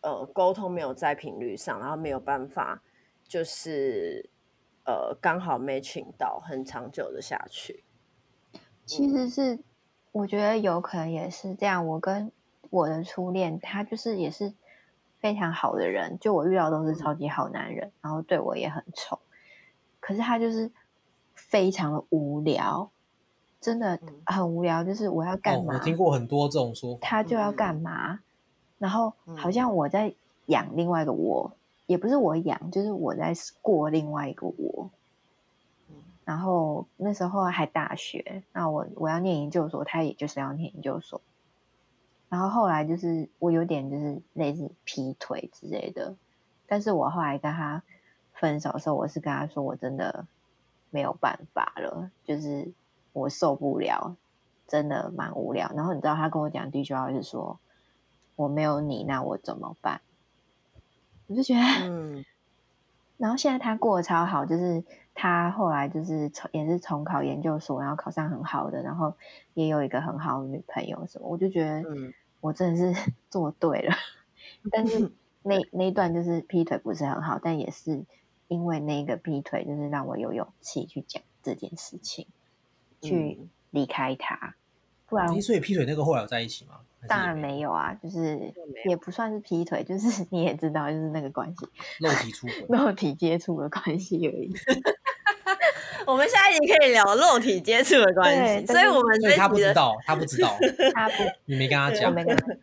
[0.00, 2.82] 呃沟通没有在频率上，然后没有办法
[3.22, 4.30] 就是
[4.86, 7.84] 呃刚好 matching 到很长久的下去。
[8.86, 9.58] 其实是
[10.12, 12.32] 我觉得有可能也是这样，我跟
[12.70, 14.54] 我的初恋他就是也是。
[15.24, 19.18] 非常好的人，就我遇到都是超级好男人，嗯、然后对我也很宠。
[19.98, 20.70] 可是他就是
[21.34, 22.90] 非常的无聊，
[23.58, 24.84] 真的很无聊。
[24.84, 25.76] 就是我要干嘛？
[25.76, 26.98] 哦、我听过很多这种说法。
[27.00, 28.12] 他就要干嘛？
[28.12, 28.18] 嗯、
[28.76, 30.12] 然后好像我在
[30.44, 31.56] 养另外一个我，嗯、
[31.86, 33.32] 也不是我养，就是我在
[33.62, 34.90] 过另外一个我。
[36.26, 41.22] 然后那时候还大学，那我我要念研究所，他也就是要念研究所。
[42.28, 46.16] 然后后来就是我有点就是类似劈腿之类的，
[46.66, 47.82] 但是我后来跟他
[48.32, 50.26] 分手的时候，我是跟他说我真的
[50.90, 52.72] 没有办法了，就是
[53.12, 54.16] 我受不了，
[54.66, 55.70] 真的蛮无聊。
[55.76, 57.58] 然后你知道他跟我讲第一句话是说，
[58.36, 60.00] 我没有你，那我怎么办？
[61.28, 62.24] 我就觉得，嗯。
[63.16, 64.82] 然后现在他过得超好，就是
[65.14, 69.14] 他后来就是重也是重考研究所，然后考上很好的，然后
[69.54, 71.84] 也有一个很好的女朋友什么，我就觉得
[72.40, 73.94] 我真的是 做对了。
[74.62, 75.12] 嗯、但是
[75.42, 78.04] 那那一段就是劈腿不是很好，但也是
[78.48, 82.26] 因为那个劈腿，就是让我有勇气去讲这件事情，
[83.02, 83.38] 嗯、去
[83.70, 84.54] 离开他。
[85.06, 86.80] 不然，所以劈腿那个后来有在一起吗？
[87.08, 88.52] 当然没有啊，就是
[88.88, 91.66] 也不算是劈腿，就是 你也知道，就是那个关系，
[92.00, 94.54] 肉体出轨、肉体接触的关系而已。
[96.06, 100.56] 我们下一集可以聊肉体接触的关系，所以我们所以他不知道，他不知道，
[100.94, 101.14] 他不，
[101.46, 102.56] 你没跟他讲，我没跟他讲。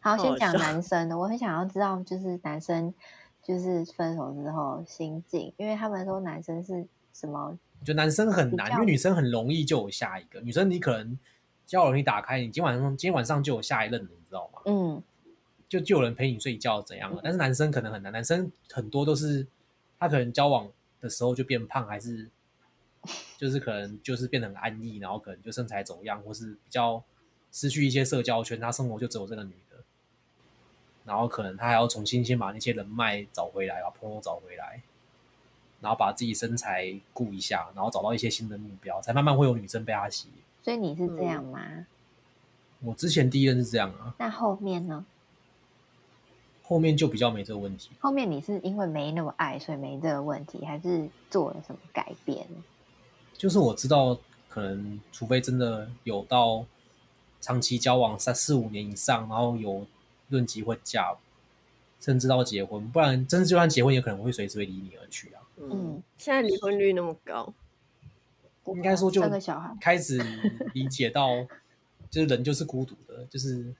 [0.00, 2.94] 好，先讲男生的，我很想要知道，就是男生
[3.42, 7.58] 就是分手之后心境，因为他们说男生是什么？
[7.80, 11.18] 我觉得男生很难，因为女生很容易就有下一个，女生你可能。
[11.66, 14.60] 交友容易打开，你今晚上今天晚上就有下一任了，你知道吗？
[14.66, 15.02] 嗯，
[15.68, 17.20] 就就有人陪你睡觉怎样了？
[17.24, 19.46] 但是男生可能很难，男生很多都是
[19.98, 20.70] 他可能交往
[21.00, 22.30] 的时候就变胖，还是
[23.36, 27.02] 就是可能就是变得很安逸，然后可能就身材走样，或是比较
[27.50, 29.76] 失去一些社交圈，他生活就只有这个女的，
[31.04, 34.82] 然后可能他还要重新先把那些人脉找回来，把朋友找回来，
[35.80, 40.45] 然后把自己身材顾一下，然后找到一些新的目标，才慢慢会有女生被他吸引。
[40.66, 41.60] 所以你是这样吗？
[41.64, 41.86] 嗯，
[42.80, 44.12] 我之前第一任是这样啊。
[44.18, 45.06] 那后面呢？
[46.64, 47.90] 后面就比较没这个问题。
[48.00, 52.44] 后面你是因为没那么爱，所以没这个问题，还是做了什么改变？
[53.34, 54.18] 就是我知道，
[54.48, 56.66] 可能除非真的有到
[57.40, 59.86] 长期交往三四五年以上，然后有
[60.30, 61.14] 论及婚嫁，
[62.00, 65.42] 甚至到结婚，不然真的就算结婚，也可能会随时会离你而去啊。
[65.58, 67.54] 嗯，现在离婚率那么高。
[68.74, 69.22] 应该说，就
[69.80, 70.18] 开始
[70.74, 71.46] 理解到，
[72.10, 73.72] 就是人就是孤独的，就是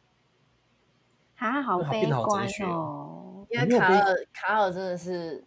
[1.39, 3.45] 啊，好悲观哦。
[3.51, 5.43] 因为卡尔卡尔真的是，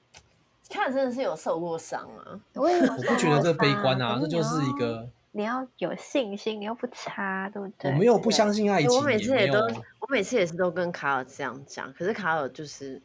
[0.69, 2.39] 卡尔真的是有受过伤啊。
[2.53, 7.91] 我 我不觉得这悲观啊，这就是一个你要有信心，你又不差，对不对？
[7.91, 9.59] 我没有不相信爱情，我每次也都，
[9.99, 11.93] 我每次也是都跟卡尔这样讲。
[11.93, 13.01] 可是卡尔就是，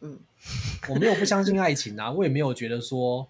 [0.00, 0.18] 嗯，
[0.88, 3.28] 我没有不相信爱情啊，我也没有觉得说。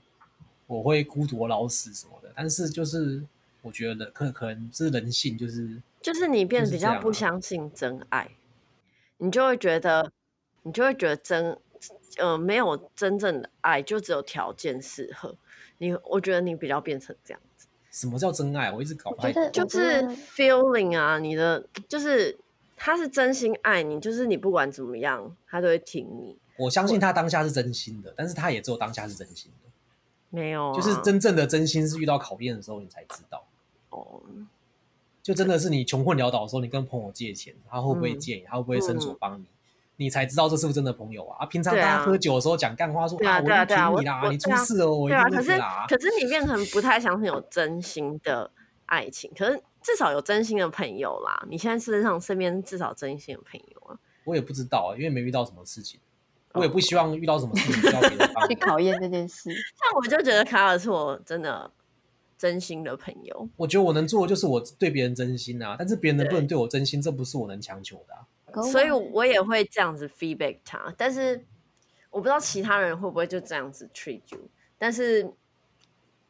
[0.67, 3.23] 我会孤独老死什么的，但是就是
[3.63, 8.29] 我觉得可可能是人性，就是就是你变得比较不相信真爱，啊、
[9.19, 10.11] 你就会觉得
[10.63, 11.59] 你就会觉得真
[12.19, 15.37] 呃没有真正的爱，就只有条件适合
[15.79, 15.95] 你。
[16.05, 17.67] 我觉得你比较变成这样子。
[17.91, 18.73] 什么叫真爱？
[18.73, 19.51] 我一直搞不太懂。
[19.53, 20.03] 就是
[20.35, 22.37] feeling 啊，你的就是
[22.77, 26.37] 他是真心爱你，就是你不管怎么样，他都会挺你。
[26.57, 29.71] 我相信他当下是真心的，但是他也只有当下是真心的。
[30.35, 33.45] 没有、啊，就是真正的真心是遇到考验的时候你才知道。
[33.91, 34.21] 哦，
[35.23, 38.41] 就真的是你穷困潦倒的时候，你跟朋友借钱，他会不会借你？
[38.43, 39.45] 嗯、他会不会伸手帮你？
[39.45, 39.47] 嗯、
[39.97, 41.45] 你才知道这是不是真的朋友啊？
[41.45, 45.87] 啊，平常大家喝酒的时候讲干话说，说啊，我要挺你啦，你出事了，我一定会啦。
[45.89, 48.51] 可是，可是你变成不太相信有真心的
[48.87, 51.47] 爱情，可是至少有真心的朋友啦。
[51.49, 53.97] 你现在身上身边至少真心的朋友啊？
[54.25, 56.01] 我也不知道啊，因为没遇到什么事情。
[56.55, 59.51] 我也不希望遇到什么事情需要别人去考验这件事。
[59.75, 61.71] 像我就觉得卡尔是我真的
[62.39, 63.49] 真心的朋友。
[63.57, 68.63] 我觉得我能做的就是我对别人真心啊，但是别人能不能对我真心，这不是我能强求的啊。
[68.71, 71.45] 所以我也会这样子 feedback 他，但是
[72.11, 74.39] 我不知道其他人会不会就这样子 treat you。
[74.79, 75.29] 但是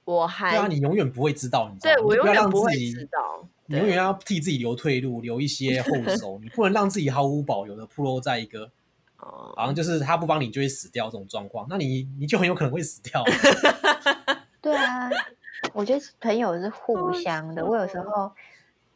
[0.05, 1.95] 我还对啊，你永远不会知道，你知道？
[1.95, 8.71] 对，我永远不会知道，你永远要替自己留退路，留一些后手，你不能让自己毫无保留的暴露在一个。
[9.16, 13.24] 好像就是他不帮你就会死掉这种状况，那你你就很有可能会死掉。
[14.61, 15.11] 对啊，
[15.73, 17.65] 我觉得朋友是互相的。
[17.65, 18.32] 我有时候，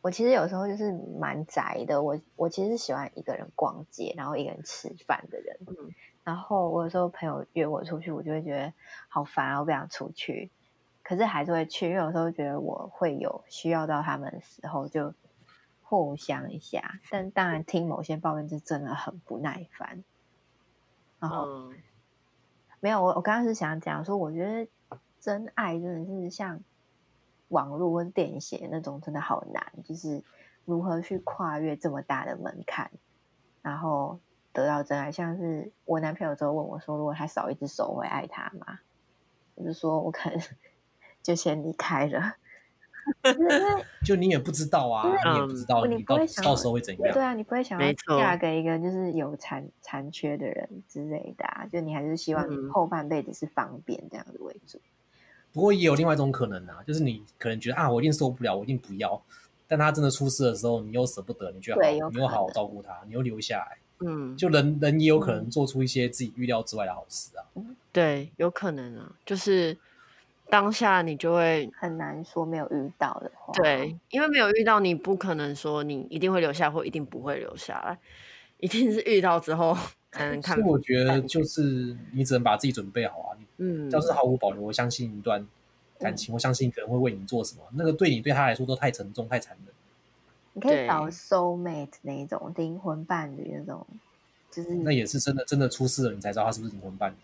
[0.01, 2.03] 我其实有时候就是蛮宅的。
[2.03, 5.57] 我我其实是喜欢一个人逛街，然后一个人吃饭的人。
[5.67, 8.73] 嗯，然后我有时候朋友约我出去，我就会觉得
[9.09, 10.51] 好烦啊，我不想出去。
[11.03, 15.15] 可是还是会去，因为有时候觉得我会有需要到他们的时候，就
[15.89, 17.01] 互相一下。
[17.11, 20.05] 但当然，听某些抱怨是真的很不耐烦。
[21.19, 21.75] 然后、嗯、
[22.81, 26.61] 没有我，我刚刚是想讲说，我觉得真爱真的是像
[27.49, 30.23] 网络或电影写那种，真的好难，就是
[30.67, 32.91] 如何去跨越这么大的门槛，
[33.63, 34.21] 然后
[34.53, 35.11] 得到真爱。
[35.11, 38.81] 像是我男朋友之后问我说，如果他少一只手，我会爱他吗？
[39.55, 40.39] 我就说我可能
[41.25, 42.37] 就先离开了。
[44.05, 47.13] 就你也不知道啊，你也不知道你到到时候会怎样。
[47.13, 51.67] 对啊，你不会想要嫁给一个就是有残残缺的人之类的啊。
[51.73, 54.81] 就你还是希望你后半辈子是方便这样子为主。
[55.53, 59.21] 不过也有另外一种可能啊，就是你可能觉得啊，我一定受不了，我一定不要。
[59.67, 63.79] 但他真的出事的时候，你又舍不得，你觉得好，你又好好照顾他，你又留下来。
[64.01, 67.45] 嗯，就人人也有可能做出一些自己预料之外的好事啊。
[67.93, 69.77] 对，有可能啊，就是。
[70.51, 77.99] 当下你就会很难说没有遇到的话，对，因为没有遇到，你不可能说你一定会留下或一定不会留下来，
[78.59, 79.77] 一定是遇到之后
[80.11, 80.57] 才能 看。
[80.57, 85.47] 所以我觉得就是你只能把自己准备好啊，嗯，要是毫无保留，我相信一段
[85.99, 89.75] 感情，嗯、我相信可能会为你做什么，那个对你对他来说都太沉重太残忍。
[90.55, 93.87] 你可以找 soul mate 那一种灵魂伴侣那种，
[94.51, 97.15] 就是那也是真的真的出事了，你才知道他是不是灵魂伴侣。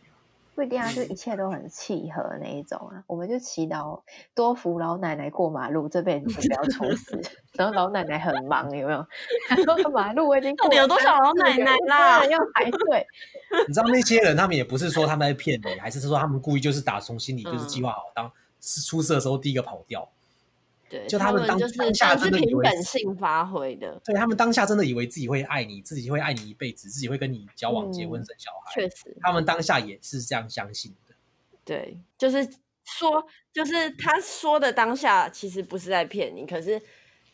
[0.54, 3.02] 不一定啊，就一切都很契合那一种啊。
[3.06, 4.00] 我们就祈祷
[4.34, 7.20] 多扶老奶奶过马路，这辈子不要出事。
[7.54, 9.04] 然后老奶奶很忙，有没有？
[9.92, 12.24] 马路我已经过到底有多少老奶奶啦？
[12.26, 13.06] 要排队。
[13.66, 20.08] 你知道那些人，他们也不是说他们在骗你，还是说他们故意就是打从心里就是计划好，当是出事的时候第一个跑掉。
[20.88, 24.00] 对，就他们当就是当下真的以为凭本性发挥的。
[24.04, 28.72] 对他们当下真的以为自己会爱你，自己会爱你一辈子，自己会跟你交往、结婚、生小孩。
[28.74, 31.14] 确实，他们当下也是这样相信的。
[31.64, 32.48] 对，就是
[32.84, 36.80] 说，就是他说的当下其实不是在骗你，可是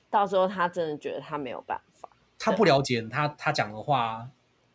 [0.08, 2.08] 到时候他真的觉得他没有办法，
[2.38, 4.30] 他不了解他他讲的话。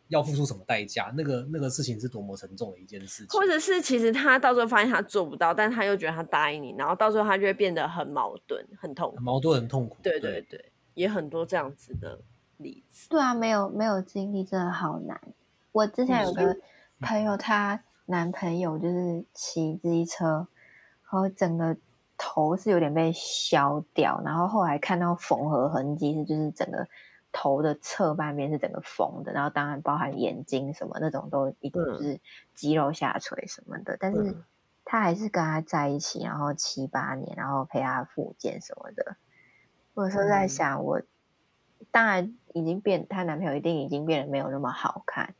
[0.08, 1.12] 要付出什么代价？
[1.16, 9.20] 那个那个事情是多么沉重的一件事情，或者是其实他到时候发现他做不到，但他又觉得他答应你，然后到时候他就会变得很矛盾、很痛苦。
[9.20, 9.96] 矛盾、很痛苦。
[10.02, 12.20] 对对对，也很多这样子的
[12.58, 13.08] 例子。
[13.08, 15.20] 对啊，没有没有经历真的好难。
[15.72, 16.56] 我之前有个
[17.00, 20.46] 朋友，她男朋友就是骑自行车，然
[21.10, 21.76] 后整个
[22.16, 26.86] 头是有点被削掉，然后后来看到缝合痕迹是就是整个。
[27.38, 32.18] 头的侧半边是整个缝的，然后当然包含眼睛什么那种都一定是
[32.54, 34.34] 肌肉下垂什么的，嗯、但是
[34.86, 39.16] 他还是跟他在一起，然后七八年，然后陪他复健什么的。
[39.92, 41.02] 我有时候在想我，
[41.90, 45.34] 当然已经变，她男朋友一定已经变得没有那么好看，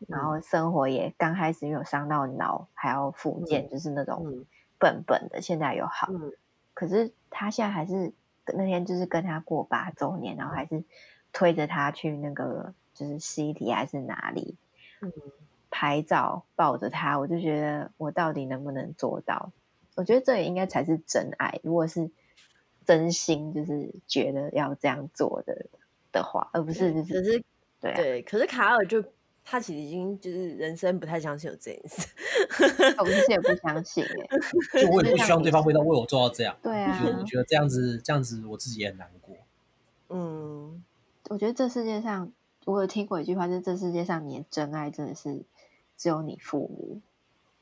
[0.00, 4.44] 嗯、然后生活也刚开始有伤到脑，还要复健，嗯、就是那种
[4.80, 6.32] 笨笨的，现在又好，嗯、
[6.74, 8.12] 可是他现在还是
[8.46, 10.82] 那天就是跟他过八周年，然后还是。
[11.32, 14.56] 推着他去那个就是 City 还是哪里，
[15.00, 15.12] 嗯，
[15.70, 19.52] 拍照抱着他，我就觉得我到底能不能做到？
[19.94, 21.60] 我觉得这也应该才是真爱。
[21.62, 22.10] 如果是
[22.86, 25.66] 真心，就是觉得要这样做的
[26.12, 27.44] 的话，而不是就是可是
[27.80, 29.04] 对、啊、对，可是卡尔就
[29.44, 32.06] 他其实已经就是人生不太相信有这件事，
[32.98, 34.38] 我其实也不相信哎，
[34.82, 36.56] 就我也不希望对方会到为我做到这样。
[36.62, 39.36] 对啊，我觉得这样子这样子我自己也很难过。
[40.10, 40.82] 嗯。
[41.28, 42.32] 我觉得这世界上，
[42.64, 45.44] 我有听过一句话，就是这世界上你的真爱真的是
[45.96, 47.00] 只有你父母。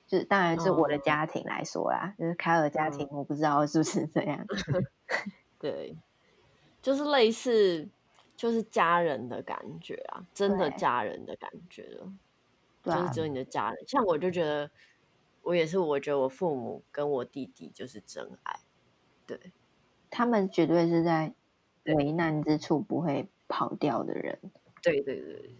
[0.06, 4.46] 就是当然是我的家庭来说啦，哦、就是凯尔家庭，我不知道是不是这样。
[4.68, 4.86] 嗯、
[5.58, 5.96] 对，
[6.80, 7.88] 就是类似，
[8.36, 12.12] 就是家人的感觉啊，真的家人的感觉了。
[12.84, 13.84] 对，就是只有你的家人。
[13.88, 14.70] 像我就觉得，
[15.42, 18.60] 我也是，我觉得我父母跟我弟弟就是真爱。
[19.26, 19.50] 对，
[20.08, 21.34] 他们绝对是在
[21.86, 23.28] 危难之处不会。
[23.48, 24.38] 跑掉的人，
[24.82, 25.56] 对对对，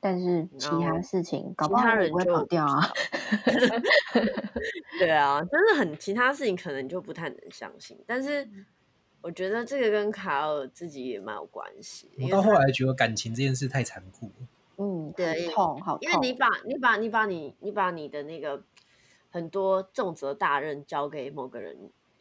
[0.00, 2.88] 但是其他事情，搞不好人不会跑掉啊。
[4.98, 7.98] 对啊，真的很其他事情可能就不太能相信。
[8.06, 8.48] 但是
[9.20, 12.10] 我觉得这个跟卡尔自己也蛮有关系。
[12.20, 14.30] 我到后来觉得感情这件事太残酷。
[14.78, 15.98] 嗯，对，痛，好痛。
[16.00, 18.62] 因为你把你把你把你你把你的那个
[19.30, 21.76] 很多重责大任交给某个人，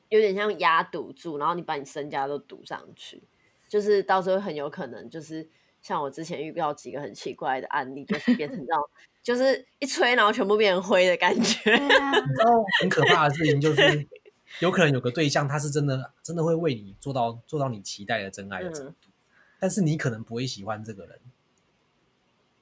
[0.09, 3.23] 有点像压赌注，然后你把你身家都赌上去。
[3.72, 5.48] 就是到时候很有可能，就是
[5.81, 8.84] 像我之前遇到几个很奇怪的案例，就是变成这样，
[9.23, 11.72] 就是一吹，然后全部变成灰的感觉。
[11.72, 14.06] 然后很可怕的事情就是，
[14.60, 19.11] 有可能有个对象，他是真的真的会为你做到做到你期待的真爱的程度，嗯、
[19.57, 21.18] 但是你可能不会喜欢这个人。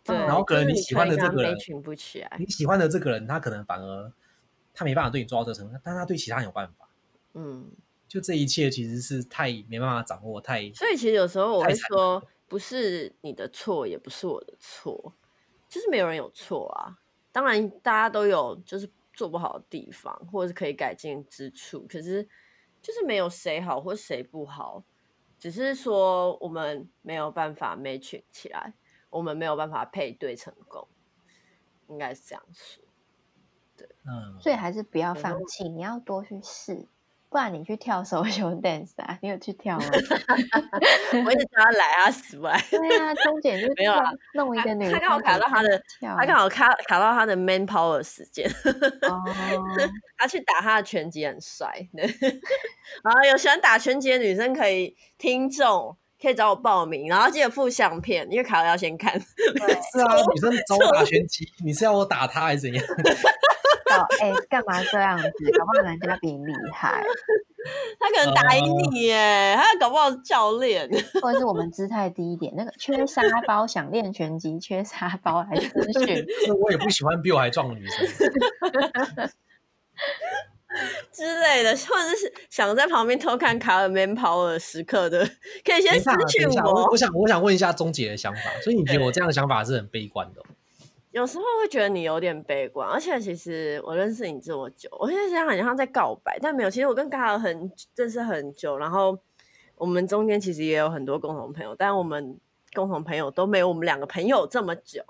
[0.03, 2.37] 对，然后可能你喜欢的这个人，不起来。
[2.37, 4.13] 你喜欢的这个人，他可能反而
[4.75, 6.87] 他没办法对你做到这个程度，但他对其他人有办法。
[7.33, 7.71] 嗯。
[8.09, 15.13] 就这一切其实是太没办法掌握，太所以其实有时候我会说，不是你的错，也不是我的错，
[15.69, 16.97] 就是没有人有错啊。
[17.31, 22.27] 当然大家都有就是做不好的地方，或者是可以改进之处，可是
[22.81, 24.83] 就是没有谁好或谁不好，
[25.37, 28.73] 只是说我们没有办法 match 起来，
[29.11, 30.87] 我们没有办法配对成功，
[31.87, 32.83] 应该是这样说。
[33.77, 36.87] 对，嗯，所以还是不要放弃，嗯、你要多去试。
[37.29, 39.17] 不然你去跳 social dance 啊？
[39.21, 39.85] 你有去跳吗？
[41.25, 42.59] 我一直叫他来啊，死不来。
[42.71, 48.49] 对啊，钟姐就没有啊，弄一个女，他刚好卡到他的，他刚好卡卡到他的 man power 时间。
[49.03, 49.21] 哦，
[50.17, 51.71] 他去打他的拳击很帅。
[53.03, 59.19] 然后有喜欢打拳击的女生可以听众可以找我报名，然后记得附相片，因为卡到要先看。
[59.19, 62.83] 是啊，女生找我打拳击，你是要我打他还是怎样？
[64.21, 65.27] 哎，干嘛这样子？
[65.57, 67.03] 搞不好人家比你厉害，
[67.99, 70.89] 他可能打赢你耶，他搞不好是教练，
[71.21, 72.53] 或者是我们姿态低一点。
[72.55, 76.25] 那个缺沙包想练拳击，缺沙包来咨询。
[76.61, 78.07] 我也不喜欢比我还壮的女生
[81.11, 85.25] 之类的，或者是想在旁边偷看卡尔 man power 的时刻的，
[85.65, 86.85] 可以先私讯我。
[86.91, 88.41] 我想，我想问一下钟姐的想法。
[88.63, 90.41] 所以你觉得我这样的想法是很悲观的？
[91.11, 96.69] 有时候会觉得你有点悲观，而且其实我认识你这么久，我现在想好像在告白，但没有。
[96.69, 99.17] 其实我跟卡尔很认识很久，然后
[99.75, 102.37] 我们中间其实也有很多共同朋友，但我们
[102.73, 105.03] 共同朋友都没有我们两个朋友这么久。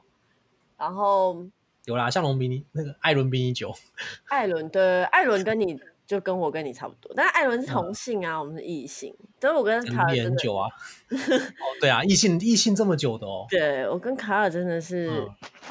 [0.78, 1.46] 然后
[1.86, 3.74] 有啦，像龙比你那个艾伦比你久，
[4.30, 5.80] 艾伦对，艾伦跟你。
[6.10, 9.16] 就跟我跟你差不多，但是艾伦是同性啊，嗯、我们是异性。
[9.40, 10.68] 所以我跟卡尔真的很久啊，
[11.14, 13.46] 哦，对啊，异性异性这么久的哦。
[13.48, 15.24] 对，我跟卡尔真的是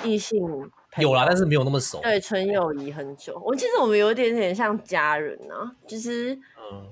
[0.04, 1.98] 异性、嗯、有啦，但是没有那么熟。
[2.02, 3.36] 对，纯友谊很久。
[3.44, 6.38] 我其实我们有一点点像家人啊，其实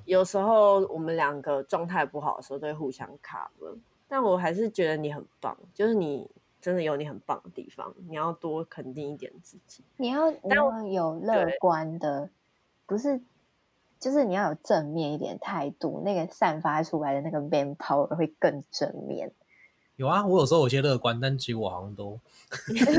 [0.06, 3.78] 有时候我们两个状态不好的时候都会互相卡了。
[4.08, 6.28] 但我还是觉得你很棒，就是你
[6.60, 9.84] 真的有你很棒的地方，你要多肯定一点自己。
[9.98, 12.28] 你要你要有乐观的，
[12.86, 13.20] 不是。
[13.98, 19.32] 就是你要有正面一点态度，那个散发出来的那个 man power 会更正面。
[19.96, 22.20] 有啊，我有时候有些乐观，但其实我好像都
[22.68, 22.96] 就是说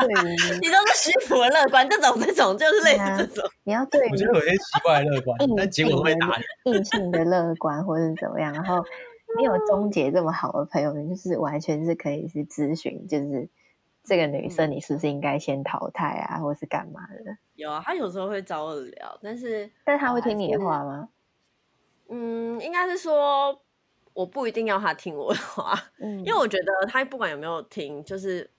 [0.00, 3.44] 对于你都是虚浮的乐观，这种这种就是类似这种。
[3.44, 6.28] 啊、你要对我觉得有些奇怪的乐观，但结果都会打
[6.64, 6.72] 你。
[6.78, 8.82] 异性的乐观或者怎么样，然后
[9.36, 13.50] 你有终结这么好的朋友，你就是完全是可以去咨询，就是。
[14.02, 17.36] 这个女生，你是不是应该先淘汰啊，嗯、或是干嘛的？
[17.54, 21.08] 有啊，她有时候会找我聊，但是但是她会听你的话吗？
[22.08, 23.62] 嗯，应该是说
[24.14, 28.50] 我不一定要她听我的话，嗯，因为我觉得她不管有没有听，就是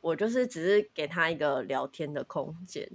[0.00, 2.88] 我就是只是给她一个聊天的空间。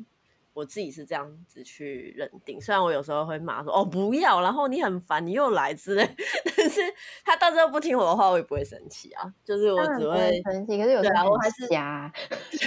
[0.56, 6.16] 我自己是这样子去认定，虽然我有时候会骂说哦不要，然后你很烦，你又来之类，
[6.56, 6.80] 但是
[7.26, 12.10] 他到时候不听我的话，我也不会生气啊，就是我只会生气，可是有时候我还是假，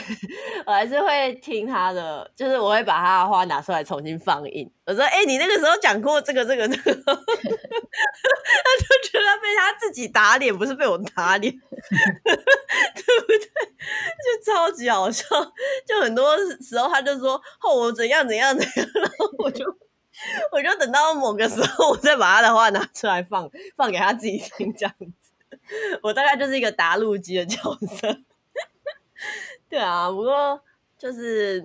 [0.66, 4.70] 我还是会听他的，就是我会把他的话拿出来重新放映。
[4.88, 7.20] 我说哎、你那个时候讲过这个这个这个， 他就
[9.04, 11.52] 觉得被他自己打脸，不是被我打脸，
[12.24, 13.38] 对不对？
[14.40, 15.26] 就超级好笑，
[15.86, 17.78] 就很多时候他就说后。
[17.78, 19.62] 我怎样怎样怎样，然后我就
[20.52, 25.60] 我就等到某个时候，我再把他的话拿出来放放给他自己听，这样子。
[26.02, 28.18] 我大概就是一个答录机的角色。
[29.68, 30.62] 对啊，不过
[30.96, 31.62] 就是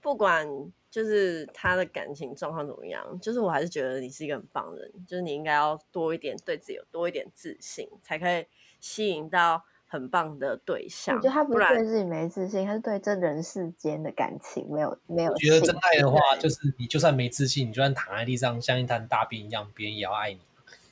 [0.00, 0.46] 不管
[0.90, 8.46] 就是他的感情状况怎么样，就是我还是觉得你是一个很棒的人，就是你应该要多一点对自己有多一点自信，才可以
[8.80, 9.64] 吸引到。
[9.92, 15.32] 很棒的对象，我觉得他不是对自己没自信，他是对这人世间的感情没有没有。
[15.32, 20.38] 我觉得真爱的话，就是你就算没自信，你就算躺在地上像一滩大便一样，别人也要爱你。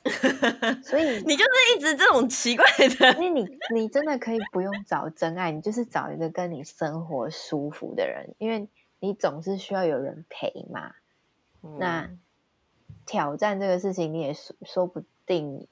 [0.83, 2.65] 所以你就是一直这种奇怪
[2.99, 8.67] 的，因为你你真的可以不用找真爱，你就是找一个跟你生活舒服的人，因为
[8.99, 10.95] 你总是需要有人陪嘛。
[11.61, 12.09] 嗯、那
[13.05, 15.67] 挑战这个事情，你也说说不定，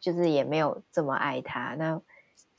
[0.00, 2.00] 就是也没有这么爱他那。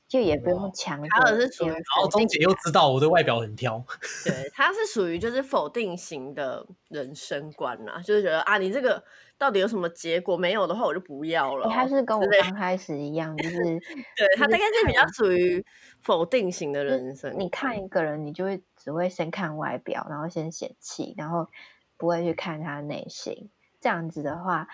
[0.07, 3.83] 就也不用强，他是属于，然后钟姐又知道我的外表很挑，
[4.23, 9.03] 对，他是属于就是否定型的人生观啊，就是觉得啊，你这个
[9.37, 10.37] 到底有什么结果？
[10.37, 11.69] 没有的话，我就不要了。
[11.69, 13.57] 他是跟我刚开始一样，就是
[14.15, 15.61] 对他大概是比较属于
[15.99, 17.37] 否定型的人生。
[17.37, 21.49] 你看一个人，你就会只会先看外表，然后先嫌弃，然后
[21.97, 23.49] 不会去看他内心。
[23.81, 24.69] 这样子的话，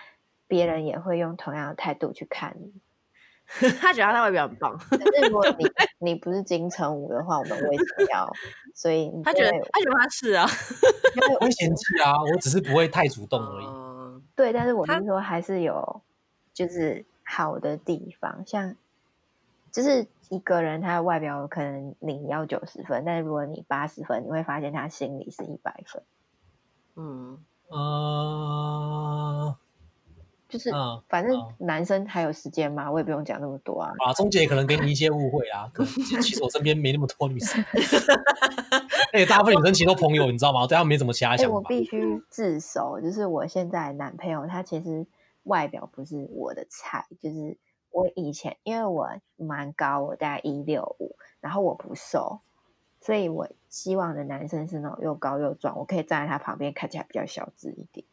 [0.46, 2.72] 别人也会用同样的态度去看你。
[3.80, 5.66] 他觉得他外表很棒，但是如果你
[5.98, 8.32] 你不是金城武的话，我们为什么要？
[8.72, 10.46] 所以他觉得他觉得他是啊，
[11.16, 13.66] 因为会嫌弃啊，我只是不会太主动而已。
[13.66, 16.02] 嗯、对，但是我是说还是有
[16.52, 18.76] 就是好的地方，像
[19.74, 26.02] 就是一个人他的外表可能你要九十分，但是如果你八十分，你会发现他心里是一百分。
[26.94, 29.56] 嗯，呃。
[30.46, 30.70] 就是，
[31.08, 33.90] 反正男生还有时间嘛，我也不用讲那么多啊。
[34.06, 35.92] 啊，钟姐可能给你一些误会啊，可能
[36.22, 37.60] 其实我身边没那么多女生，
[39.12, 40.60] 而且大部分女生其实都朋友，你知道吗？
[40.60, 41.54] 我对他们没什么其他想法。
[41.56, 45.04] 我必须自首，就是我现在男朋友他其实
[45.42, 47.56] 外表不是我的菜，就是
[47.94, 52.40] 我以前因为我蛮高，我大概一六五，然后我不瘦，
[53.00, 58.04] 所以我希望的男生是那种又高又壮，我可以站在他旁边，看起来比较小资一点。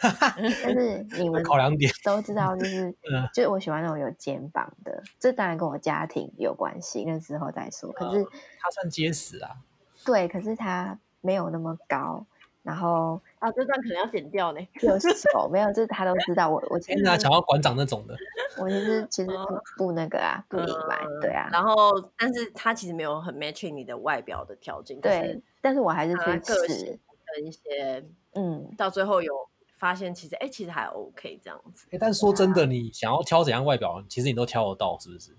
[0.00, 2.90] 但是你们考量点都知道，就是
[3.34, 7.92] 就是我喜欢那种有肩膀的，这当然跟我家庭有关系，那之后再说。
[7.92, 9.58] 可是他算结实啊，
[10.06, 12.24] 对，可是他没有那么高，
[12.62, 14.60] 然后啊，这段可能要剪掉呢。
[14.82, 15.68] 有手没有？
[15.72, 18.16] 就是他都知道我，我其实想要馆长那种的，
[18.60, 19.30] 我其实其实
[19.76, 21.48] 不不那个啊，不明白，对啊。
[21.52, 26.98] 然后，但是他其实没有很 matching 你的外表的条件，对，但是我还是去试
[27.34, 28.04] 的一些，
[28.34, 29.32] 嗯，到最后有。
[29.78, 31.86] 发现其实哎、欸，其实还 OK 这样子。
[31.86, 35.30] 哎、欸，但是说真的，你想要挑怎样外表，其实你都挑得到，是不是？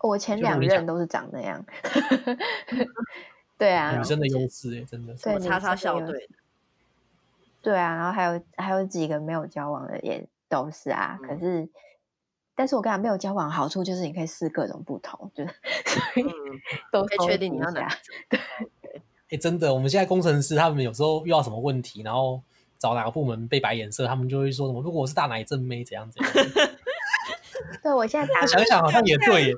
[0.00, 1.64] 我前两任都是长那样。
[3.56, 5.14] 对啊，女生的 优势哎，真的。
[5.14, 6.28] 对，叉叉校队。
[7.64, 11.18] 对啊，然后还有还有几个没有交往的也都是啊。
[11.22, 11.68] 嗯、可是，
[12.54, 15.50] 但是我跟他没有交往好处就是你可以试各种不同，就是
[16.20, 16.30] 嗯、
[16.92, 17.88] 都可以确定你要哪。
[18.28, 18.38] 对。
[18.38, 22.42] 哎、欸，真的，我们现在工程师他们有时候遇到什么问题，然后。
[22.76, 24.82] 找哪个部门被白眼色，他们就会说什么？
[24.82, 26.32] 如果我是大奶正妹，怎样怎样？
[27.82, 29.54] 对，我现在打想一想，好像也对耶。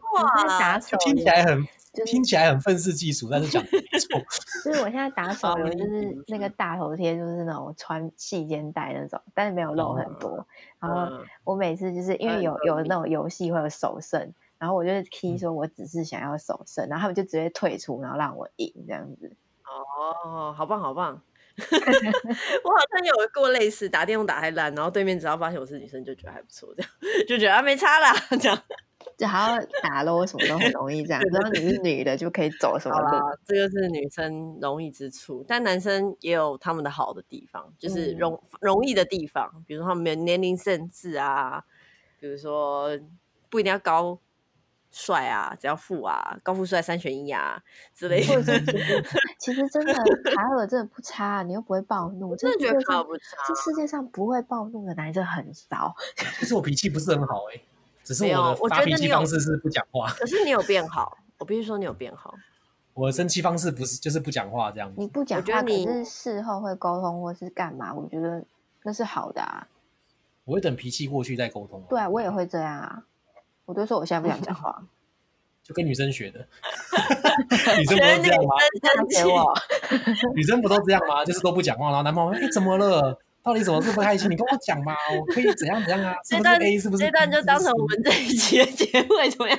[0.60, 1.66] 打手听起来很，
[2.04, 3.70] 听起来很愤世嫉俗，但是讲错。
[4.64, 10.46] 就是我现在打手游，就是那个大头贴，就是那种穿细肩带那种，但是没有露很多。
[10.80, 19.32] 然后我每次就是因为有有那种游戏会有首胜，然后我就 key 说我只是想要首胜，然后他们就直接退出，然后让我赢这样子。
[19.64, 21.22] 哦，好棒，好棒。
[21.56, 26.90] 我好像有过类似打电话打太烂，然后对面只要发现我是女生，就觉得还不错，这样
[27.26, 28.62] 就觉得啊没差啦，这样
[29.16, 33.38] 就好像打咯什么都很容易，这样只要你是女的就可以走什么的。
[33.44, 41.64] 这个是女生容易之处，但男生也有他们的好的地方，就是容、嗯、容易的地方，比如说他们没有年龄限制啊，
[42.20, 42.90] 比如说
[43.48, 44.18] 不一定要高。
[44.92, 47.62] 帅啊，只要富啊，高富帅三选一啊
[47.92, 48.42] 之类的。
[49.38, 53.24] 其实真的卡尔真的不差，你又不会暴怒，真的觉得卡尔不差。
[53.46, 55.94] 这世界上不会暴怒的男生很少。
[56.38, 57.64] 其实我脾气不是很好哎、欸，
[58.06, 60.08] 只是我的发脾气方式是不讲话。
[60.12, 62.32] 可是你有变好，我必须说你有变好。
[62.94, 64.94] 我的生气方式不是就是不讲话这样子。
[64.96, 67.92] 你不讲话，可是事后会沟通或是干嘛？
[67.92, 68.44] 我觉得
[68.84, 69.66] 那是好的啊。
[70.44, 71.82] 我会等脾气过去再沟通。
[71.88, 73.02] 对啊，我也会这样啊。
[73.64, 74.80] 我都说我现在不想讲话，
[75.64, 76.46] 就跟女生学的。
[77.76, 78.54] 女生不都这样吗？
[80.36, 81.24] 女生不都这样吗？
[81.26, 83.18] 就是都不讲话，然后男朋友说：“哎，怎么了？
[83.46, 84.28] 到底什么是不开心？
[84.28, 86.16] 你跟我讲嘛，我可以怎样怎样啊？
[86.26, 86.78] 这段是 A？
[86.80, 87.04] 是不是？
[87.04, 89.56] 这段就当成我们这一期的结尾怎么样？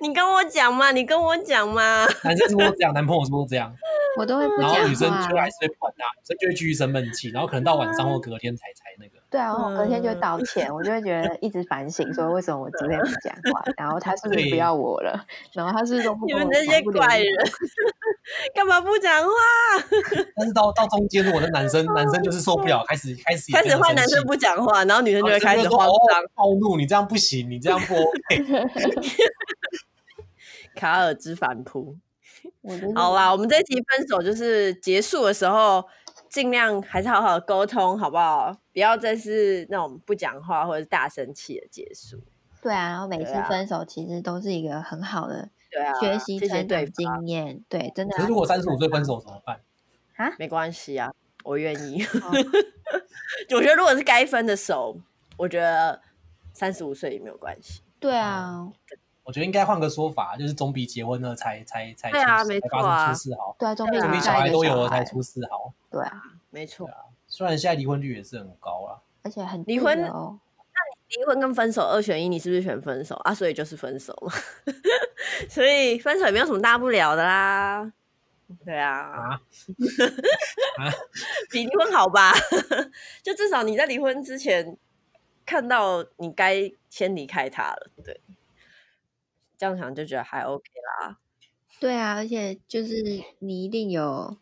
[0.00, 2.06] 你跟我讲嘛，你跟我讲嘛。
[2.22, 2.94] 男生是不是都这样？
[2.94, 3.74] 男朋友是不是都这样？
[4.16, 4.72] 我都会不讲。
[4.72, 9.17] 然后女生就还是会管他，女生就会继续生闷气，然后可能到晚上或隔天才才那个。
[9.30, 15.22] 对啊，我隔天就道歉，我就会觉得一直反省，说为什么我昨天不讲话，然后他是不是不要我了？
[15.52, 16.48] 然后他是不是都不跟我讲？
[16.48, 17.26] 你们这些怪人，
[18.54, 19.30] 干嘛不讲话？
[20.34, 28.66] 但是到到中间，我的男生男生就是受不了，开始开始开始换男生不讲话，然后女生就会开始慌张暴怒，你这样不行，你这样不 OK。
[30.74, 31.96] 卡尔之反扑，
[32.94, 35.84] 好啦，我们这一集分手就是结束的时候。
[36.30, 38.56] 尽量还是好好的沟通，好不好？
[38.72, 42.20] 不要再是那种不讲话或者是大生气的结束。
[42.60, 45.48] 对啊，然后每次分手其实都是一个很好的
[46.00, 47.64] 学习成长经验。
[47.68, 48.16] 对，对，真的。
[48.16, 49.60] 可是如果三十五岁分手怎么办？
[50.16, 51.12] 啊，没关系啊，
[51.44, 52.02] 我愿意。
[52.04, 52.30] 哦、
[53.54, 54.98] 我觉得如果是该分的手，
[55.36, 56.00] 我觉得
[56.52, 57.82] 三十五岁也没有关系。
[58.00, 58.68] 对啊。
[59.28, 63.54] 我觉得应该换个说法，就是总比结婚了才才才对啊，没错啊，出事好。
[63.58, 65.70] 对啊，总比小孩都有了才出事好。
[65.90, 66.88] 对啊，没错。
[67.26, 70.38] 虽然现在离婚率也是很高啊，而且很离婚哦。
[70.56, 70.80] 那
[71.10, 73.34] 你离婚跟分手二选一，你是不是选分手啊？
[73.34, 74.32] 所以就是分手嘛。
[75.50, 77.92] 所以分手也没有什么大不了的啦。
[78.64, 79.10] 对啊。
[79.12, 79.40] 啊？
[81.52, 82.32] 比离婚好吧？
[83.22, 84.74] 就至少你在离婚之前
[85.44, 88.18] 看到你该先离开他了，对。
[89.58, 90.62] 这样想就觉得还 OK
[91.00, 91.18] 啦，
[91.80, 94.36] 对啊，而且就是你一定有，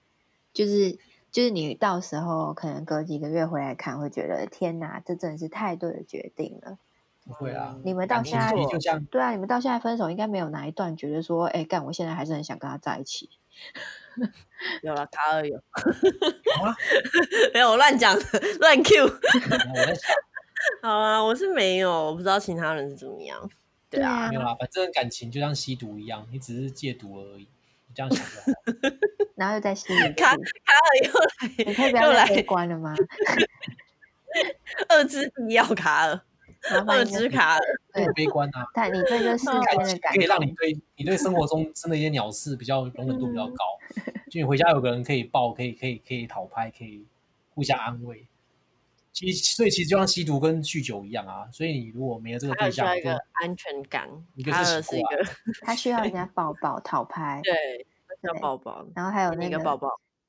[0.53, 0.99] 就是
[1.33, 6.79] 就是你到时候可能隔几个月回来看，会觉得天哪，这真的是太对的决定了。
[7.25, 13.31] 不会啊，你们到现在就这样，对啊，你们到现在分手应该没有哪一段觉得说，哎，干，我现在还是很想跟他在一起。
[14.83, 15.61] 有了，卡尔有，
[17.53, 18.17] 没有我乱讲
[18.61, 19.09] 乱 Q。
[20.83, 23.51] 好啊，我是没有，我不知道其他人是怎么样。
[23.97, 27.49] 对啊，没有啦，反正感情就像吸毒一样，你只是戒毒而已，
[27.89, 28.59] 你这样想就好。
[29.37, 30.39] 然后又在吸卡卡尔
[31.05, 32.95] 又来，你可以不要再悲观了吗？
[34.89, 36.21] 二之必要卡尔，
[36.87, 37.61] 二之卡尔，
[37.95, 38.67] 对，悲观啊。
[38.75, 43.65] 但你对这世间的感可以让你对你对生活中真的一些鸟事比较容忍度比较高，
[44.31, 47.07] 就你回家有个人可以抱，可以可以可以讨拍，可以
[47.55, 48.27] 互相安慰。
[49.17, 51.49] 其实，所以其实就像吸毒跟酗酒一样啊。
[51.51, 55.25] 所以你如果没有这个对象，一个安全感，一个是一个，
[55.63, 57.55] 他需要人家抱抱讨 拍，对，
[58.21, 59.89] 需要抱抱，然后还有那个抱抱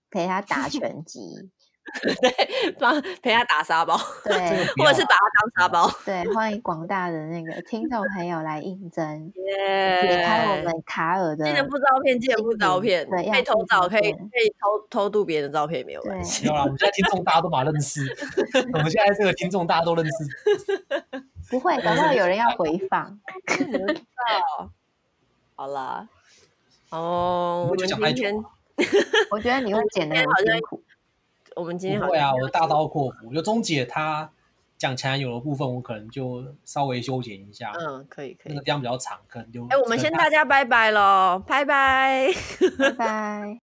[0.09, 1.19] 陪他打拳击。
[2.22, 4.35] 对，帮陪他打沙包，对，
[4.77, 5.89] 或者是把他当沙包。
[6.05, 10.01] 对，欢迎广大的那个听众朋友来应征，耶！
[10.01, 11.45] 解开我们卡尔的。
[11.45, 16.45] 记得附照片，记得附照片，对，可以偷照，可以可以偷偷渡别人的照片，没有关系。
[16.45, 18.01] 没有啦，我们现在听众大家都把他认识，
[18.73, 20.11] 我们现在这个听众大家都认识。
[21.49, 23.18] 不会，等到有人要回放。
[25.55, 26.07] 好啦，
[26.89, 28.35] 哦，我们今天，
[29.31, 30.84] 我觉得你会剪得很辛苦。
[31.57, 33.34] 我们今天不会啊，我大刀阔斧。
[33.34, 34.29] 就钟姐她
[34.77, 37.73] 讲前男友的部分，我可能就稍微修剪一下。
[37.79, 38.53] 嗯，可以可以。
[38.53, 39.65] 那个地方比较长，可能就。
[39.69, 42.27] 哎，我们先大家拜拜喽，拜拜，
[42.77, 43.66] 拜拜。